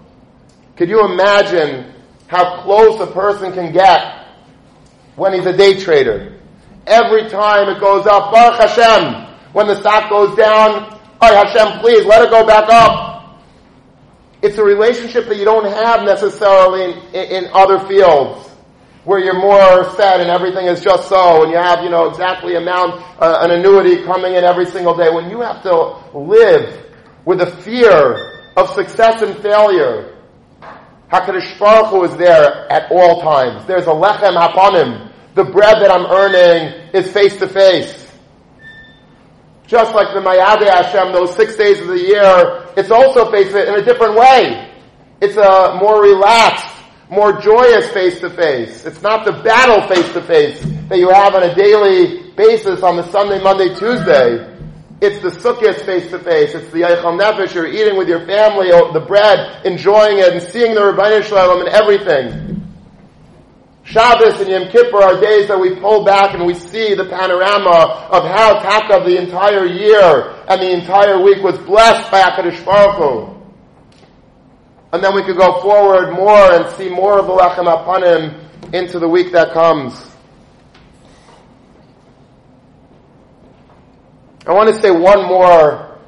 Could 0.77 0.89
you 0.89 1.03
imagine 1.03 1.93
how 2.27 2.61
close 2.63 2.99
a 3.01 3.11
person 3.11 3.51
can 3.51 3.73
get 3.73 4.24
when 5.15 5.33
he's 5.33 5.45
a 5.45 5.55
day 5.55 5.79
trader. 5.79 6.39
Every 6.85 7.29
time 7.29 7.69
it 7.69 7.79
goes 7.79 8.05
up, 8.05 8.31
Baruch 8.31 8.69
Hashem. 8.69 9.35
When 9.53 9.67
the 9.67 9.79
stock 9.79 10.09
goes 10.09 10.35
down, 10.35 10.99
right, 11.21 11.47
Hashem, 11.47 11.79
please 11.79 12.05
let 12.05 12.21
it 12.21 12.29
go 12.29 12.45
back 12.45 12.69
up. 12.69 13.41
It's 14.41 14.57
a 14.57 14.63
relationship 14.63 15.27
that 15.27 15.37
you 15.37 15.45
don't 15.45 15.65
have 15.65 16.03
necessarily 16.03 16.91
in, 16.91 16.97
in, 17.15 17.45
in 17.45 17.51
other 17.53 17.79
fields 17.87 18.49
where 19.05 19.19
you're 19.19 19.39
more 19.39 19.89
set 19.95 20.19
and 20.19 20.29
everything 20.29 20.65
is 20.65 20.81
just 20.81 21.07
so, 21.07 21.43
and 21.43 21.51
you 21.51 21.57
have, 21.57 21.83
you 21.83 21.89
know, 21.89 22.09
exactly 22.09 22.55
amount, 22.55 23.01
uh, 23.21 23.37
an 23.41 23.51
annuity 23.51 24.03
coming 24.03 24.33
in 24.33 24.43
every 24.43 24.65
single 24.65 24.97
day. 24.97 25.09
When 25.09 25.29
you 25.29 25.41
have 25.41 25.61
to 25.63 26.17
live 26.17 26.85
with 27.23 27.39
the 27.39 27.45
fear 27.47 28.51
of 28.57 28.69
success 28.71 29.21
and 29.21 29.37
failure, 29.37 30.17
HaKadosh 31.11 31.59
Baruch 31.59 31.87
Hu 31.91 32.03
is 32.03 32.17
there 32.17 32.71
at 32.71 32.91
all 32.91 33.21
times. 33.21 33.65
There's 33.67 33.85
a 33.85 33.91
lechem 33.91 34.35
hapanim. 34.35 35.04
The 35.35 35.43
bread 35.43 35.81
that 35.81 35.91
I'm 35.91 36.05
earning 36.05 36.91
is 36.93 37.11
face 37.11 37.35
to 37.37 37.47
face. 37.47 38.09
Just 39.67 39.93
like 39.93 40.13
the 40.13 40.21
Mayade 40.21 40.65
Hashem, 40.65 41.11
those 41.11 41.35
six 41.35 41.57
days 41.57 41.81
of 41.81 41.87
the 41.87 41.99
year, 41.99 42.71
it's 42.77 42.89
also 42.89 43.29
face 43.31 43.47
to 43.47 43.53
face 43.53 43.67
in 43.67 43.75
a 43.75 43.83
different 43.83 44.15
way. 44.15 44.71
It's 45.19 45.35
a 45.35 45.77
more 45.77 46.01
relaxed, 46.01 46.73
more 47.09 47.33
joyous 47.41 47.89
face 47.89 48.21
to 48.21 48.29
face. 48.29 48.85
It's 48.85 49.01
not 49.01 49.25
the 49.25 49.33
battle 49.43 49.85
face 49.93 50.11
to 50.13 50.21
face 50.21 50.57
that 50.87 50.99
you 50.99 51.09
have 51.09 51.35
on 51.35 51.43
a 51.43 51.53
daily 51.53 52.31
basis 52.37 52.81
on 52.81 52.95
the 52.95 53.11
Sunday, 53.11 53.43
Monday, 53.43 53.75
Tuesday. 53.75 54.55
It's 55.01 55.21
the 55.21 55.31
sukkahs 55.31 55.83
face 55.85 56.09
to 56.11 56.19
face. 56.19 56.55
It's 56.55 56.71
the 56.71 56.81
Eichel 56.81 57.19
Nefesh. 57.19 57.53
You're 57.53 57.67
eating 57.67 57.97
with 57.97 58.07
your 58.07 58.25
family 58.25 58.69
the 58.69 59.03
bread, 59.05 59.65
enjoying 59.65 60.19
it, 60.19 60.31
and 60.31 60.41
seeing 60.41 60.73
the 60.75 60.79
Ribbono 60.79 61.21
Shel 61.23 61.49
Olam 61.49 61.59
and 61.65 61.69
everything. 61.69 62.54
Shabbos 63.85 64.41
and 64.41 64.49
Yom 64.49 64.69
Kippur 64.69 64.97
are 64.97 65.21
days 65.21 65.47
that 65.47 65.59
we 65.59 65.75
pull 65.75 66.03
back 66.03 66.33
and 66.33 66.43
we 66.43 66.55
see 66.55 66.95
the 66.95 67.05
panorama 67.05 68.07
of 68.09 68.23
how 68.23 68.59
Taka 68.59 69.07
the 69.07 69.15
entire 69.15 69.67
year 69.67 70.43
and 70.49 70.59
the 70.59 70.71
entire 70.71 71.21
week 71.21 71.43
was 71.43 71.55
blessed 71.59 72.11
by 72.11 72.21
HaKadosh 72.21 72.65
Baruch 72.65 72.95
Hu. 72.97 73.35
And 74.91 75.03
then 75.03 75.13
we 75.13 75.21
could 75.23 75.37
go 75.37 75.61
forward 75.61 76.13
more 76.13 76.53
and 76.53 76.67
see 76.75 76.89
more 76.89 77.19
of 77.19 77.27
the 77.27 77.33
Lechem 77.33 77.67
Apanim 77.67 78.73
into 78.73 78.97
the 78.97 79.07
week 79.07 79.31
that 79.33 79.53
comes. 79.53 79.93
I 84.47 84.53
want 84.53 84.73
to 84.73 84.81
say 84.81 84.89
one 84.89 85.27
more 85.27 85.99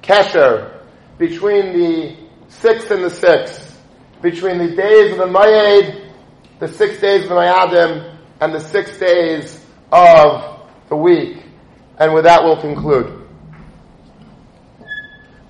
kesher 0.00 0.80
between 1.18 1.76
the 1.76 2.16
sixth 2.48 2.92
and 2.92 3.02
the 3.02 3.10
sixth, 3.10 3.80
between 4.22 4.58
the 4.58 4.76
days 4.76 5.12
of 5.12 5.18
the 5.18 5.26
Mayed, 5.26 6.07
the 6.58 6.68
six 6.68 7.00
days 7.00 7.24
of 7.24 7.28
the 7.30 7.34
Mayadim, 7.34 8.18
and 8.40 8.54
the 8.54 8.60
six 8.60 8.98
days 8.98 9.64
of 9.92 10.60
the 10.88 10.96
week. 10.96 11.42
And 11.98 12.14
with 12.14 12.24
that 12.24 12.42
we'll 12.42 12.60
conclude. 12.60 13.26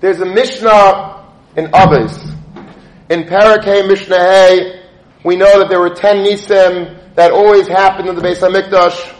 There's 0.01 0.19
a 0.21 0.25
Mishnah 0.25 1.25
in 1.55 1.65
Abbas. 1.67 2.31
In 3.09 3.23
Parakeh 3.23 3.87
Mishnah 3.87 4.79
we 5.23 5.35
know 5.35 5.59
that 5.59 5.69
there 5.69 5.79
were 5.79 5.93
ten 5.93 6.23
Nisim 6.25 7.15
that 7.15 7.31
always 7.31 7.67
happened 7.67 8.07
in 8.07 8.15
the 8.15 8.21
Beis 8.21 8.37
HaMikdash, 8.37 9.15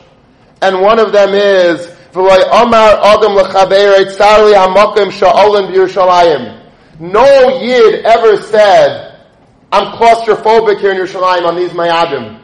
and 0.61 0.81
one 0.81 0.99
of 0.99 1.11
them 1.11 1.33
is. 1.33 1.95
No 2.11 2.29
Yid 7.61 8.05
ever 8.05 8.37
said, 8.37 9.08
I'm 9.71 9.97
claustrophobic 9.97 10.79
here 10.79 10.91
in 10.91 10.97
Yerushalayim 10.97 11.45
on 11.45 11.55
these 11.55 11.71
Mayadim. 11.71 12.43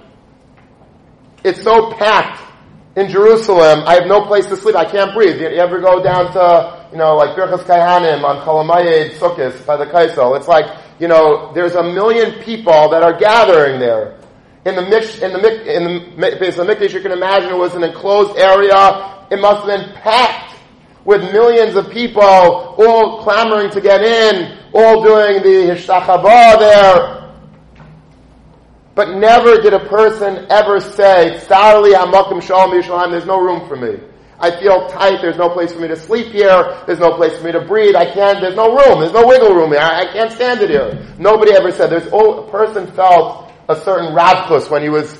It's 1.43 1.61
so 1.63 1.91
packed 1.93 2.45
in 2.95 3.09
Jerusalem, 3.09 3.83
I 3.85 3.95
have 3.95 4.07
no 4.07 4.25
place 4.25 4.45
to 4.47 4.55
sleep. 4.55 4.75
I 4.75 4.89
can't 4.89 5.13
breathe. 5.13 5.41
You, 5.41 5.47
ever 5.47 5.81
go 5.81 6.01
down 6.01 6.31
to, 6.31 6.87
you 6.93 6.97
know, 6.97 7.15
like 7.15 7.35
Birchas 7.35 7.63
Kohanim 7.63 8.23
on 8.23 8.45
Cholamayed 8.45 9.17
Sukkot 9.17 9.65
by 9.65 9.75
the 9.75 9.85
Kosel? 9.85 10.37
It's 10.37 10.47
like, 10.47 10.65
you 10.99 11.09
know, 11.09 11.51
there's 11.53 11.75
a 11.75 11.83
million 11.83 12.41
people 12.43 12.89
that 12.89 13.03
are 13.03 13.17
gathering 13.19 13.81
there. 13.81 14.17
In 14.65 14.75
the 14.75 14.81
Mish, 14.81 15.19
in 15.19 15.33
the 15.33 15.75
in 15.75 16.17
the 16.17 16.37
place 16.37 16.57
of 16.57 16.67
Mikdash, 16.67 16.93
you 16.93 17.01
can 17.01 17.11
imagine 17.11 17.51
it 17.51 17.57
was 17.57 17.75
an 17.75 17.83
enclosed 17.83 18.37
area. 18.37 19.27
It 19.29 19.39
must 19.39 19.67
have 19.67 19.79
been 19.79 19.93
packed 19.95 20.44
with 21.05 21.21
millions 21.31 21.75
of 21.75 21.91
people 21.91 22.23
all 22.23 23.21
clamoring 23.21 23.69
to 23.71 23.79
get 23.79 24.01
in, 24.01 24.57
all 24.73 25.03
doing 25.03 25.43
the 25.43 25.73
Hishtachabah 25.73 26.59
there. 26.59 27.21
But 28.95 29.17
never 29.17 29.61
did 29.61 29.73
a 29.73 29.85
person 29.87 30.47
ever 30.49 30.79
say, 30.79 31.39
Starli 31.45 31.93
hamakim 31.93 32.41
shalom 32.41 32.71
yishalayim, 32.71 33.11
there's 33.11 33.25
no 33.25 33.39
room 33.39 33.67
for 33.67 33.75
me. 33.75 33.99
I 34.39 34.51
feel 34.59 34.87
tight, 34.87 35.21
there's 35.21 35.37
no 35.37 35.49
place 35.49 35.71
for 35.71 35.79
me 35.79 35.87
to 35.87 35.95
sleep 35.95 36.27
here, 36.27 36.83
there's 36.87 36.99
no 36.99 37.15
place 37.15 37.37
for 37.37 37.45
me 37.45 37.51
to 37.53 37.61
breathe, 37.61 37.95
I 37.95 38.11
can't, 38.11 38.41
there's 38.41 38.55
no 38.55 38.75
room, 38.75 38.99
there's 38.99 39.13
no 39.13 39.25
wiggle 39.25 39.53
room 39.53 39.71
here, 39.71 39.79
I, 39.79 40.01
I 40.01 40.05
can't 40.11 40.31
stand 40.31 40.61
it 40.61 40.69
here. 40.69 41.07
Nobody 41.17 41.53
ever 41.53 41.71
said, 41.71 41.89
there's, 41.89 42.07
oh, 42.11 42.43
a 42.43 42.51
person 42.51 42.91
felt 42.93 43.51
a 43.69 43.75
certain 43.75 44.13
radkus 44.13 44.69
when 44.69 44.81
he 44.81 44.89
was 44.89 45.17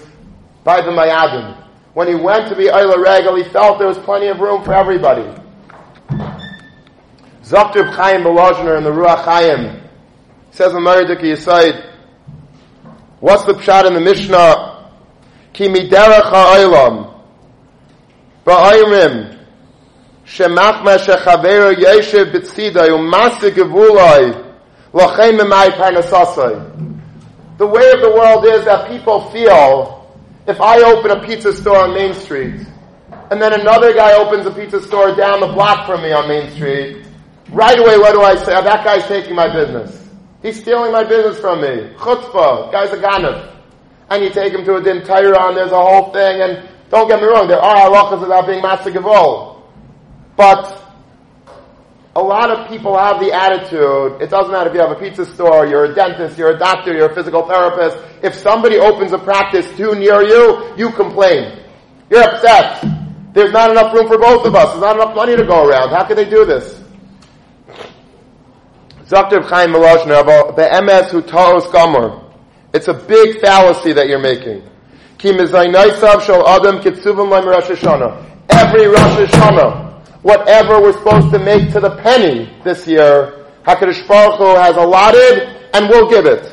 by 0.63 0.81
the 0.81 0.91
Mayadim. 0.91 1.63
When 1.93 2.07
he 2.07 2.15
went 2.15 2.49
to 2.49 2.55
be 2.55 2.65
Ayla 2.65 2.97
Regal, 2.97 3.35
he 3.35 3.43
felt 3.43 3.77
there 3.79 3.87
was 3.87 3.99
plenty 3.99 4.27
of 4.27 4.39
room 4.39 4.63
for 4.63 4.73
everybody. 4.73 5.23
Zakter 7.45 7.93
Chaim 7.93 8.23
Volozhiner 8.23 8.75
in 8.79 8.83
the 8.83 8.89
Ruach 8.89 9.23
Chaim 9.23 9.81
says 10.49 10.73
in 10.73 10.79
Maridik 10.79 11.19
Yisaid, 11.19 11.93
What's 13.19 13.45
the 13.45 13.53
pshat 13.53 13.85
in 13.85 13.93
the 13.93 13.99
Mishnah? 13.99 14.91
Ki 15.53 15.67
miderech 15.67 16.23
ha'olam. 16.23 17.21
Ba'ayrim. 18.45 19.37
Shemachma 20.25 20.97
shechaveru 20.97 21.75
yeshev 21.75 22.33
b'tzidai 22.33 22.89
u'masa 22.89 23.51
gevulai. 23.51 24.55
Lachem 24.91 25.39
emai 25.39 25.69
parnasasai. 25.77 26.97
The 27.59 27.67
way 27.67 27.91
of 27.91 28.01
the 28.01 28.09
world 28.09 28.43
is 28.45 28.65
that 28.65 28.89
people 28.89 29.29
feel 29.29 30.11
if 30.47 30.59
I 30.59 30.79
open 30.81 31.11
a 31.11 31.23
pizza 31.23 31.53
store 31.53 31.77
on 31.77 31.93
Main 31.93 32.15
Street 32.15 32.65
and 33.29 33.39
then 33.39 33.53
another 33.53 33.93
guy 33.93 34.13
opens 34.13 34.47
a 34.47 34.51
pizza 34.51 34.81
store 34.81 35.15
down 35.15 35.41
the 35.41 35.47
block 35.47 35.85
from 35.85 36.01
me 36.01 36.11
on 36.11 36.27
Main 36.27 36.51
Street, 36.51 37.04
right 37.55 37.79
away 37.79 37.97
what 37.97 38.13
do 38.13 38.21
I 38.21 38.35
say? 38.35 38.53
that 38.53 38.83
guy's 38.83 39.07
taking 39.07 39.35
my 39.35 39.51
business. 39.51 40.05
He's 40.41 40.61
stealing 40.61 40.91
my 40.91 41.03
business 41.03 41.39
from 41.39 41.61
me. 41.61 41.95
Chutzpah. 41.97 42.71
Guy's 42.71 42.91
a 42.91 42.97
ganav. 42.97 43.55
And 44.09 44.23
you 44.23 44.29
take 44.29 44.53
him 44.53 44.63
to 44.65 44.75
a 44.75 44.83
din 44.83 45.03
Torah 45.03 45.47
and 45.47 45.57
there's 45.57 45.71
a 45.71 45.81
whole 45.81 46.13
thing 46.13 46.41
and 46.41 46.69
don't 46.89 47.07
get 47.07 47.19
me 47.19 47.27
wrong, 47.27 47.47
there 47.47 47.59
are 47.59 47.89
halachas 47.89 48.23
about 48.23 48.45
being 48.45 48.61
matzah 48.61 49.63
But 50.37 50.83
a 52.15 52.21
lot 52.21 52.51
of 52.51 52.69
people 52.69 52.97
have 52.97 53.19
the 53.19 53.33
attitude, 53.33 54.21
it 54.21 54.29
doesn't 54.29 54.51
matter 54.51 54.69
if 54.69 54.75
you 54.75 54.81
have 54.81 54.91
a 54.91 54.99
pizza 54.99 55.25
store, 55.25 55.65
you're 55.65 55.85
a 55.85 55.95
dentist, 55.95 56.37
you're 56.37 56.51
a 56.51 56.59
doctor, 56.59 56.93
you're 56.93 57.11
a 57.11 57.15
physical 57.15 57.47
therapist. 57.47 57.97
If 58.23 58.35
somebody 58.35 58.77
opens 58.77 59.11
a 59.13 59.17
practice 59.17 59.67
too 59.75 59.95
near 59.95 60.21
you, 60.21 60.75
you 60.77 60.91
complain. 60.91 61.63
You're 62.09 62.23
upset. 62.23 62.85
There's 63.33 63.51
not 63.51 63.71
enough 63.71 63.93
room 63.93 64.07
for 64.07 64.19
both 64.19 64.45
of 64.45 64.55
us. 64.55 64.69
There's 64.69 64.81
not 64.81 64.95
enough 64.95 65.15
money 65.15 65.35
to 65.35 65.43
go 65.43 65.67
around. 65.67 65.89
How 65.89 66.05
can 66.05 66.15
they 66.15 66.29
do 66.29 66.45
this? 66.45 66.84
It's 72.73 72.87
a 72.87 72.93
big 72.93 73.39
fallacy 73.39 73.93
that 73.93 74.07
you're 74.07 74.19
making. 74.19 74.63
Every 78.49 78.87
Rosh 78.87 79.29
Hashanah, 79.29 80.23
whatever 80.23 80.81
we're 80.81 80.93
supposed 80.93 81.31
to 81.31 81.39
make 81.39 81.71
to 81.73 81.79
the 81.79 81.91
penny 82.01 82.49
this 82.63 82.87
year, 82.87 83.45
HaKadosh 83.63 84.07
Baruch 84.07 84.39
Hu 84.39 84.55
has 84.55 84.75
allotted 84.75 85.55
and 85.73 85.87
will 85.87 86.09
give 86.09 86.25
it. 86.25 86.51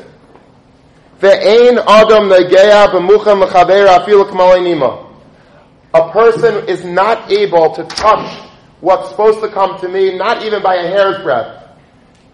A 5.93 6.11
person 6.11 6.67
is 6.67 6.85
not 6.85 7.31
able 7.31 7.73
to 7.73 7.83
touch 7.85 8.29
what's 8.81 9.09
supposed 9.09 9.41
to 9.41 9.49
come 9.49 9.79
to 9.79 9.87
me, 9.89 10.17
not 10.17 10.43
even 10.43 10.61
by 10.61 10.75
a 10.75 10.87
hair's 10.87 11.21
breadth 11.23 11.62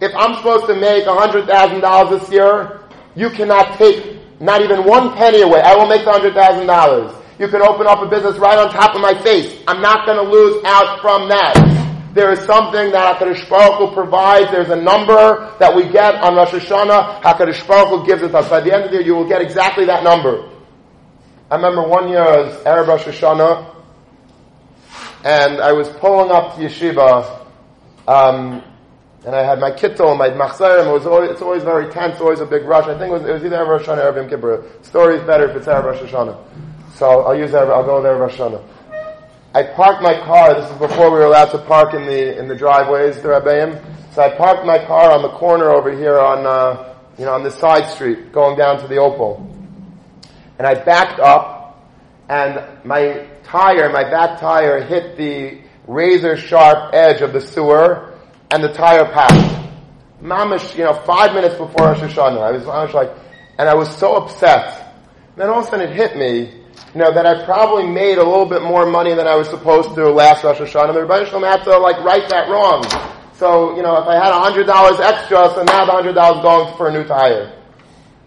if 0.00 0.14
I'm 0.14 0.34
supposed 0.36 0.66
to 0.66 0.74
make 0.74 1.04
$100,000 1.04 2.10
this 2.10 2.30
year, 2.30 2.80
you 3.14 3.30
cannot 3.30 3.78
take 3.78 4.18
not 4.40 4.62
even 4.62 4.84
one 4.84 5.14
penny 5.16 5.42
away. 5.42 5.60
I 5.60 5.74
will 5.74 5.86
make 5.86 6.04
the 6.04 6.10
$100,000. 6.10 7.16
You 7.38 7.48
can 7.48 7.62
open 7.62 7.86
up 7.86 8.00
a 8.00 8.06
business 8.06 8.36
right 8.38 8.58
on 8.58 8.70
top 8.70 8.94
of 8.94 9.00
my 9.00 9.14
face. 9.22 9.62
I'm 9.66 9.80
not 9.80 10.06
going 10.06 10.16
to 10.16 10.30
lose 10.30 10.62
out 10.64 11.00
from 11.00 11.28
that. 11.28 11.56
There 12.12 12.32
is 12.32 12.40
something 12.40 12.90
that 12.90 13.18
HaKadosh 13.18 13.48
Baruch 13.48 13.78
Hu 13.78 13.94
provides. 13.94 14.50
There's 14.50 14.70
a 14.70 14.76
number 14.76 15.54
that 15.58 15.74
we 15.74 15.88
get 15.88 16.16
on 16.16 16.34
Rosh 16.34 16.50
Hashanah. 16.50 17.22
HaKadosh 17.22 17.66
Baruch 17.68 18.00
Hu 18.00 18.06
gives 18.06 18.22
it 18.22 18.34
us. 18.34 18.48
By 18.48 18.60
the 18.60 18.74
end 18.74 18.84
of 18.84 18.90
the 18.90 18.96
year, 18.96 19.06
you 19.06 19.14
will 19.14 19.28
get 19.28 19.40
exactly 19.40 19.84
that 19.86 20.02
number. 20.02 20.50
I 21.50 21.56
remember 21.56 21.86
one 21.86 22.08
year 22.08 22.22
I 22.22 22.36
was 22.42 22.66
Arab 22.66 22.88
Rosh 22.88 23.04
Hashanah, 23.04 23.74
and 25.24 25.60
I 25.60 25.72
was 25.72 25.88
pulling 25.88 26.30
up 26.30 26.56
to 26.56 26.62
yeshiva, 26.62 27.46
um, 28.08 28.62
and 29.26 29.34
I 29.34 29.42
had 29.42 29.60
my 29.60 29.70
kittel 29.70 30.16
my 30.16 30.30
machzarim. 30.30 30.88
It 30.88 30.92
was 30.92 31.06
always, 31.06 31.30
it's 31.30 31.42
always 31.42 31.62
very 31.62 31.92
tense, 31.92 32.20
always 32.20 32.40
a 32.40 32.46
big 32.46 32.64
rush. 32.64 32.86
I 32.86 32.98
think 32.98 33.10
it 33.10 33.12
was, 33.12 33.22
it 33.24 33.32
was 33.32 33.44
either 33.44 33.64
Rosh 33.64 33.86
Hashanah 33.86 34.12
or 34.12 34.16
Yom 34.16 34.28
Kippur. 34.28 34.64
Story 34.82 35.16
is 35.16 35.22
better 35.24 35.48
if 35.48 35.56
it's 35.56 35.66
Rosh 35.66 35.98
Hashanah. 35.98 36.38
So 36.94 37.22
I'll 37.22 37.36
use 37.36 37.52
that, 37.52 37.68
I'll 37.68 37.84
go 37.84 38.02
there 38.02 38.16
Rosh 38.16 38.36
Hashanah. 38.36 38.64
I 39.52 39.64
parked 39.64 40.00
my 40.00 40.14
car, 40.24 40.54
this 40.54 40.70
is 40.70 40.78
before 40.78 41.10
we 41.10 41.18
were 41.18 41.24
allowed 41.24 41.50
to 41.50 41.58
park 41.58 41.92
in 41.92 42.06
the, 42.06 42.38
in 42.38 42.46
the 42.46 42.54
driveways, 42.54 43.20
the 43.20 43.28
Rabbeim. 43.28 43.82
So 44.14 44.22
I 44.22 44.30
parked 44.36 44.64
my 44.64 44.78
car 44.84 45.10
on 45.10 45.22
the 45.22 45.30
corner 45.30 45.70
over 45.70 45.90
here 45.90 46.18
on, 46.18 46.46
uh, 46.46 46.94
you 47.18 47.24
know, 47.24 47.32
on 47.32 47.42
the 47.42 47.50
side 47.50 47.90
street, 47.90 48.32
going 48.32 48.56
down 48.56 48.80
to 48.80 48.86
the 48.86 48.96
Opal. 48.96 49.46
And 50.58 50.66
I 50.66 50.74
backed 50.74 51.20
up, 51.20 51.90
and 52.28 52.62
my 52.84 53.26
tire, 53.42 53.90
my 53.90 54.04
back 54.04 54.38
tire 54.38 54.82
hit 54.82 55.16
the 55.16 55.60
razor 55.86 56.36
sharp 56.36 56.94
edge 56.94 57.20
of 57.20 57.32
the 57.32 57.40
sewer, 57.40 58.09
and 58.50 58.62
the 58.62 58.72
tire 58.72 59.04
passed. 59.06 59.56
Mamish, 60.22 60.76
you 60.76 60.84
know, 60.84 60.94
five 61.04 61.34
minutes 61.34 61.54
before 61.56 61.86
Rosh 61.86 62.00
Hashanah, 62.00 62.42
I 62.42 62.50
was, 62.52 62.66
I 62.66 62.84
was 62.84 62.94
like, 62.94 63.10
and 63.58 63.68
I 63.68 63.74
was 63.74 63.94
so 63.96 64.16
upset. 64.16 64.94
And 65.30 65.36
then 65.36 65.48
all 65.48 65.60
of 65.60 65.66
a 65.66 65.70
sudden 65.70 65.88
it 65.88 65.96
hit 65.96 66.16
me, 66.16 66.60
you 66.94 67.00
know, 67.00 67.12
that 67.12 67.24
I 67.24 67.44
probably 67.44 67.86
made 67.86 68.18
a 68.18 68.24
little 68.24 68.46
bit 68.46 68.62
more 68.62 68.84
money 68.84 69.14
than 69.14 69.26
I 69.26 69.36
was 69.36 69.48
supposed 69.48 69.94
to 69.94 70.10
last 70.10 70.44
Rosh 70.44 70.58
Hashanah. 70.58 70.92
The 70.92 71.00
Ribbono 71.00 71.26
Shel 71.26 71.40
Olam 71.40 71.50
had 71.50 71.64
to 71.64 71.78
like 71.78 72.02
right 72.04 72.28
that 72.28 72.48
wrong. 72.50 72.84
So, 73.34 73.76
you 73.76 73.82
know, 73.82 73.96
if 73.96 74.06
I 74.06 74.16
had 74.16 74.32
$100 74.32 75.00
extra, 75.00 75.48
so 75.54 75.62
now 75.62 75.86
the 75.86 76.12
$100 76.12 76.42
going 76.42 76.76
for 76.76 76.88
a 76.88 76.92
new 76.92 77.04
tire. 77.04 77.56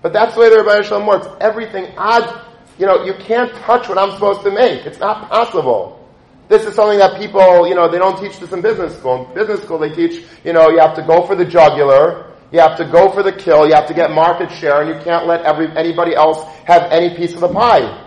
But 0.02 0.14
that's 0.14 0.34
the 0.34 0.40
way 0.42 0.50
the 0.50 0.58
Ribbono 0.58 0.84
Shel 0.84 1.02
Olam 1.02 1.08
works. 1.08 1.28
Everything 1.42 1.94
odd, 1.98 2.42
you 2.80 2.88
know, 2.88 3.04
you 3.04 3.14
can't 3.16 3.54
touch 3.56 3.90
what 3.90 3.98
I'm 3.98 4.12
supposed 4.12 4.42
to 4.44 4.52
make. 4.52 4.86
It's 4.86 5.00
not 5.00 5.30
possible. 5.30 6.03
This 6.50 6.66
is 6.66 6.76
something 6.76 7.00
that 7.00 7.20
people, 7.20 7.68
you 7.68 7.76
know, 7.76 7.90
they 7.90 7.98
don't 7.98 8.20
teach 8.20 8.40
this 8.40 8.52
in 8.52 8.62
business 8.62 8.98
school. 8.98 9.28
In 9.30 9.34
business 9.34 9.64
school, 9.64 9.80
they 9.80 9.94
teach, 9.94 10.24
you 10.44 10.54
know, 10.54 10.70
you 10.70 10.80
have 10.80 10.96
to 10.96 11.02
go 11.02 11.26
for 11.26 11.36
the 11.36 11.46
jugular, 11.46 12.32
you 12.52 12.60
have 12.60 12.78
to 12.78 12.86
go 12.86 13.10
for 13.12 13.24
the 13.24 13.32
kill, 13.32 13.68
you 13.68 13.74
have 13.74 13.88
to 13.88 13.94
get 13.94 14.12
market 14.12 14.52
share, 14.52 14.82
and 14.82 14.90
you 14.90 15.04
can't 15.04 15.26
let 15.26 15.42
every, 15.42 15.76
anybody 15.78 16.16
else 16.16 16.44
have 16.66 16.92
any 16.92 17.16
piece 17.16 17.34
of 17.34 17.40
the 17.42 17.50
pie. 17.50 18.02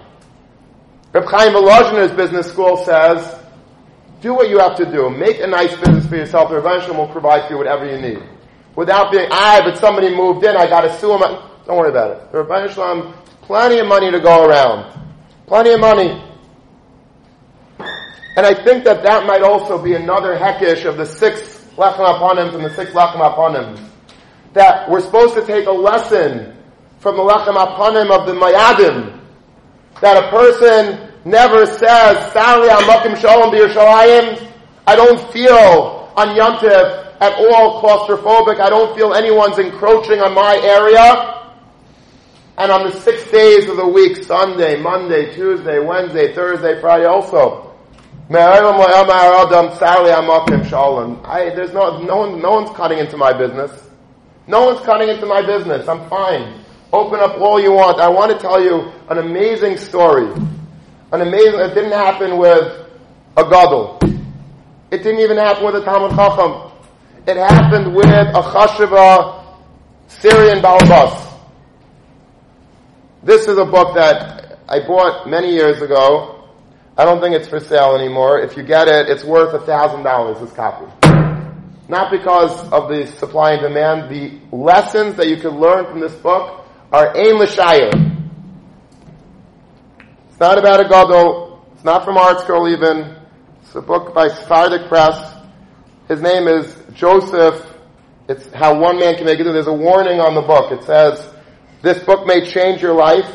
Reb 1.12 1.24
Chaim 1.24 1.54
Volozhin 1.54 2.10
in 2.10 2.16
business 2.16 2.50
school 2.50 2.76
says, 2.84 3.42
do 4.20 4.34
what 4.34 4.48
you 4.48 4.58
have 4.58 4.76
to 4.76 4.90
do. 4.90 5.08
Make 5.10 5.40
a 5.40 5.46
nice 5.46 5.74
business 5.76 6.06
for 6.06 6.16
yourself. 6.16 6.50
The 6.50 6.56
Rebbe 6.56 6.92
will 6.94 7.08
provide 7.08 7.46
for 7.46 7.52
you 7.52 7.58
whatever 7.58 7.84
you 7.90 8.00
need. 8.00 8.22
Without 8.74 9.10
being, 9.12 9.28
ah, 9.30 9.62
but 9.64 9.78
somebody 9.78 10.14
moved 10.14 10.44
in, 10.44 10.56
I 10.56 10.66
gotta 10.66 10.98
sue 10.98 11.12
him. 11.14 11.20
Don't 11.66 11.76
worry 11.76 11.90
about 11.90 12.10
it. 12.12 12.32
The 12.32 12.42
Rebbe 12.42 13.14
plenty 13.42 13.78
of 13.78 13.86
money 13.86 14.10
to 14.10 14.20
go 14.20 14.44
around. 14.46 14.92
Plenty 15.46 15.72
of 15.72 15.80
money. 15.80 16.25
And 18.36 18.44
I 18.44 18.52
think 18.52 18.84
that 18.84 19.02
that 19.02 19.26
might 19.26 19.42
also 19.42 19.82
be 19.82 19.94
another 19.94 20.36
hekish 20.36 20.84
of 20.84 20.98
the 20.98 21.06
six 21.06 21.40
lechem 21.76 22.04
aponim 22.04 22.52
from 22.52 22.62
the 22.62 22.70
six 22.74 22.90
lechem 22.90 23.16
aponim. 23.16 23.82
That 24.52 24.90
we're 24.90 25.00
supposed 25.00 25.34
to 25.34 25.46
take 25.46 25.66
a 25.66 25.72
lesson 25.72 26.54
from 27.00 27.16
the 27.16 27.22
lechem 27.22 27.56
aponim 27.56 28.10
of 28.10 28.26
the 28.26 28.34
mayadim. 28.34 29.20
That 30.02 30.22
a 30.22 30.28
person 30.28 31.12
never 31.24 31.64
says, 31.64 32.32
Sali 32.34 32.68
amakim 32.68 33.16
shalom 33.18 33.54
b'Yerushalayim. 33.54 34.52
I 34.86 34.96
don't 34.96 35.32
feel 35.32 36.12
on 36.14 36.28
Yontif 36.36 37.14
at 37.20 37.32
all 37.32 37.80
claustrophobic. 37.82 38.60
I 38.60 38.68
don't 38.68 38.94
feel 38.94 39.14
anyone's 39.14 39.58
encroaching 39.58 40.20
on 40.20 40.34
my 40.34 40.58
area. 40.62 41.32
And 42.58 42.70
on 42.70 42.84
the 42.90 43.00
six 43.00 43.30
days 43.30 43.68
of 43.70 43.76
the 43.76 43.88
week, 43.88 44.24
Sunday, 44.24 44.80
Monday, 44.80 45.34
Tuesday, 45.34 45.78
Wednesday, 45.78 46.34
Thursday, 46.34 46.78
Friday 46.82 47.06
also. 47.06 47.65
There's 48.28 48.60
no, 51.72 51.98
no 52.02 52.16
one, 52.16 52.42
no 52.42 52.50
one's 52.52 52.70
cutting 52.76 52.98
into 52.98 53.16
my 53.16 53.32
business. 53.32 53.70
No 54.46 54.66
one's 54.66 54.80
cutting 54.84 55.08
into 55.08 55.26
my 55.26 55.42
business. 55.42 55.88
I'm 55.88 56.08
fine. 56.08 56.64
Open 56.92 57.20
up 57.20 57.38
all 57.40 57.60
you 57.60 57.72
want. 57.72 58.00
I 58.00 58.08
want 58.08 58.32
to 58.32 58.38
tell 58.38 58.62
you 58.62 58.92
an 59.08 59.18
amazing 59.18 59.76
story 59.76 60.32
an 61.12 61.20
amazing, 61.20 61.60
it 61.60 61.74
didn't 61.74 61.92
happen 61.92 62.36
with 62.36 62.86
a 63.36 63.44
gadol. 63.48 63.98
It 64.90 64.98
didn't 64.98 65.20
even 65.20 65.36
happen 65.36 65.64
with 65.64 65.76
a 65.76 65.84
Talmud 65.84 66.10
Chacham. 66.16 66.72
It 67.26 67.36
happened 67.36 67.94
with 67.94 68.06
a 68.06 68.42
Chashiva 68.42 69.44
Syrian 70.08 70.58
Balabas. 70.60 71.34
This 73.22 73.48
is 73.48 73.56
a 73.58 73.64
book 73.64 73.94
that 73.94 74.58
I 74.68 74.80
bought 74.86 75.28
many 75.28 75.52
years 75.52 75.80
ago. 75.80 76.35
I 76.98 77.04
don't 77.04 77.20
think 77.20 77.36
it's 77.36 77.48
for 77.48 77.60
sale 77.60 77.94
anymore. 77.94 78.40
If 78.40 78.56
you 78.56 78.62
get 78.62 78.88
it, 78.88 79.08
it's 79.10 79.22
worth 79.22 79.52
a 79.52 79.64
thousand 79.66 80.02
dollars, 80.02 80.40
this 80.40 80.52
copy. 80.52 80.86
Not 81.88 82.10
because 82.10 82.58
of 82.72 82.88
the 82.88 83.06
supply 83.18 83.52
and 83.52 83.62
demand. 83.62 84.10
The 84.10 84.40
lessons 84.50 85.16
that 85.16 85.28
you 85.28 85.36
can 85.36 85.60
learn 85.60 85.84
from 85.84 86.00
this 86.00 86.14
book 86.14 86.66
are 86.90 87.12
L'Shayir. 87.14 87.92
It's 90.28 90.40
not 90.40 90.58
about 90.58 90.80
a 90.80 90.88
gadol. 90.88 91.64
It's 91.74 91.84
not 91.84 92.04
from 92.04 92.16
ArtScroll 92.16 92.72
even. 92.72 93.16
It's 93.62 93.74
a 93.74 93.82
book 93.82 94.14
by 94.14 94.28
Sephardic 94.28 94.88
Press. 94.88 95.34
His 96.08 96.20
name 96.22 96.48
is 96.48 96.74
Joseph. 96.94 97.74
It's 98.28 98.52
how 98.52 98.80
one 98.80 98.98
man 98.98 99.16
can 99.16 99.26
make 99.26 99.38
it. 99.38 99.44
There's 99.44 99.66
a 99.66 99.72
warning 99.72 100.18
on 100.18 100.34
the 100.34 100.42
book. 100.42 100.72
It 100.72 100.82
says, 100.84 101.32
this 101.82 102.02
book 102.02 102.26
may 102.26 102.44
change 102.44 102.82
your 102.82 102.94
life. 102.94 103.30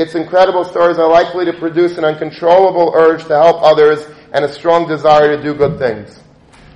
Its 0.00 0.14
incredible 0.14 0.64
stories 0.64 0.98
are 0.98 1.08
likely 1.08 1.44
to 1.44 1.52
produce 1.52 1.98
an 1.98 2.04
uncontrollable 2.04 2.92
urge 2.94 3.22
to 3.26 3.34
help 3.34 3.62
others 3.62 4.06
and 4.32 4.44
a 4.44 4.52
strong 4.52 4.88
desire 4.88 5.36
to 5.36 5.42
do 5.42 5.52
good 5.52 5.78
things. 5.78 6.18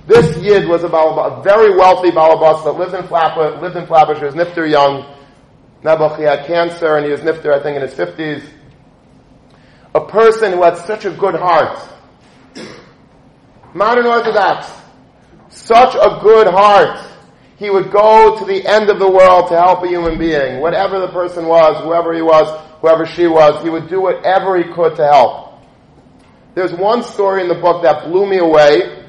This 0.05 0.37
Yid 0.37 0.67
was 0.67 0.83
a, 0.83 0.87
a 0.87 1.41
very 1.41 1.75
wealthy 1.75 2.11
balabas 2.11 2.63
that 2.63 2.73
lived 2.73 2.93
in 2.93 3.01
Flappa, 3.07 3.59
lived 3.61 3.75
in 3.75 3.87
Flatbush. 3.87 4.19
He 4.19 4.25
was 4.25 4.35
nifter 4.35 4.69
young. 4.69 5.11
Nebuch, 5.83 6.17
he 6.17 6.23
had 6.23 6.45
cancer 6.45 6.97
and 6.97 7.05
he 7.05 7.11
was 7.11 7.21
nifter, 7.21 7.51
I 7.51 7.63
think, 7.63 7.75
in 7.75 7.81
his 7.81 7.95
50s 7.95 8.43
a 9.95 10.05
person 10.05 10.51
who 10.51 10.61
had 10.61 10.77
such 10.77 11.05
a 11.05 11.11
good 11.11 11.35
heart. 11.35 11.79
Modern 13.73 14.05
Orthodox, 14.05 14.69
such 15.49 15.95
a 15.95 16.19
good 16.21 16.47
heart. 16.47 16.99
He 17.57 17.69
would 17.69 17.89
go 17.91 18.37
to 18.37 18.43
the 18.43 18.67
end 18.67 18.89
of 18.89 18.99
the 18.99 19.09
world 19.09 19.47
to 19.47 19.57
help 19.57 19.83
a 19.83 19.87
human 19.87 20.19
being, 20.19 20.59
whatever 20.59 20.99
the 20.99 21.07
person 21.07 21.45
was, 21.47 21.81
whoever 21.81 22.13
he 22.13 22.21
was, 22.21 22.64
whoever 22.85 23.07
she 23.07 23.25
was, 23.25 23.63
he 23.63 23.69
would 23.69 23.89
do 23.89 23.99
whatever 23.99 24.55
he 24.57 24.63
could 24.71 24.95
to 24.95 25.03
help. 25.03 25.59
There's 26.53 26.71
one 26.71 27.01
story 27.01 27.41
in 27.41 27.47
the 27.47 27.55
book 27.55 27.81
that 27.81 28.05
blew 28.05 28.27
me 28.27 28.37
away. 28.37 29.03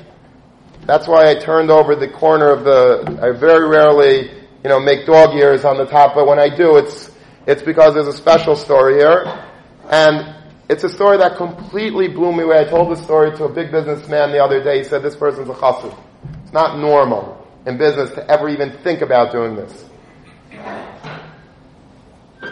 That's 0.86 1.06
why 1.06 1.28
I 1.28 1.34
turned 1.34 1.70
over 1.70 1.94
the 1.94 2.08
corner 2.08 2.48
of 2.48 2.64
the, 2.64 3.20
I 3.22 3.38
very 3.38 3.68
rarely, 3.68 4.30
you 4.64 4.70
know, 4.70 4.80
make 4.80 5.04
dog 5.04 5.36
ears 5.36 5.66
on 5.66 5.76
the 5.76 5.84
top, 5.84 6.14
but 6.14 6.26
when 6.26 6.38
I 6.38 6.48
do, 6.48 6.76
it's, 6.78 7.10
it's 7.46 7.60
because 7.60 7.92
there's 7.92 8.06
a 8.06 8.14
special 8.14 8.56
story 8.56 8.94
here. 8.94 9.44
And 9.90 10.34
it's 10.70 10.84
a 10.84 10.88
story 10.88 11.18
that 11.18 11.36
completely 11.36 12.08
blew 12.08 12.32
me 12.32 12.44
away. 12.44 12.60
I 12.60 12.64
told 12.64 12.90
this 12.90 13.04
story 13.04 13.36
to 13.36 13.44
a 13.44 13.52
big 13.52 13.70
businessman 13.70 14.32
the 14.32 14.42
other 14.42 14.64
day. 14.64 14.78
He 14.78 14.84
said, 14.84 15.02
this 15.02 15.16
person's 15.16 15.50
a 15.50 15.54
chassid. 15.54 15.94
It's 16.44 16.52
not 16.54 16.78
normal 16.78 17.46
in 17.66 17.76
business 17.76 18.08
to 18.12 18.26
ever 18.30 18.48
even 18.48 18.72
think 18.78 19.02
about 19.02 19.32
doing 19.32 19.54
this. 19.54 19.84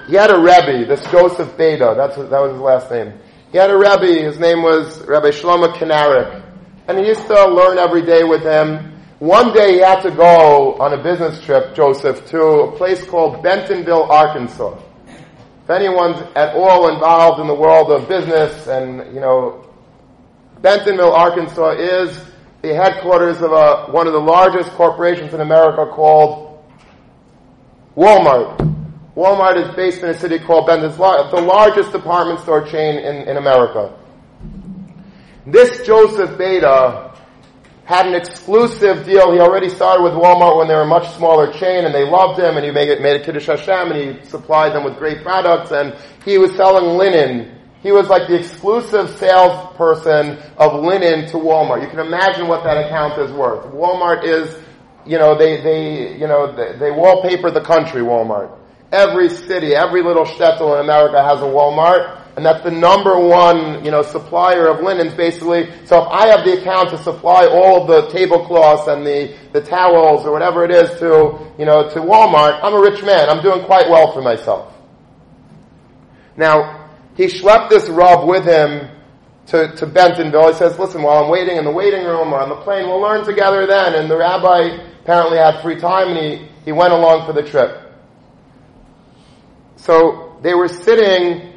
He 0.07 0.15
had 0.15 0.31
a 0.31 0.39
Rebbe, 0.39 0.87
this 0.87 1.05
Joseph 1.11 1.57
Beda, 1.57 1.95
that's 1.97 2.17
that 2.17 2.31
was 2.31 2.53
his 2.53 2.61
last 2.61 2.91
name. 2.91 3.15
He 3.53 3.59
had 3.59 3.71
a 3.71 3.77
Rebbe, 3.77 4.23
his 4.23 4.39
name 4.39 4.63
was 4.63 5.01
Rabbi 5.07 5.31
Shlomo 5.31 5.73
Kanarik. 5.75 6.43
And 6.87 6.99
he 6.99 7.07
used 7.07 7.27
to 7.29 7.49
learn 7.49 7.79
every 7.79 8.03
day 8.03 8.25
with 8.25 8.43
him. 8.43 9.01
One 9.21 9.55
day 9.55 9.75
he 9.75 9.79
had 9.79 10.03
to 10.03 10.11
go 10.11 10.75
on 10.75 10.93
a 10.93 11.03
business 11.03 11.43
trip, 11.43 11.75
Joseph, 11.75 12.27
to 12.27 12.43
a 12.43 12.77
place 12.77 13.03
called 13.05 13.43
Bentonville, 13.43 14.11
Arkansas. 14.11 14.79
If 15.63 15.71
anyone's 15.71 16.21
at 16.37 16.55
all 16.55 16.93
involved 16.93 17.41
in 17.41 17.47
the 17.47 17.55
world 17.55 17.91
of 17.91 18.07
business 18.07 18.67
and, 18.67 19.15
you 19.15 19.21
know, 19.21 19.65
Bentonville, 20.61 21.13
Arkansas 21.15 21.71
is 21.79 22.21
the 22.61 22.75
headquarters 22.75 23.41
of 23.41 23.53
a, 23.53 23.87
one 23.91 24.07
of 24.07 24.13
the 24.13 24.21
largest 24.21 24.71
corporations 24.73 25.33
in 25.33 25.41
America 25.41 25.87
called 25.91 26.63
Walmart. 27.97 28.84
Walmart 29.17 29.57
is 29.57 29.75
based 29.77 30.03
in 30.03 30.11
a 30.11 30.19
city 30.19 30.41
called 30.41 30.67
Bentonville, 30.67 31.31
the 31.31 31.41
largest 31.41 31.93
department 31.93 32.41
store 32.41 32.67
chain 32.67 32.99
in, 32.99 33.29
in 33.29 33.37
America. 33.37 33.97
This 35.47 35.87
Joseph 35.87 36.37
Beta 36.37 37.15
had 37.85 38.07
an 38.07 38.15
exclusive 38.15 39.05
deal. 39.05 39.33
He 39.33 39.39
already 39.39 39.69
started 39.69 40.03
with 40.03 40.15
Walmart 40.15 40.59
when 40.59 40.69
they 40.69 40.75
were 40.75 40.83
a 40.83 40.87
much 40.87 41.09
smaller 41.15 41.53
chain 41.53 41.85
and 41.85 41.95
they 41.95 42.05
loved 42.05 42.41
him 42.41 42.57
and 42.57 42.65
he 42.65 42.73
made 42.73 42.89
it, 42.89 43.01
made 43.03 43.21
a 43.21 43.25
Kiddush 43.25 43.47
Hashem 43.47 43.93
and 43.93 43.97
he 43.97 44.25
supplied 44.25 44.73
them 44.73 44.85
with 44.85 44.97
great 44.97 45.23
products 45.23 45.71
and 45.71 45.95
he 46.25 46.39
was 46.39 46.55
selling 46.57 46.97
linen. 46.97 47.61
He 47.83 47.93
was 47.93 48.09
like 48.09 48.27
the 48.27 48.37
exclusive 48.37 49.11
salesperson 49.19 50.39
of 50.57 50.83
linen 50.83 51.29
to 51.29 51.37
Walmart. 51.37 51.83
You 51.83 51.89
can 51.89 52.01
imagine 52.01 52.49
what 52.49 52.65
that 52.65 52.87
account 52.87 53.21
is 53.21 53.31
worth. 53.31 53.67
Walmart 53.67 54.25
is, 54.25 54.59
you 55.05 55.19
know, 55.19 55.37
they, 55.37 55.61
they, 55.61 56.17
you 56.17 56.27
know, 56.27 56.51
they, 56.57 56.79
they 56.79 56.91
wallpaper 56.91 57.51
the 57.51 57.61
country, 57.61 58.01
Walmart. 58.01 58.59
Every 58.95 59.29
city, 59.29 59.75
every 59.75 60.03
little 60.03 60.25
shtetl 60.25 60.79
in 60.79 60.85
America 60.85 61.23
has 61.23 61.41
a 61.41 61.45
Walmart 61.45 62.25
and 62.37 62.45
that's 62.45 62.65
the 62.65 62.71
number 62.71 63.17
one, 63.19 63.85
you 63.85 63.93
know, 63.93 64.03
supplier 64.03 64.67
of 64.67 64.81
linens 64.81 65.15
basically. 65.15 65.71
So 65.87 66.03
if 66.03 66.09
I 66.09 66.29
have 66.29 66.45
the 66.45 66.61
account 66.61 66.91
to 66.91 66.99
supply 66.99 67.47
all 67.47 67.83
of 67.83 67.87
the 67.87 68.11
tablecloths 68.11 68.89
and 68.89 69.07
the, 69.07 69.37
the 69.53 69.61
towels 69.61 70.27
or 70.27 70.33
whatever 70.33 70.65
it 70.65 70.73
is 70.73 70.91
to, 70.99 71.39
you 71.59 71.65
know, 71.65 71.89
to 71.91 72.01
Walmart, 72.01 72.59
I'm 72.63 72.75
a 72.75 72.81
rich 72.81 73.05
man. 73.05 73.31
I'm 73.31 73.41
doing 73.41 73.65
quite 73.67 73.89
well 73.89 74.13
for 74.13 74.21
myself. 74.21 74.75
Now, 76.37 76.91
he 77.15 77.27
schlepped 77.27 77.71
this 77.71 77.89
Rav 77.89 78.27
with 78.27 78.45
him 78.45 78.91
to, 79.47 79.77
to 79.77 79.87
Bentonville. 79.87 80.49
He 80.49 80.55
says, 80.55 80.77
listen, 80.77 81.05
while 81.05 81.23
I'm 81.23 81.31
waiting 81.31 81.57
in 81.57 81.65
the 81.65 81.71
waiting 81.71 82.05
room 82.05 82.33
or 82.35 82.41
on 82.41 82.49
the 82.49 82.57
plane, 82.57 82.89
we'll 82.89 83.01
learn 83.01 83.25
together 83.25 83.65
then. 83.69 83.95
And 83.95 84.11
the 84.11 84.17
rabbi 84.17 84.83
apparently 85.03 85.39
had 85.39 85.63
free 85.63 85.79
time 85.79 86.09
and 86.09 86.19
he, 86.19 86.49
he 86.65 86.73
went 86.73 86.93
along 86.93 87.27
for 87.27 87.33
the 87.33 87.49
trip. 87.49 87.84
So 89.77 90.39
they 90.43 90.55
were 90.55 90.69
sitting 90.69 91.53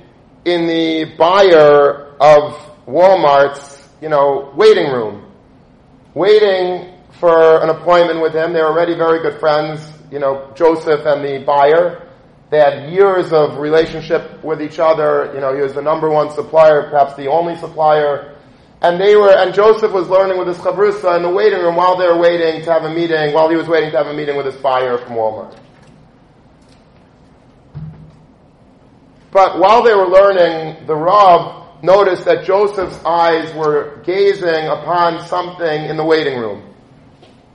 in 0.46 0.68
the 0.68 1.16
buyer 1.18 2.16
of 2.20 2.54
Walmart's, 2.86 3.90
you 4.02 4.10
know, 4.10 4.54
waiting 4.56 4.92
room, 4.92 5.32
waiting 6.14 6.94
for 7.20 7.62
an 7.62 7.70
appointment 7.70 8.22
with 8.22 8.34
him. 8.34 8.54
They 8.54 8.62
were 8.62 8.68
already 8.68 8.96
very 8.96 9.22
good 9.22 9.40
friends, 9.40 9.82
you 10.12 10.20
know, 10.20 10.52
Joseph 10.56 11.06
and 11.06 11.24
the 11.24 11.44
buyer. 11.46 12.08
They 12.50 12.60
had 12.60 12.92
years 12.92 13.34
of 13.34 13.58
relationship 13.58 14.44
with 14.44 14.62
each 14.62 14.80
other. 14.80 15.32
You 15.34 15.42
know, 15.42 15.54
he 15.54 15.62
was 15.62 15.74
the 15.74 15.82
number 15.82 16.10
one 16.10 16.32
supplier, 16.32 16.90
perhaps 16.90 17.16
the 17.16 17.28
only 17.28 17.58
supplier. 17.58 18.36
And 18.82 19.02
they 19.02 19.16
were, 19.16 19.32
and 19.32 19.54
Joseph 19.54 19.92
was 19.92 20.08
learning 20.08 20.38
with 20.38 20.48
his 20.48 20.58
chavrusa 20.58 21.18
in 21.18 21.24
the 21.24 21.30
waiting 21.30 21.60
room 21.60 21.76
while 21.76 21.98
they 21.98 22.08
were 22.08 22.20
waiting 22.20 22.64
to 22.64 22.72
have 22.72 22.84
a 22.84 22.94
meeting, 22.94 23.34
while 23.34 23.50
he 23.50 23.56
was 23.56 23.68
waiting 23.68 23.92
to 23.92 23.98
have 23.98 24.08
a 24.08 24.14
meeting 24.14 24.38
with 24.38 24.46
his 24.46 24.56
buyer 24.58 24.98
from 25.00 25.16
Walmart. 25.16 25.58
But 29.38 29.60
while 29.60 29.84
they 29.84 29.94
were 29.94 30.08
learning, 30.08 30.88
the 30.88 30.96
Rav 30.96 31.84
noticed 31.84 32.26
that 32.26 32.44
Joseph's 32.44 32.98
eyes 33.06 33.54
were 33.54 34.02
gazing 34.04 34.66
upon 34.66 35.28
something 35.28 35.86
in 35.86 35.96
the 35.96 36.04
waiting 36.04 36.40
room. 36.40 36.74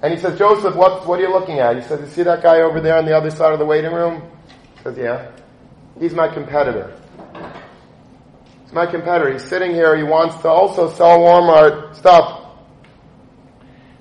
And 0.01 0.15
he 0.15 0.21
says, 0.21 0.39
Joseph, 0.39 0.77
what, 0.77 1.09
what 1.09 1.19
are 1.19 1.23
you 1.25 1.33
looking 1.33 1.59
at? 1.59 1.75
He 1.75 1.83
says, 1.83 1.99
you 2.01 2.07
see 2.07 2.23
that 2.23 2.41
guy 2.41 2.61
over 2.61 2.81
there 2.81 2.97
on 2.99 3.05
the 3.05 3.17
other 3.17 3.31
side 3.31 3.53
of 3.53 3.59
the 3.59 3.65
waiting 3.65 3.91
room? 3.91 4.23
He 4.77 4.83
says, 4.85 4.97
yeah. 4.97 5.33
He's 5.99 6.15
my 6.15 6.29
competitor. 6.29 6.97
He's 8.63 8.73
my 8.73 8.87
competitor. 8.87 9.33
He's 9.33 9.45
sitting 9.45 9.73
here. 9.73 9.97
He 9.97 10.05
wants 10.05 10.37
to 10.43 10.49
also 10.49 10.89
sell 10.89 11.19
Walmart 11.19 11.97
stuff. 11.97 12.55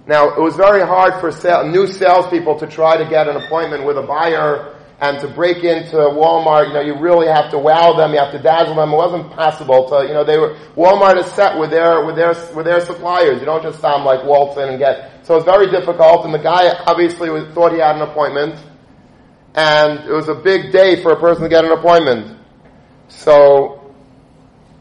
Now, 0.05 0.35
it 0.35 0.39
was 0.39 0.55
very 0.55 0.85
hard 0.85 1.19
for 1.19 1.31
sale, 1.31 1.67
new 1.67 1.87
salespeople 1.87 2.59
to 2.59 2.67
try 2.67 2.97
to 3.03 3.09
get 3.09 3.27
an 3.27 3.37
appointment 3.37 3.87
with 3.87 3.97
a 3.97 4.03
buyer 4.03 4.77
and 5.01 5.19
to 5.19 5.27
break 5.27 5.63
into 5.63 5.97
Walmart. 5.97 6.67
You 6.67 6.73
know, 6.73 6.81
you 6.81 6.95
really 6.99 7.27
have 7.27 7.49
to 7.51 7.57
wow 7.57 7.93
them. 7.93 8.13
You 8.13 8.19
have 8.19 8.31
to 8.33 8.39
dazzle 8.39 8.75
them. 8.75 8.93
It 8.93 8.95
wasn't 8.95 9.31
possible 9.31 9.89
to, 9.89 10.07
you 10.07 10.13
know, 10.13 10.23
they 10.23 10.37
were, 10.37 10.55
Walmart 10.77 11.17
is 11.17 11.25
set 11.33 11.57
with 11.57 11.71
their, 11.71 12.05
with 12.05 12.15
their, 12.15 12.35
with 12.55 12.65
their 12.65 12.79
suppliers. 12.79 13.39
You 13.39 13.45
don't 13.45 13.63
just 13.63 13.81
sound 13.81 14.05
like 14.05 14.23
waltz 14.23 14.57
in 14.57 14.69
and 14.69 14.77
get, 14.77 15.25
so 15.25 15.35
it's 15.35 15.45
very 15.45 15.71
difficult. 15.71 16.23
And 16.23 16.33
the 16.33 16.39
guy 16.39 16.69
obviously 16.85 17.29
thought 17.53 17.73
he 17.73 17.79
had 17.79 17.95
an 17.95 18.03
appointment 18.03 18.55
and 19.53 20.07
it 20.07 20.13
was 20.13 20.29
a 20.29 20.35
big 20.35 20.71
day 20.71 21.01
for 21.01 21.11
a 21.11 21.19
person 21.19 21.43
to 21.43 21.49
get 21.49 21.65
an 21.65 21.71
appointment. 21.71 22.37
So, 23.09 23.93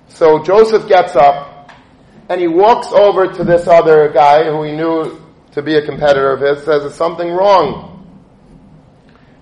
so 0.09 0.43
Joseph 0.43 0.87
gets 0.87 1.17
up 1.17 1.71
and 2.29 2.41
he 2.41 2.47
walks 2.47 2.93
over 2.93 3.27
to 3.27 3.43
this 3.43 3.67
other 3.67 4.13
guy 4.13 4.45
who 4.45 4.63
he 4.63 4.73
knew 4.73 5.21
to 5.53 5.63
be 5.63 5.75
a 5.77 5.85
competitor 5.85 6.31
of 6.31 6.41
his, 6.41 6.65
says, 6.65 6.83
there's 6.83 6.95
something 6.95 7.33
wrong. 7.33 8.00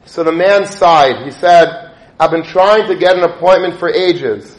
So 0.08 0.24
the 0.24 0.32
man 0.32 0.64
sighed. 0.64 1.26
He 1.26 1.30
said, 1.30 1.94
I've 2.18 2.30
been 2.30 2.42
trying 2.42 2.88
to 2.88 2.96
get 2.96 3.16
an 3.16 3.24
appointment 3.24 3.78
for 3.78 3.90
ages. 3.90 4.56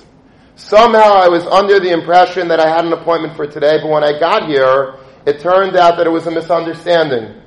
Somehow 0.55 1.15
I 1.15 1.27
was 1.27 1.43
under 1.45 1.79
the 1.79 1.89
impression 1.89 2.49
that 2.49 2.59
I 2.59 2.69
had 2.69 2.85
an 2.85 2.93
appointment 2.93 3.35
for 3.35 3.47
today, 3.47 3.79
but 3.81 3.89
when 3.89 4.03
I 4.03 4.19
got 4.19 4.47
here, 4.47 4.99
it 5.25 5.39
turned 5.39 5.75
out 5.75 5.97
that 5.97 6.05
it 6.05 6.11
was 6.11 6.27
a 6.27 6.31
misunderstanding. 6.31 7.41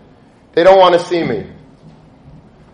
They 0.52 0.64
don't 0.64 0.78
want 0.78 0.94
to 0.94 1.06
see 1.06 1.22
me. 1.22 1.52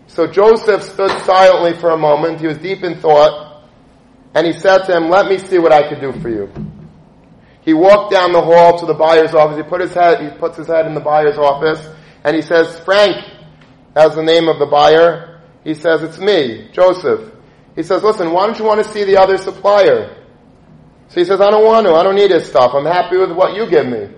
So 0.07 0.25
Joseph 0.25 0.81
stood 0.81 1.11
silently 1.21 1.73
for 1.73 1.91
a 1.91 1.97
moment. 1.97 2.41
He 2.41 2.47
was 2.47 2.57
deep 2.57 2.83
in 2.83 2.99
thought. 2.99 3.63
And 4.33 4.47
he 4.47 4.53
said 4.53 4.79
to 4.85 4.97
him, 4.97 5.09
let 5.09 5.27
me 5.27 5.37
see 5.37 5.59
what 5.59 5.71
I 5.71 5.87
can 5.87 6.01
do 6.01 6.11
for 6.19 6.29
you. 6.29 6.51
He 7.61 7.73
walked 7.75 8.11
down 8.11 8.31
the 8.31 8.41
hall 8.41 8.79
to 8.79 8.85
the 8.87 8.95
buyer's 8.95 9.35
office. 9.35 9.57
He 9.57 9.63
put 9.63 9.81
his 9.81 9.93
head, 9.93 10.21
he 10.21 10.35
puts 10.39 10.57
his 10.57 10.67
head 10.67 10.87
in 10.87 10.95
the 10.95 10.99
buyer's 10.99 11.37
office 11.37 11.87
and 12.23 12.35
he 12.35 12.41
says, 12.41 12.79
Frank, 12.79 13.15
as 13.95 14.15
the 14.15 14.23
name 14.23 14.47
of 14.47 14.59
the 14.59 14.65
buyer, 14.65 15.41
he 15.63 15.73
says, 15.73 16.03
it's 16.03 16.19
me, 16.19 16.69
Joseph. 16.71 17.33
He 17.75 17.83
says, 17.83 18.03
listen, 18.03 18.31
why 18.31 18.45
don't 18.45 18.57
you 18.57 18.65
want 18.65 18.83
to 18.83 18.91
see 18.91 19.03
the 19.03 19.17
other 19.17 19.37
supplier? 19.37 20.15
So 21.09 21.19
he 21.19 21.25
says, 21.25 21.41
I 21.41 21.49
don't 21.49 21.65
want 21.65 21.87
to. 21.87 21.93
I 21.93 22.03
don't 22.03 22.15
need 22.15 22.31
his 22.31 22.45
stuff. 22.47 22.73
I'm 22.73 22.85
happy 22.85 23.17
with 23.17 23.31
what 23.31 23.55
you 23.55 23.69
give 23.69 23.87
me. 23.87 24.09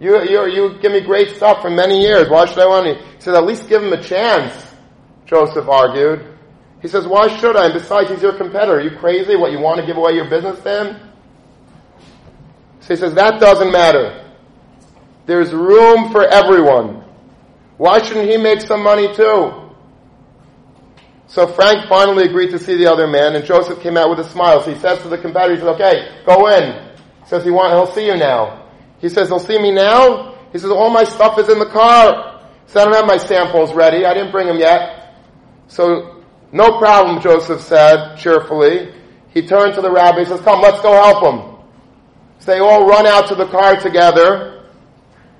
You, 0.00 0.20
you, 0.22 0.46
you 0.46 0.78
give 0.80 0.90
me 0.90 1.00
great 1.00 1.36
stuff 1.36 1.62
for 1.62 1.70
many 1.70 2.00
years. 2.02 2.28
Why 2.28 2.46
should 2.46 2.58
I 2.58 2.66
want 2.66 2.86
to? 2.86 3.04
He 3.14 3.20
says, 3.20 3.36
at 3.36 3.44
least 3.44 3.68
give 3.68 3.82
him 3.82 3.92
a 3.92 4.02
chance. 4.02 4.52
Joseph 5.26 5.68
argued. 5.68 6.36
He 6.80 6.88
says, 6.88 7.06
why 7.06 7.28
should 7.38 7.56
I? 7.56 7.66
And 7.66 7.74
besides, 7.74 8.10
he's 8.10 8.20
your 8.20 8.36
competitor. 8.36 8.78
Are 8.78 8.80
you 8.80 8.96
crazy? 8.98 9.36
What, 9.36 9.52
you 9.52 9.60
want 9.60 9.80
to 9.80 9.86
give 9.86 9.96
away 9.96 10.12
your 10.14 10.28
business 10.28 10.60
to 10.64 10.84
him? 10.84 11.12
So 12.80 12.94
he 12.94 12.96
says, 12.96 13.14
that 13.14 13.40
doesn't 13.40 13.70
matter. 13.70 14.32
There's 15.26 15.52
room 15.52 16.10
for 16.10 16.24
everyone. 16.24 17.01
Why 17.82 18.00
shouldn't 18.00 18.30
he 18.30 18.36
make 18.36 18.60
some 18.60 18.80
money 18.80 19.12
too? 19.12 19.74
So 21.26 21.48
Frank 21.48 21.88
finally 21.88 22.26
agreed 22.26 22.50
to 22.50 22.58
see 22.60 22.76
the 22.76 22.86
other 22.86 23.08
man, 23.08 23.34
and 23.34 23.44
Joseph 23.44 23.80
came 23.80 23.96
out 23.96 24.08
with 24.08 24.20
a 24.20 24.30
smile. 24.30 24.62
So 24.62 24.72
he 24.72 24.78
says 24.78 25.02
to 25.02 25.08
the 25.08 25.18
competitor, 25.18 25.54
he 25.54 25.60
says, 25.60 25.68
okay, 25.70 26.22
go 26.24 26.46
in. 26.46 26.94
He 27.22 27.28
says, 27.28 27.42
he 27.42 27.50
want, 27.50 27.72
he'll 27.72 27.92
see 27.92 28.06
you 28.06 28.16
now. 28.16 28.70
He 29.00 29.08
says, 29.08 29.30
he'll 29.30 29.40
see 29.40 29.58
me 29.58 29.72
now? 29.72 30.38
He 30.52 30.60
says, 30.60 30.70
all 30.70 30.90
my 30.90 31.02
stuff 31.02 31.40
is 31.40 31.48
in 31.48 31.58
the 31.58 31.66
car. 31.66 32.46
He 32.66 32.70
says, 32.70 32.82
I 32.82 32.84
don't 32.84 32.94
have 32.94 33.06
my 33.06 33.16
samples 33.16 33.74
ready. 33.74 34.06
I 34.06 34.14
didn't 34.14 34.30
bring 34.30 34.46
them 34.46 34.58
yet. 34.58 35.16
So, 35.66 36.22
no 36.52 36.78
problem, 36.78 37.20
Joseph 37.20 37.62
said 37.62 38.14
cheerfully. 38.14 38.94
He 39.30 39.44
turned 39.44 39.74
to 39.74 39.80
the 39.80 39.90
rabbi 39.90 40.18
and 40.18 40.28
says, 40.28 40.40
come, 40.42 40.60
let's 40.60 40.80
go 40.82 40.92
help 40.92 41.24
him. 41.24 41.66
So 42.38 42.52
they 42.52 42.60
all 42.60 42.86
run 42.86 43.08
out 43.08 43.26
to 43.30 43.34
the 43.34 43.46
car 43.46 43.74
together, 43.74 44.68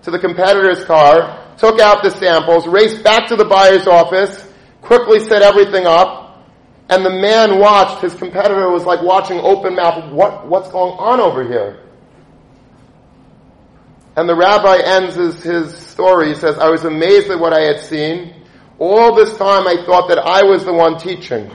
to 0.03 0.11
the 0.11 0.19
competitor's 0.19 0.83
car, 0.85 1.39
took 1.63 1.79
out 1.79 2.03
the 2.03 2.11
samples, 2.11 2.67
raced 2.67 3.05
back 3.05 3.29
to 3.29 3.37
the 3.37 3.45
buyer's 3.45 3.87
office, 3.87 4.49
quickly 4.81 5.21
set 5.21 5.43
everything 5.43 5.87
up, 5.87 6.45
and 6.89 7.07
the 7.07 7.11
man 7.11 7.61
watched, 7.61 8.03
his 8.03 8.13
competitor 8.17 8.69
was 8.69 8.85
like 8.85 9.01
watching 9.01 9.39
open 9.39 9.77
mouth, 9.77 10.13
what, 10.13 10.49
what's 10.49 10.69
going 10.73 10.99
on 10.99 11.21
over 11.21 11.45
here? 11.45 11.85
And 14.17 14.29
the 14.29 14.35
rabbi 14.35 14.79
ends 14.85 15.15
his, 15.15 15.41
his 15.45 15.79
story, 15.79 16.31
he 16.31 16.35
says, 16.35 16.59
I 16.59 16.69
was 16.69 16.85
amazed 16.85 17.31
at 17.31 17.39
what 17.39 17.53
I 17.53 17.61
had 17.61 17.79
seen, 17.79 18.35
all 18.81 19.15
this 19.15 19.31
time 19.37 19.69
I 19.69 19.85
thought 19.87 20.09
that 20.09 20.19
I 20.19 20.43
was 20.43 20.65
the 20.65 20.73
one 20.73 20.99
teaching. 20.99 21.49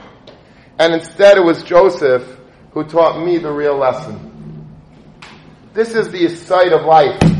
And 0.78 0.94
instead 0.94 1.36
it 1.36 1.44
was 1.44 1.62
Joseph 1.64 2.26
who 2.70 2.82
taught 2.82 3.22
me 3.22 3.36
the 3.36 3.52
real 3.52 3.76
lesson. 3.76 4.66
This 5.74 5.94
is 5.94 6.08
the 6.08 6.30
sight 6.30 6.72
of 6.72 6.86
life. 6.86 7.37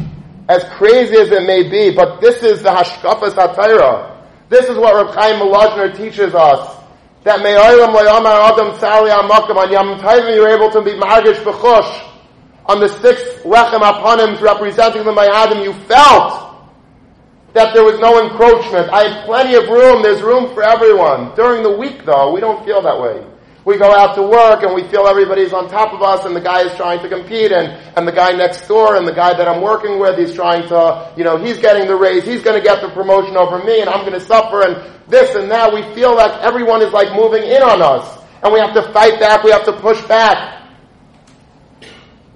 As 0.48 0.64
crazy 0.76 1.16
as 1.16 1.30
it 1.30 1.42
may 1.46 1.68
be, 1.68 1.94
but 1.94 2.20
this 2.20 2.42
is 2.42 2.62
the 2.62 2.70
Hashkafas 2.70 3.34
HaTorah. 3.34 4.16
This 4.48 4.66
is 4.66 4.78
what 4.78 4.94
Reb 4.94 5.14
Chaim 5.14 5.40
Melodner 5.40 5.94
teaches 5.94 6.34
us. 6.34 6.76
That 7.24 7.40
Me'olam 7.40 7.94
Lo'yamar 7.94 8.52
Adam 8.52 8.78
Sali 8.80 9.10
Amakam 9.10 9.56
on 9.56 9.70
Yom 9.70 10.00
Tovim 10.00 10.34
you're 10.34 10.48
able 10.48 10.70
to 10.70 10.80
be 10.80 10.92
Margish 10.92 11.42
B'chosh. 11.44 12.04
On 12.64 12.80
the 12.80 12.88
sixth 12.88 13.42
Lechem 13.44 13.80
Aponim 13.80 14.40
representing 14.40 15.04
the 15.04 15.12
Mayadim 15.12 15.62
you 15.64 15.74
felt 15.86 16.48
that 17.52 17.74
there 17.74 17.84
was 17.84 17.98
no 17.98 18.22
encroachment. 18.24 18.88
I 18.90 19.08
have 19.08 19.26
plenty 19.26 19.54
of 19.54 19.68
room. 19.68 20.02
There's 20.02 20.22
room 20.22 20.54
for 20.54 20.62
everyone. 20.62 21.34
During 21.34 21.62
the 21.62 21.76
week, 21.76 22.04
though, 22.04 22.32
we 22.32 22.40
don't 22.40 22.64
feel 22.64 22.80
that 22.82 23.00
way. 23.00 23.24
We 23.68 23.76
go 23.76 23.94
out 23.94 24.14
to 24.14 24.22
work 24.22 24.62
and 24.62 24.74
we 24.74 24.88
feel 24.88 25.06
everybody's 25.06 25.52
on 25.52 25.68
top 25.68 25.92
of 25.92 26.00
us 26.00 26.24
and 26.24 26.34
the 26.34 26.40
guy 26.40 26.62
is 26.62 26.74
trying 26.78 27.02
to 27.02 27.08
compete 27.10 27.52
and, 27.52 27.68
and 27.98 28.08
the 28.08 28.12
guy 28.12 28.32
next 28.32 28.66
door 28.66 28.96
and 28.96 29.06
the 29.06 29.12
guy 29.12 29.36
that 29.36 29.46
I'm 29.46 29.60
working 29.60 29.98
with, 30.00 30.18
he's 30.18 30.32
trying 30.32 30.66
to, 30.68 31.12
you 31.18 31.22
know, 31.22 31.36
he's 31.36 31.58
getting 31.58 31.86
the 31.86 31.94
raise, 31.94 32.24
he's 32.24 32.40
gonna 32.40 32.62
get 32.62 32.80
the 32.80 32.88
promotion 32.88 33.36
over 33.36 33.62
me 33.62 33.82
and 33.82 33.90
I'm 33.90 34.06
gonna 34.06 34.20
suffer 34.20 34.62
and 34.62 34.90
this 35.06 35.34
and 35.34 35.50
that. 35.50 35.70
We 35.70 35.82
feel 35.94 36.16
like 36.16 36.32
everyone 36.40 36.80
is 36.80 36.94
like 36.94 37.14
moving 37.14 37.42
in 37.42 37.60
on 37.60 37.82
us 37.82 38.08
and 38.42 38.54
we 38.54 38.58
have 38.58 38.72
to 38.72 38.90
fight 38.90 39.20
back, 39.20 39.44
we 39.44 39.50
have 39.50 39.66
to 39.66 39.74
push 39.74 40.00
back. 40.06 40.64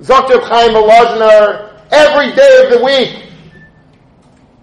Dr. 0.05 0.39
Chaim 0.39 0.73
Melozner, 0.73 1.81
every 1.91 2.35
day 2.37 2.65
of 2.67 2.77
the 2.77 2.85
week, 2.85 3.33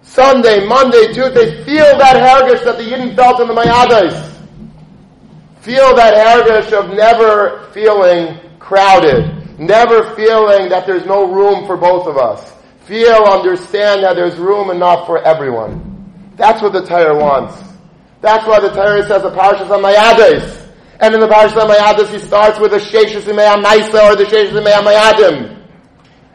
Sunday, 0.02 0.64
Monday, 0.68 1.12
Tuesday, 1.12 1.64
feel 1.64 1.98
that 1.98 2.14
hergish 2.14 2.62
that 2.62 2.78
the 2.78 2.84
Yidden 2.84 3.16
felt 3.16 3.40
in 3.40 3.48
the 3.48 3.54
Mayadas. 3.54 4.29
Feel 5.60 5.94
that 5.96 6.14
hergish 6.14 6.72
of 6.72 6.96
never 6.96 7.68
feeling 7.72 8.38
crowded, 8.58 9.58
never 9.58 10.14
feeling 10.14 10.68
that 10.70 10.86
there's 10.86 11.04
no 11.04 11.30
room 11.30 11.66
for 11.66 11.76
both 11.76 12.06
of 12.06 12.16
us. 12.16 12.52
Feel, 12.86 13.24
understand 13.24 14.02
that 14.02 14.14
there's 14.14 14.36
room 14.36 14.70
enough 14.70 15.06
for 15.06 15.22
everyone. 15.22 16.32
That's 16.36 16.62
what 16.62 16.72
the 16.72 16.84
Torah 16.84 17.16
wants. 17.16 17.62
That's 18.20 18.46
why 18.46 18.60
the 18.60 18.70
Torah 18.70 19.06
says 19.06 19.22
the 19.22 19.30
Parashas 19.30 19.70
on 19.70 19.82
Mayades. 19.82 20.68
And 20.98 21.14
in 21.14 21.20
the 21.20 21.28
Parashas 21.28 21.56
on 21.56 21.68
Mayades, 21.68 22.08
he 22.08 22.18
starts 22.18 22.58
with 22.58 22.72
the 22.72 22.78
Sheshis 22.78 23.22
Maisa 23.24 24.10
or 24.10 24.16
the 24.16 24.24
Sheshis 24.24 24.52
Mayadim. 24.52 25.60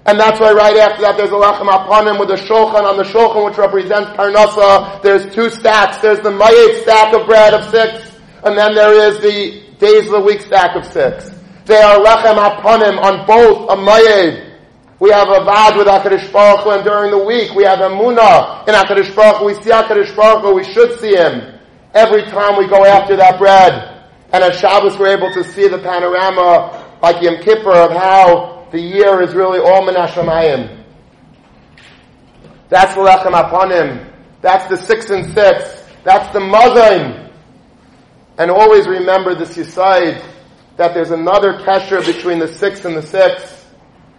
And 0.07 0.19
that's 0.19 0.39
why 0.39 0.53
right 0.53 0.78
after 0.78 1.01
that 1.01 1.17
there's 1.17 1.32
a 1.32 1.34
lachem 1.34 1.65
him 2.05 2.19
with 2.19 2.30
a 2.30 2.38
shulchan 2.45 2.84
on 2.84 2.95
the 2.95 3.03
shulchan 3.03 3.43
which 3.43 3.57
represents 3.57 4.11
parnasa. 4.11 5.01
There's 5.01 5.34
two 5.34 5.49
stacks. 5.49 5.97
There's 5.97 6.19
the 6.19 6.30
mayet 6.30 6.84
stack 6.84 7.15
of 7.15 7.26
bread 7.26 7.55
of 7.55 7.67
six, 7.71 8.14
and 8.46 8.56
then 8.56 8.76
there 8.76 8.93
is 9.10 9.20
the 9.22 9.64
days 9.80 10.06
of 10.06 10.12
the 10.12 10.20
week 10.22 10.39
stack 10.39 10.76
of 10.76 10.86
six. 10.86 11.30
They 11.66 11.82
are 11.82 11.98
lechem 11.98 12.38
aponim 12.38 13.02
on 13.02 13.26
both 13.26 13.72
a 13.72 13.76
mayed. 13.76 14.54
We 15.00 15.10
have 15.10 15.28
a 15.28 15.43
vad 15.43 15.78
with 15.78 15.88
HaKadosh 15.88 16.32
Baruch 16.32 16.62
Hu, 16.62 16.70
and 16.70 16.84
during 16.84 17.10
the 17.12 17.26
week 17.26 17.54
we 17.56 17.64
have 17.64 17.80
a 17.80 17.89
munah 17.89 18.68
in 18.68 18.76
HaKadosh 18.76 19.16
Baruch 19.16 19.38
Hu. 19.38 19.46
We 19.46 19.54
see 19.56 19.72
HaKadosh 19.72 20.16
Baruch 20.16 20.43
Hu, 20.43 20.54
we 20.54 20.64
should 20.64 21.00
see 21.00 21.16
Him. 21.16 21.60
Every 21.96 22.22
time 22.24 22.58
we 22.58 22.68
go 22.68 22.86
after 22.86 23.16
that 23.16 23.39
bread. 23.39 24.06
And 24.32 24.43
at 24.43 24.56
Shabbos 24.56 24.98
we're 24.98 25.18
able 25.18 25.34
to 25.34 25.43
see 25.43 25.68
the 25.68 25.80
panorama, 25.80 26.98
like 27.02 27.22
Yom 27.24 27.41
Kippur, 27.41 27.74
of 27.74 27.91
how 27.91 28.68
the 28.72 28.80
year 28.80 29.22
is 29.22 29.34
really 29.34 29.60
all 29.60 29.88
Menashamayim. 29.88 30.84
That's 32.70 32.93
the 32.93 33.02
Lechem 33.02 33.32
Aponim. 33.32 34.14
That's 34.41 34.68
the 34.68 34.78
six 34.78 35.10
and 35.10 35.34
six. 35.34 35.84
That's 36.04 36.32
the 36.32 36.39
Mazim. 36.39 37.24
And 38.38 38.52
always 38.52 38.88
remember 38.88 39.34
this 39.36 39.56
Yisaid, 39.56 40.24
that 40.78 40.94
there's 40.94 41.12
another 41.12 41.54
kesher 41.60 42.06
between 42.06 42.40
the 42.40 42.48
six 42.48 42.84
and 42.86 42.96
the 42.96 43.02
six. 43.02 43.66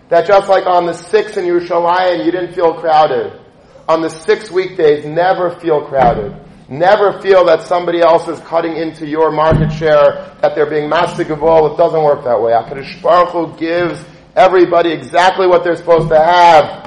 That 0.09 0.27
just 0.27 0.49
like 0.49 0.67
on 0.67 0.87
the 0.87 0.95
six 0.95 1.37
in 1.37 1.45
Yerushalayim, 1.45 2.25
you 2.25 2.31
didn't 2.31 2.55
feel 2.55 2.75
crowded. 2.75 3.41
On 3.89 4.01
the 4.01 4.09
six 4.09 4.51
weekdays, 4.51 5.05
never 5.05 5.51
feel 5.61 5.87
crowded. 5.87 6.35
Never 6.69 7.21
feel 7.21 7.45
that 7.47 7.63
somebody 7.63 8.01
else 8.01 8.27
is 8.27 8.41
cutting 8.41 8.77
into 8.77 9.07
your 9.07 9.31
market 9.31 9.71
share, 9.71 10.37
that 10.41 10.55
they're 10.55 10.69
being 10.69 10.93
all. 10.93 11.73
It 11.73 11.77
doesn't 11.77 12.03
work 12.03 12.25
that 12.25 12.41
way. 12.41 12.53
HaKadosh 12.53 13.03
Baruch 13.03 13.31
Hu 13.31 13.57
gives 13.57 14.05
everybody 14.35 14.91
exactly 14.93 15.47
what 15.47 15.63
they're 15.63 15.77
supposed 15.77 16.09
to 16.09 16.19
have. 16.19 16.87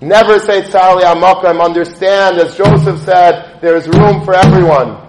Never 0.00 0.38
say 0.38 0.62
tzarli 0.62 1.02
amakam. 1.02 1.62
Understand, 1.62 2.38
as 2.38 2.56
Joseph 2.56 3.00
said, 3.00 3.60
there 3.60 3.76
is 3.76 3.86
room 3.88 4.24
for 4.24 4.34
everyone. 4.34 5.01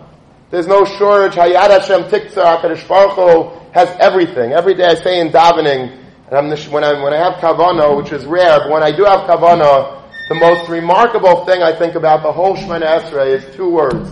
There's 0.53 0.67
no 0.67 0.85
shortage. 0.85 1.33
Hayad 1.33 1.71
Hashem 1.71 2.03
tiktzah. 2.11 2.87
Baruch 2.87 3.13
Hu 3.13 3.71
has 3.71 3.89
everything. 3.99 4.51
Every 4.51 4.75
day 4.75 4.85
I 4.85 4.93
say 4.93 5.19
in 5.19 5.29
davening, 5.29 5.97
and 6.27 6.37
I'm, 6.37 6.71
when, 6.71 6.83
I, 6.83 6.93
when 7.01 7.11
I 7.11 7.17
have 7.17 7.39
kavana, 7.39 7.97
which 7.97 8.11
is 8.11 8.23
rare, 8.25 8.59
but 8.59 8.69
when 8.69 8.83
I 8.83 8.95
do 8.95 9.03
have 9.03 9.21
kavana, 9.21 10.03
the 10.29 10.35
most 10.35 10.69
remarkable 10.69 11.43
thing 11.45 11.63
I 11.63 11.75
think 11.75 11.95
about 11.95 12.21
the 12.21 12.31
whole 12.31 12.55
Shemoneh 12.55 13.01
Esrei 13.01 13.35
is 13.35 13.55
two 13.55 13.67
words. 13.67 14.11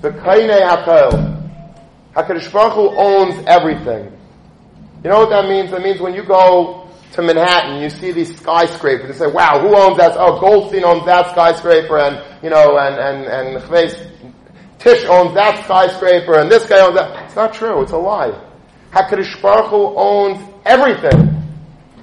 The 0.00 0.12
Kaine 0.12 0.48
HaKail. 0.48 1.52
HaKadosh 2.16 2.50
Baruch 2.50 2.72
Hu 2.72 2.88
owns 2.96 3.44
everything. 3.46 4.10
You 5.04 5.10
know 5.10 5.18
what 5.18 5.28
that 5.28 5.50
means? 5.50 5.70
That 5.72 5.82
means 5.82 6.00
when 6.00 6.14
you 6.14 6.22
go 6.22 6.88
to 7.12 7.20
Manhattan, 7.20 7.82
you 7.82 7.90
see 7.90 8.10
these 8.12 8.34
skyscrapers, 8.38 9.08
you 9.08 9.14
say, 9.14 9.30
wow, 9.30 9.60
who 9.60 9.76
owns 9.76 9.98
that? 9.98 10.16
Oh, 10.16 10.40
Goldstein 10.40 10.84
owns 10.84 11.04
that 11.04 11.32
skyscraper, 11.32 11.98
and, 11.98 12.42
you 12.42 12.48
know, 12.48 12.78
and, 12.78 12.96
and, 12.96 13.26
and 13.26 13.62
Tish 14.78 15.04
owns 15.06 15.34
that 15.34 15.64
skyscraper, 15.64 16.38
and 16.38 16.50
this 16.50 16.66
guy 16.66 16.80
owns 16.80 16.96
that. 16.96 17.26
It's 17.26 17.36
not 17.36 17.54
true. 17.54 17.82
It's 17.82 17.92
a 17.92 17.96
lie. 17.96 18.38
HaKadosh 18.92 19.42
Baruch 19.42 19.70
Hu 19.70 19.94
owns 19.96 20.38
everything 20.64 21.38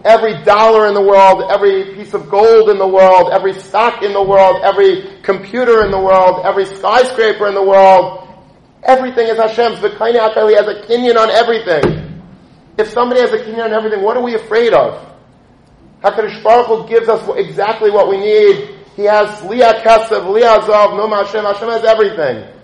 every 0.06 0.44
dollar 0.44 0.88
in 0.88 0.94
the 0.94 1.02
world, 1.02 1.50
every 1.50 1.96
piece 1.96 2.14
of 2.14 2.30
gold 2.30 2.70
in 2.70 2.78
the 2.78 2.88
world, 2.88 3.32
every 3.34 3.54
stock 3.54 4.04
in 4.04 4.14
the 4.14 4.22
world, 4.22 4.62
every 4.64 5.20
computer 5.24 5.84
in 5.84 5.90
the 5.90 6.00
world, 6.00 6.46
every 6.46 6.66
skyscraper 6.66 7.48
in 7.48 7.56
the 7.56 7.64
world. 7.64 8.22
Everything 8.84 9.28
is 9.28 9.38
Hashem's. 9.38 9.82
The 9.82 9.90
Kaini 9.90 10.24
Akali 10.24 10.54
has 10.54 10.68
a 10.68 10.86
kinyan 10.86 11.18
on 11.18 11.32
everything. 11.32 12.22
If 12.78 12.90
somebody 12.90 13.22
has 13.22 13.34
a 13.34 13.40
kinyan 13.40 13.66
on 13.66 13.74
everything, 13.74 14.04
what 14.04 14.16
are 14.16 14.22
we 14.22 14.36
afraid 14.36 14.74
of? 14.74 15.04
HaKadosh 16.04 16.44
Baruch 16.44 16.68
Hu 16.68 16.88
gives 16.88 17.10
us 17.10 17.28
exactly 17.36 17.90
what 17.90 18.08
we 18.08 18.18
need. 18.18 18.76
He 18.96 19.06
has 19.06 19.28
Liya 19.42 19.82
Kesev, 19.82 20.22
Liya 20.22 20.60
Zav, 20.62 20.96
No 20.96 21.10
Hashem. 21.10 21.44
Hashem 21.44 21.68
has 21.68 21.84
everything. 21.84 22.55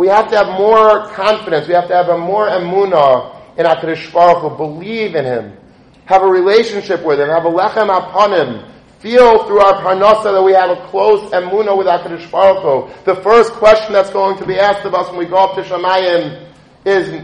We 0.00 0.08
have 0.08 0.30
to 0.30 0.36
have 0.38 0.58
more 0.58 1.08
confidence. 1.08 1.68
We 1.68 1.74
have 1.74 1.86
to 1.88 1.94
have 1.94 2.08
a 2.08 2.16
more 2.16 2.48
emunah 2.48 3.58
in 3.58 3.66
HaKadosh 3.66 4.10
Baruch 4.14 4.50
Hu. 4.50 4.56
Believe 4.56 5.14
in 5.14 5.26
Him 5.26 5.58
have 6.06 6.22
a 6.22 6.26
relationship 6.26 7.04
with 7.04 7.20
Him, 7.20 7.28
have 7.28 7.44
a 7.44 7.50
lechem 7.50 7.94
upon 7.94 8.32
Him, 8.32 8.64
feel 9.00 9.44
through 9.46 9.60
our 9.60 9.74
parnasa 9.82 10.32
that 10.32 10.42
we 10.42 10.54
have 10.54 10.70
a 10.70 10.88
close 10.88 11.30
emuna 11.32 11.76
with 11.76 11.86
HaKadosh 11.86 12.30
Baruch 12.30 12.62
Hu. 12.62 13.04
The 13.04 13.20
first 13.20 13.52
question 13.52 13.92
that's 13.92 14.08
going 14.08 14.38
to 14.38 14.46
be 14.46 14.58
asked 14.58 14.86
of 14.86 14.94
us 14.94 15.06
when 15.10 15.18
we 15.18 15.26
go 15.26 15.36
up 15.36 15.54
to 15.56 15.62
Shemayim 15.62 16.48
is, 16.86 17.22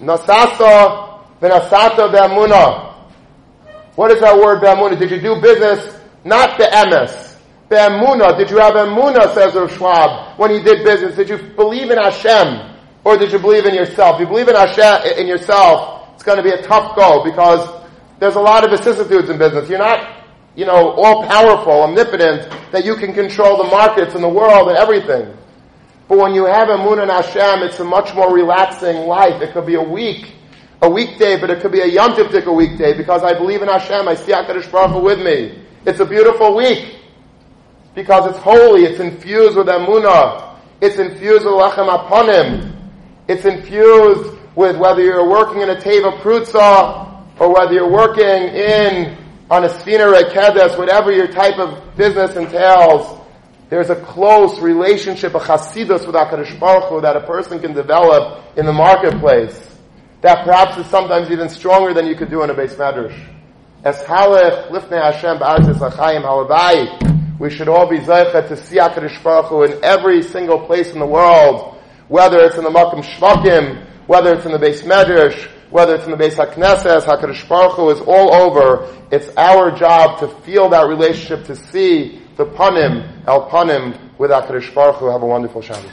Nasasa 0.00 1.20
v'nasata 1.42 2.10
be'emuna. 2.10 2.94
What 3.96 4.10
is 4.12 4.20
that 4.20 4.34
word 4.34 4.62
be'emuna? 4.62 4.98
Did 4.98 5.10
you 5.10 5.20
do 5.20 5.42
business? 5.42 5.94
Not 6.24 6.56
be'emes. 6.56 7.23
Did 7.70 8.50
you 8.50 8.58
have 8.58 8.74
emuna, 8.74 9.34
says 9.34 9.54
Rav 9.54 9.72
Schwab, 9.72 10.38
when 10.38 10.50
you 10.50 10.62
did 10.62 10.84
business? 10.84 11.16
Did 11.16 11.28
you 11.28 11.38
believe 11.38 11.90
in 11.90 11.98
Hashem? 11.98 12.76
Or 13.04 13.16
did 13.16 13.32
you 13.32 13.38
believe 13.38 13.66
in 13.66 13.74
yourself? 13.74 14.16
If 14.16 14.20
you 14.20 14.26
believe 14.26 14.48
in 14.48 14.54
Hashem, 14.54 15.18
in 15.18 15.26
yourself, 15.26 16.08
it's 16.14 16.22
going 16.22 16.36
to 16.38 16.42
be 16.42 16.50
a 16.50 16.62
tough 16.62 16.96
go 16.96 17.24
because 17.24 17.82
there's 18.18 18.36
a 18.36 18.40
lot 18.40 18.64
of 18.64 18.70
vicissitudes 18.70 19.28
in 19.28 19.38
business. 19.38 19.68
You're 19.68 19.78
not, 19.78 20.24
you 20.54 20.66
know, 20.66 20.92
all 20.92 21.26
powerful, 21.26 21.82
omnipotent, 21.82 22.50
that 22.72 22.84
you 22.84 22.96
can 22.96 23.12
control 23.12 23.56
the 23.56 23.70
markets 23.70 24.14
and 24.14 24.22
the 24.22 24.28
world 24.28 24.68
and 24.68 24.76
everything. 24.76 25.36
But 26.08 26.18
when 26.18 26.34
you 26.34 26.44
have 26.44 26.68
a 26.68 26.78
moon 26.78 26.98
and 26.98 27.10
Hashem, 27.10 27.62
it's 27.62 27.80
a 27.80 27.84
much 27.84 28.14
more 28.14 28.32
relaxing 28.32 29.06
life. 29.06 29.40
It 29.40 29.52
could 29.52 29.66
be 29.66 29.74
a 29.74 29.82
week, 29.82 30.32
a 30.82 30.88
weekday, 30.88 31.40
but 31.40 31.50
it 31.50 31.60
could 31.60 31.72
be 31.72 31.80
a 31.80 31.86
Yom 31.86 32.12
a 32.12 32.52
weekday 32.52 32.96
because 32.96 33.22
I 33.22 33.32
believe 33.32 33.62
in 33.62 33.68
Hashem. 33.68 34.06
I 34.06 34.14
see 34.14 34.32
HaKadosh 34.32 34.70
Baruch 34.70 34.92
Hu 34.92 35.00
with 35.00 35.18
me. 35.18 35.62
It's 35.86 36.00
a 36.00 36.06
beautiful 36.06 36.54
week 36.56 37.03
because 37.94 38.30
it's 38.30 38.38
holy. 38.38 38.84
It's 38.84 39.00
infused 39.00 39.56
with 39.56 39.66
Emunah. 39.66 40.58
It's 40.80 40.98
infused 40.98 41.44
with 41.44 41.54
Lechem 41.54 41.88
Aponim. 41.88 42.74
It's 43.28 43.44
infused 43.44 44.38
with 44.54 44.76
whether 44.76 45.02
you're 45.02 45.28
working 45.28 45.62
in 45.62 45.70
a 45.70 45.76
Teva 45.76 46.18
Prutza 46.20 47.40
or 47.40 47.52
whether 47.54 47.72
you're 47.72 47.90
working 47.90 48.24
in 48.24 49.16
on 49.50 49.64
a 49.64 49.68
Sfina 49.68 50.12
Rekedes, 50.12 50.78
whatever 50.78 51.12
your 51.12 51.28
type 51.28 51.58
of 51.58 51.96
business 51.96 52.36
entails, 52.36 53.20
there's 53.70 53.90
a 53.90 53.96
close 53.96 54.58
relationship, 54.60 55.34
a 55.34 55.40
chasidus 55.40 56.06
with 56.06 56.14
HaKadosh 56.14 56.58
Baruch 56.60 56.84
Hu 56.90 57.00
that 57.00 57.16
a 57.16 57.20
person 57.20 57.60
can 57.60 57.72
develop 57.72 58.44
in 58.56 58.66
the 58.66 58.72
marketplace. 58.72 59.78
That 60.20 60.44
perhaps 60.44 60.78
is 60.78 60.86
sometimes 60.86 61.30
even 61.30 61.48
stronger 61.48 61.92
than 61.92 62.06
you 62.06 62.14
could 62.14 62.30
do 62.30 62.42
in 62.42 62.50
a 62.50 62.54
base 62.54 62.74
medrash. 62.74 63.18
As 63.82 64.02
halech 64.04 64.68
lifnei 64.68 65.02
Hashem 65.02 65.38
ba'arzis 65.38 65.90
achayim 65.90 66.22
halavai, 66.22 67.13
we 67.38 67.50
should 67.50 67.68
all 67.68 67.88
be 67.88 67.98
zeichet 67.98 68.48
to 68.48 68.56
see 68.56 68.76
HaKadosh 68.76 69.22
Baruch 69.22 69.46
Hu 69.46 69.62
in 69.64 69.84
every 69.84 70.22
single 70.22 70.60
place 70.66 70.92
in 70.92 70.98
the 70.98 71.06
world, 71.06 71.80
whether 72.08 72.40
it's 72.40 72.56
in 72.56 72.64
the 72.64 72.70
Makam 72.70 73.02
Shvakim, 73.02 73.84
whether 74.06 74.34
it's 74.34 74.46
in 74.46 74.52
the 74.52 74.58
base 74.58 74.82
medrash, 74.82 75.50
whether 75.70 75.96
it's 75.96 76.04
in 76.04 76.12
the 76.12 76.16
Beis 76.16 76.36
HaKnesses, 76.36 77.02
HaKadosh 77.02 77.48
Baruch 77.48 77.72
Hu 77.72 77.90
is 77.90 78.00
all 78.00 78.32
over. 78.32 78.94
It's 79.10 79.28
our 79.36 79.76
job 79.76 80.20
to 80.20 80.28
feel 80.42 80.68
that 80.68 80.86
relationship, 80.86 81.46
to 81.46 81.56
see 81.56 82.22
the 82.36 82.46
panim, 82.46 83.26
el 83.26 83.50
panim, 83.50 83.98
with 84.18 84.30
HaKadosh 84.30 84.72
Baruch 84.72 84.96
Hu. 84.96 85.10
Have 85.10 85.22
a 85.22 85.26
wonderful 85.26 85.62
Shabbos. 85.62 85.90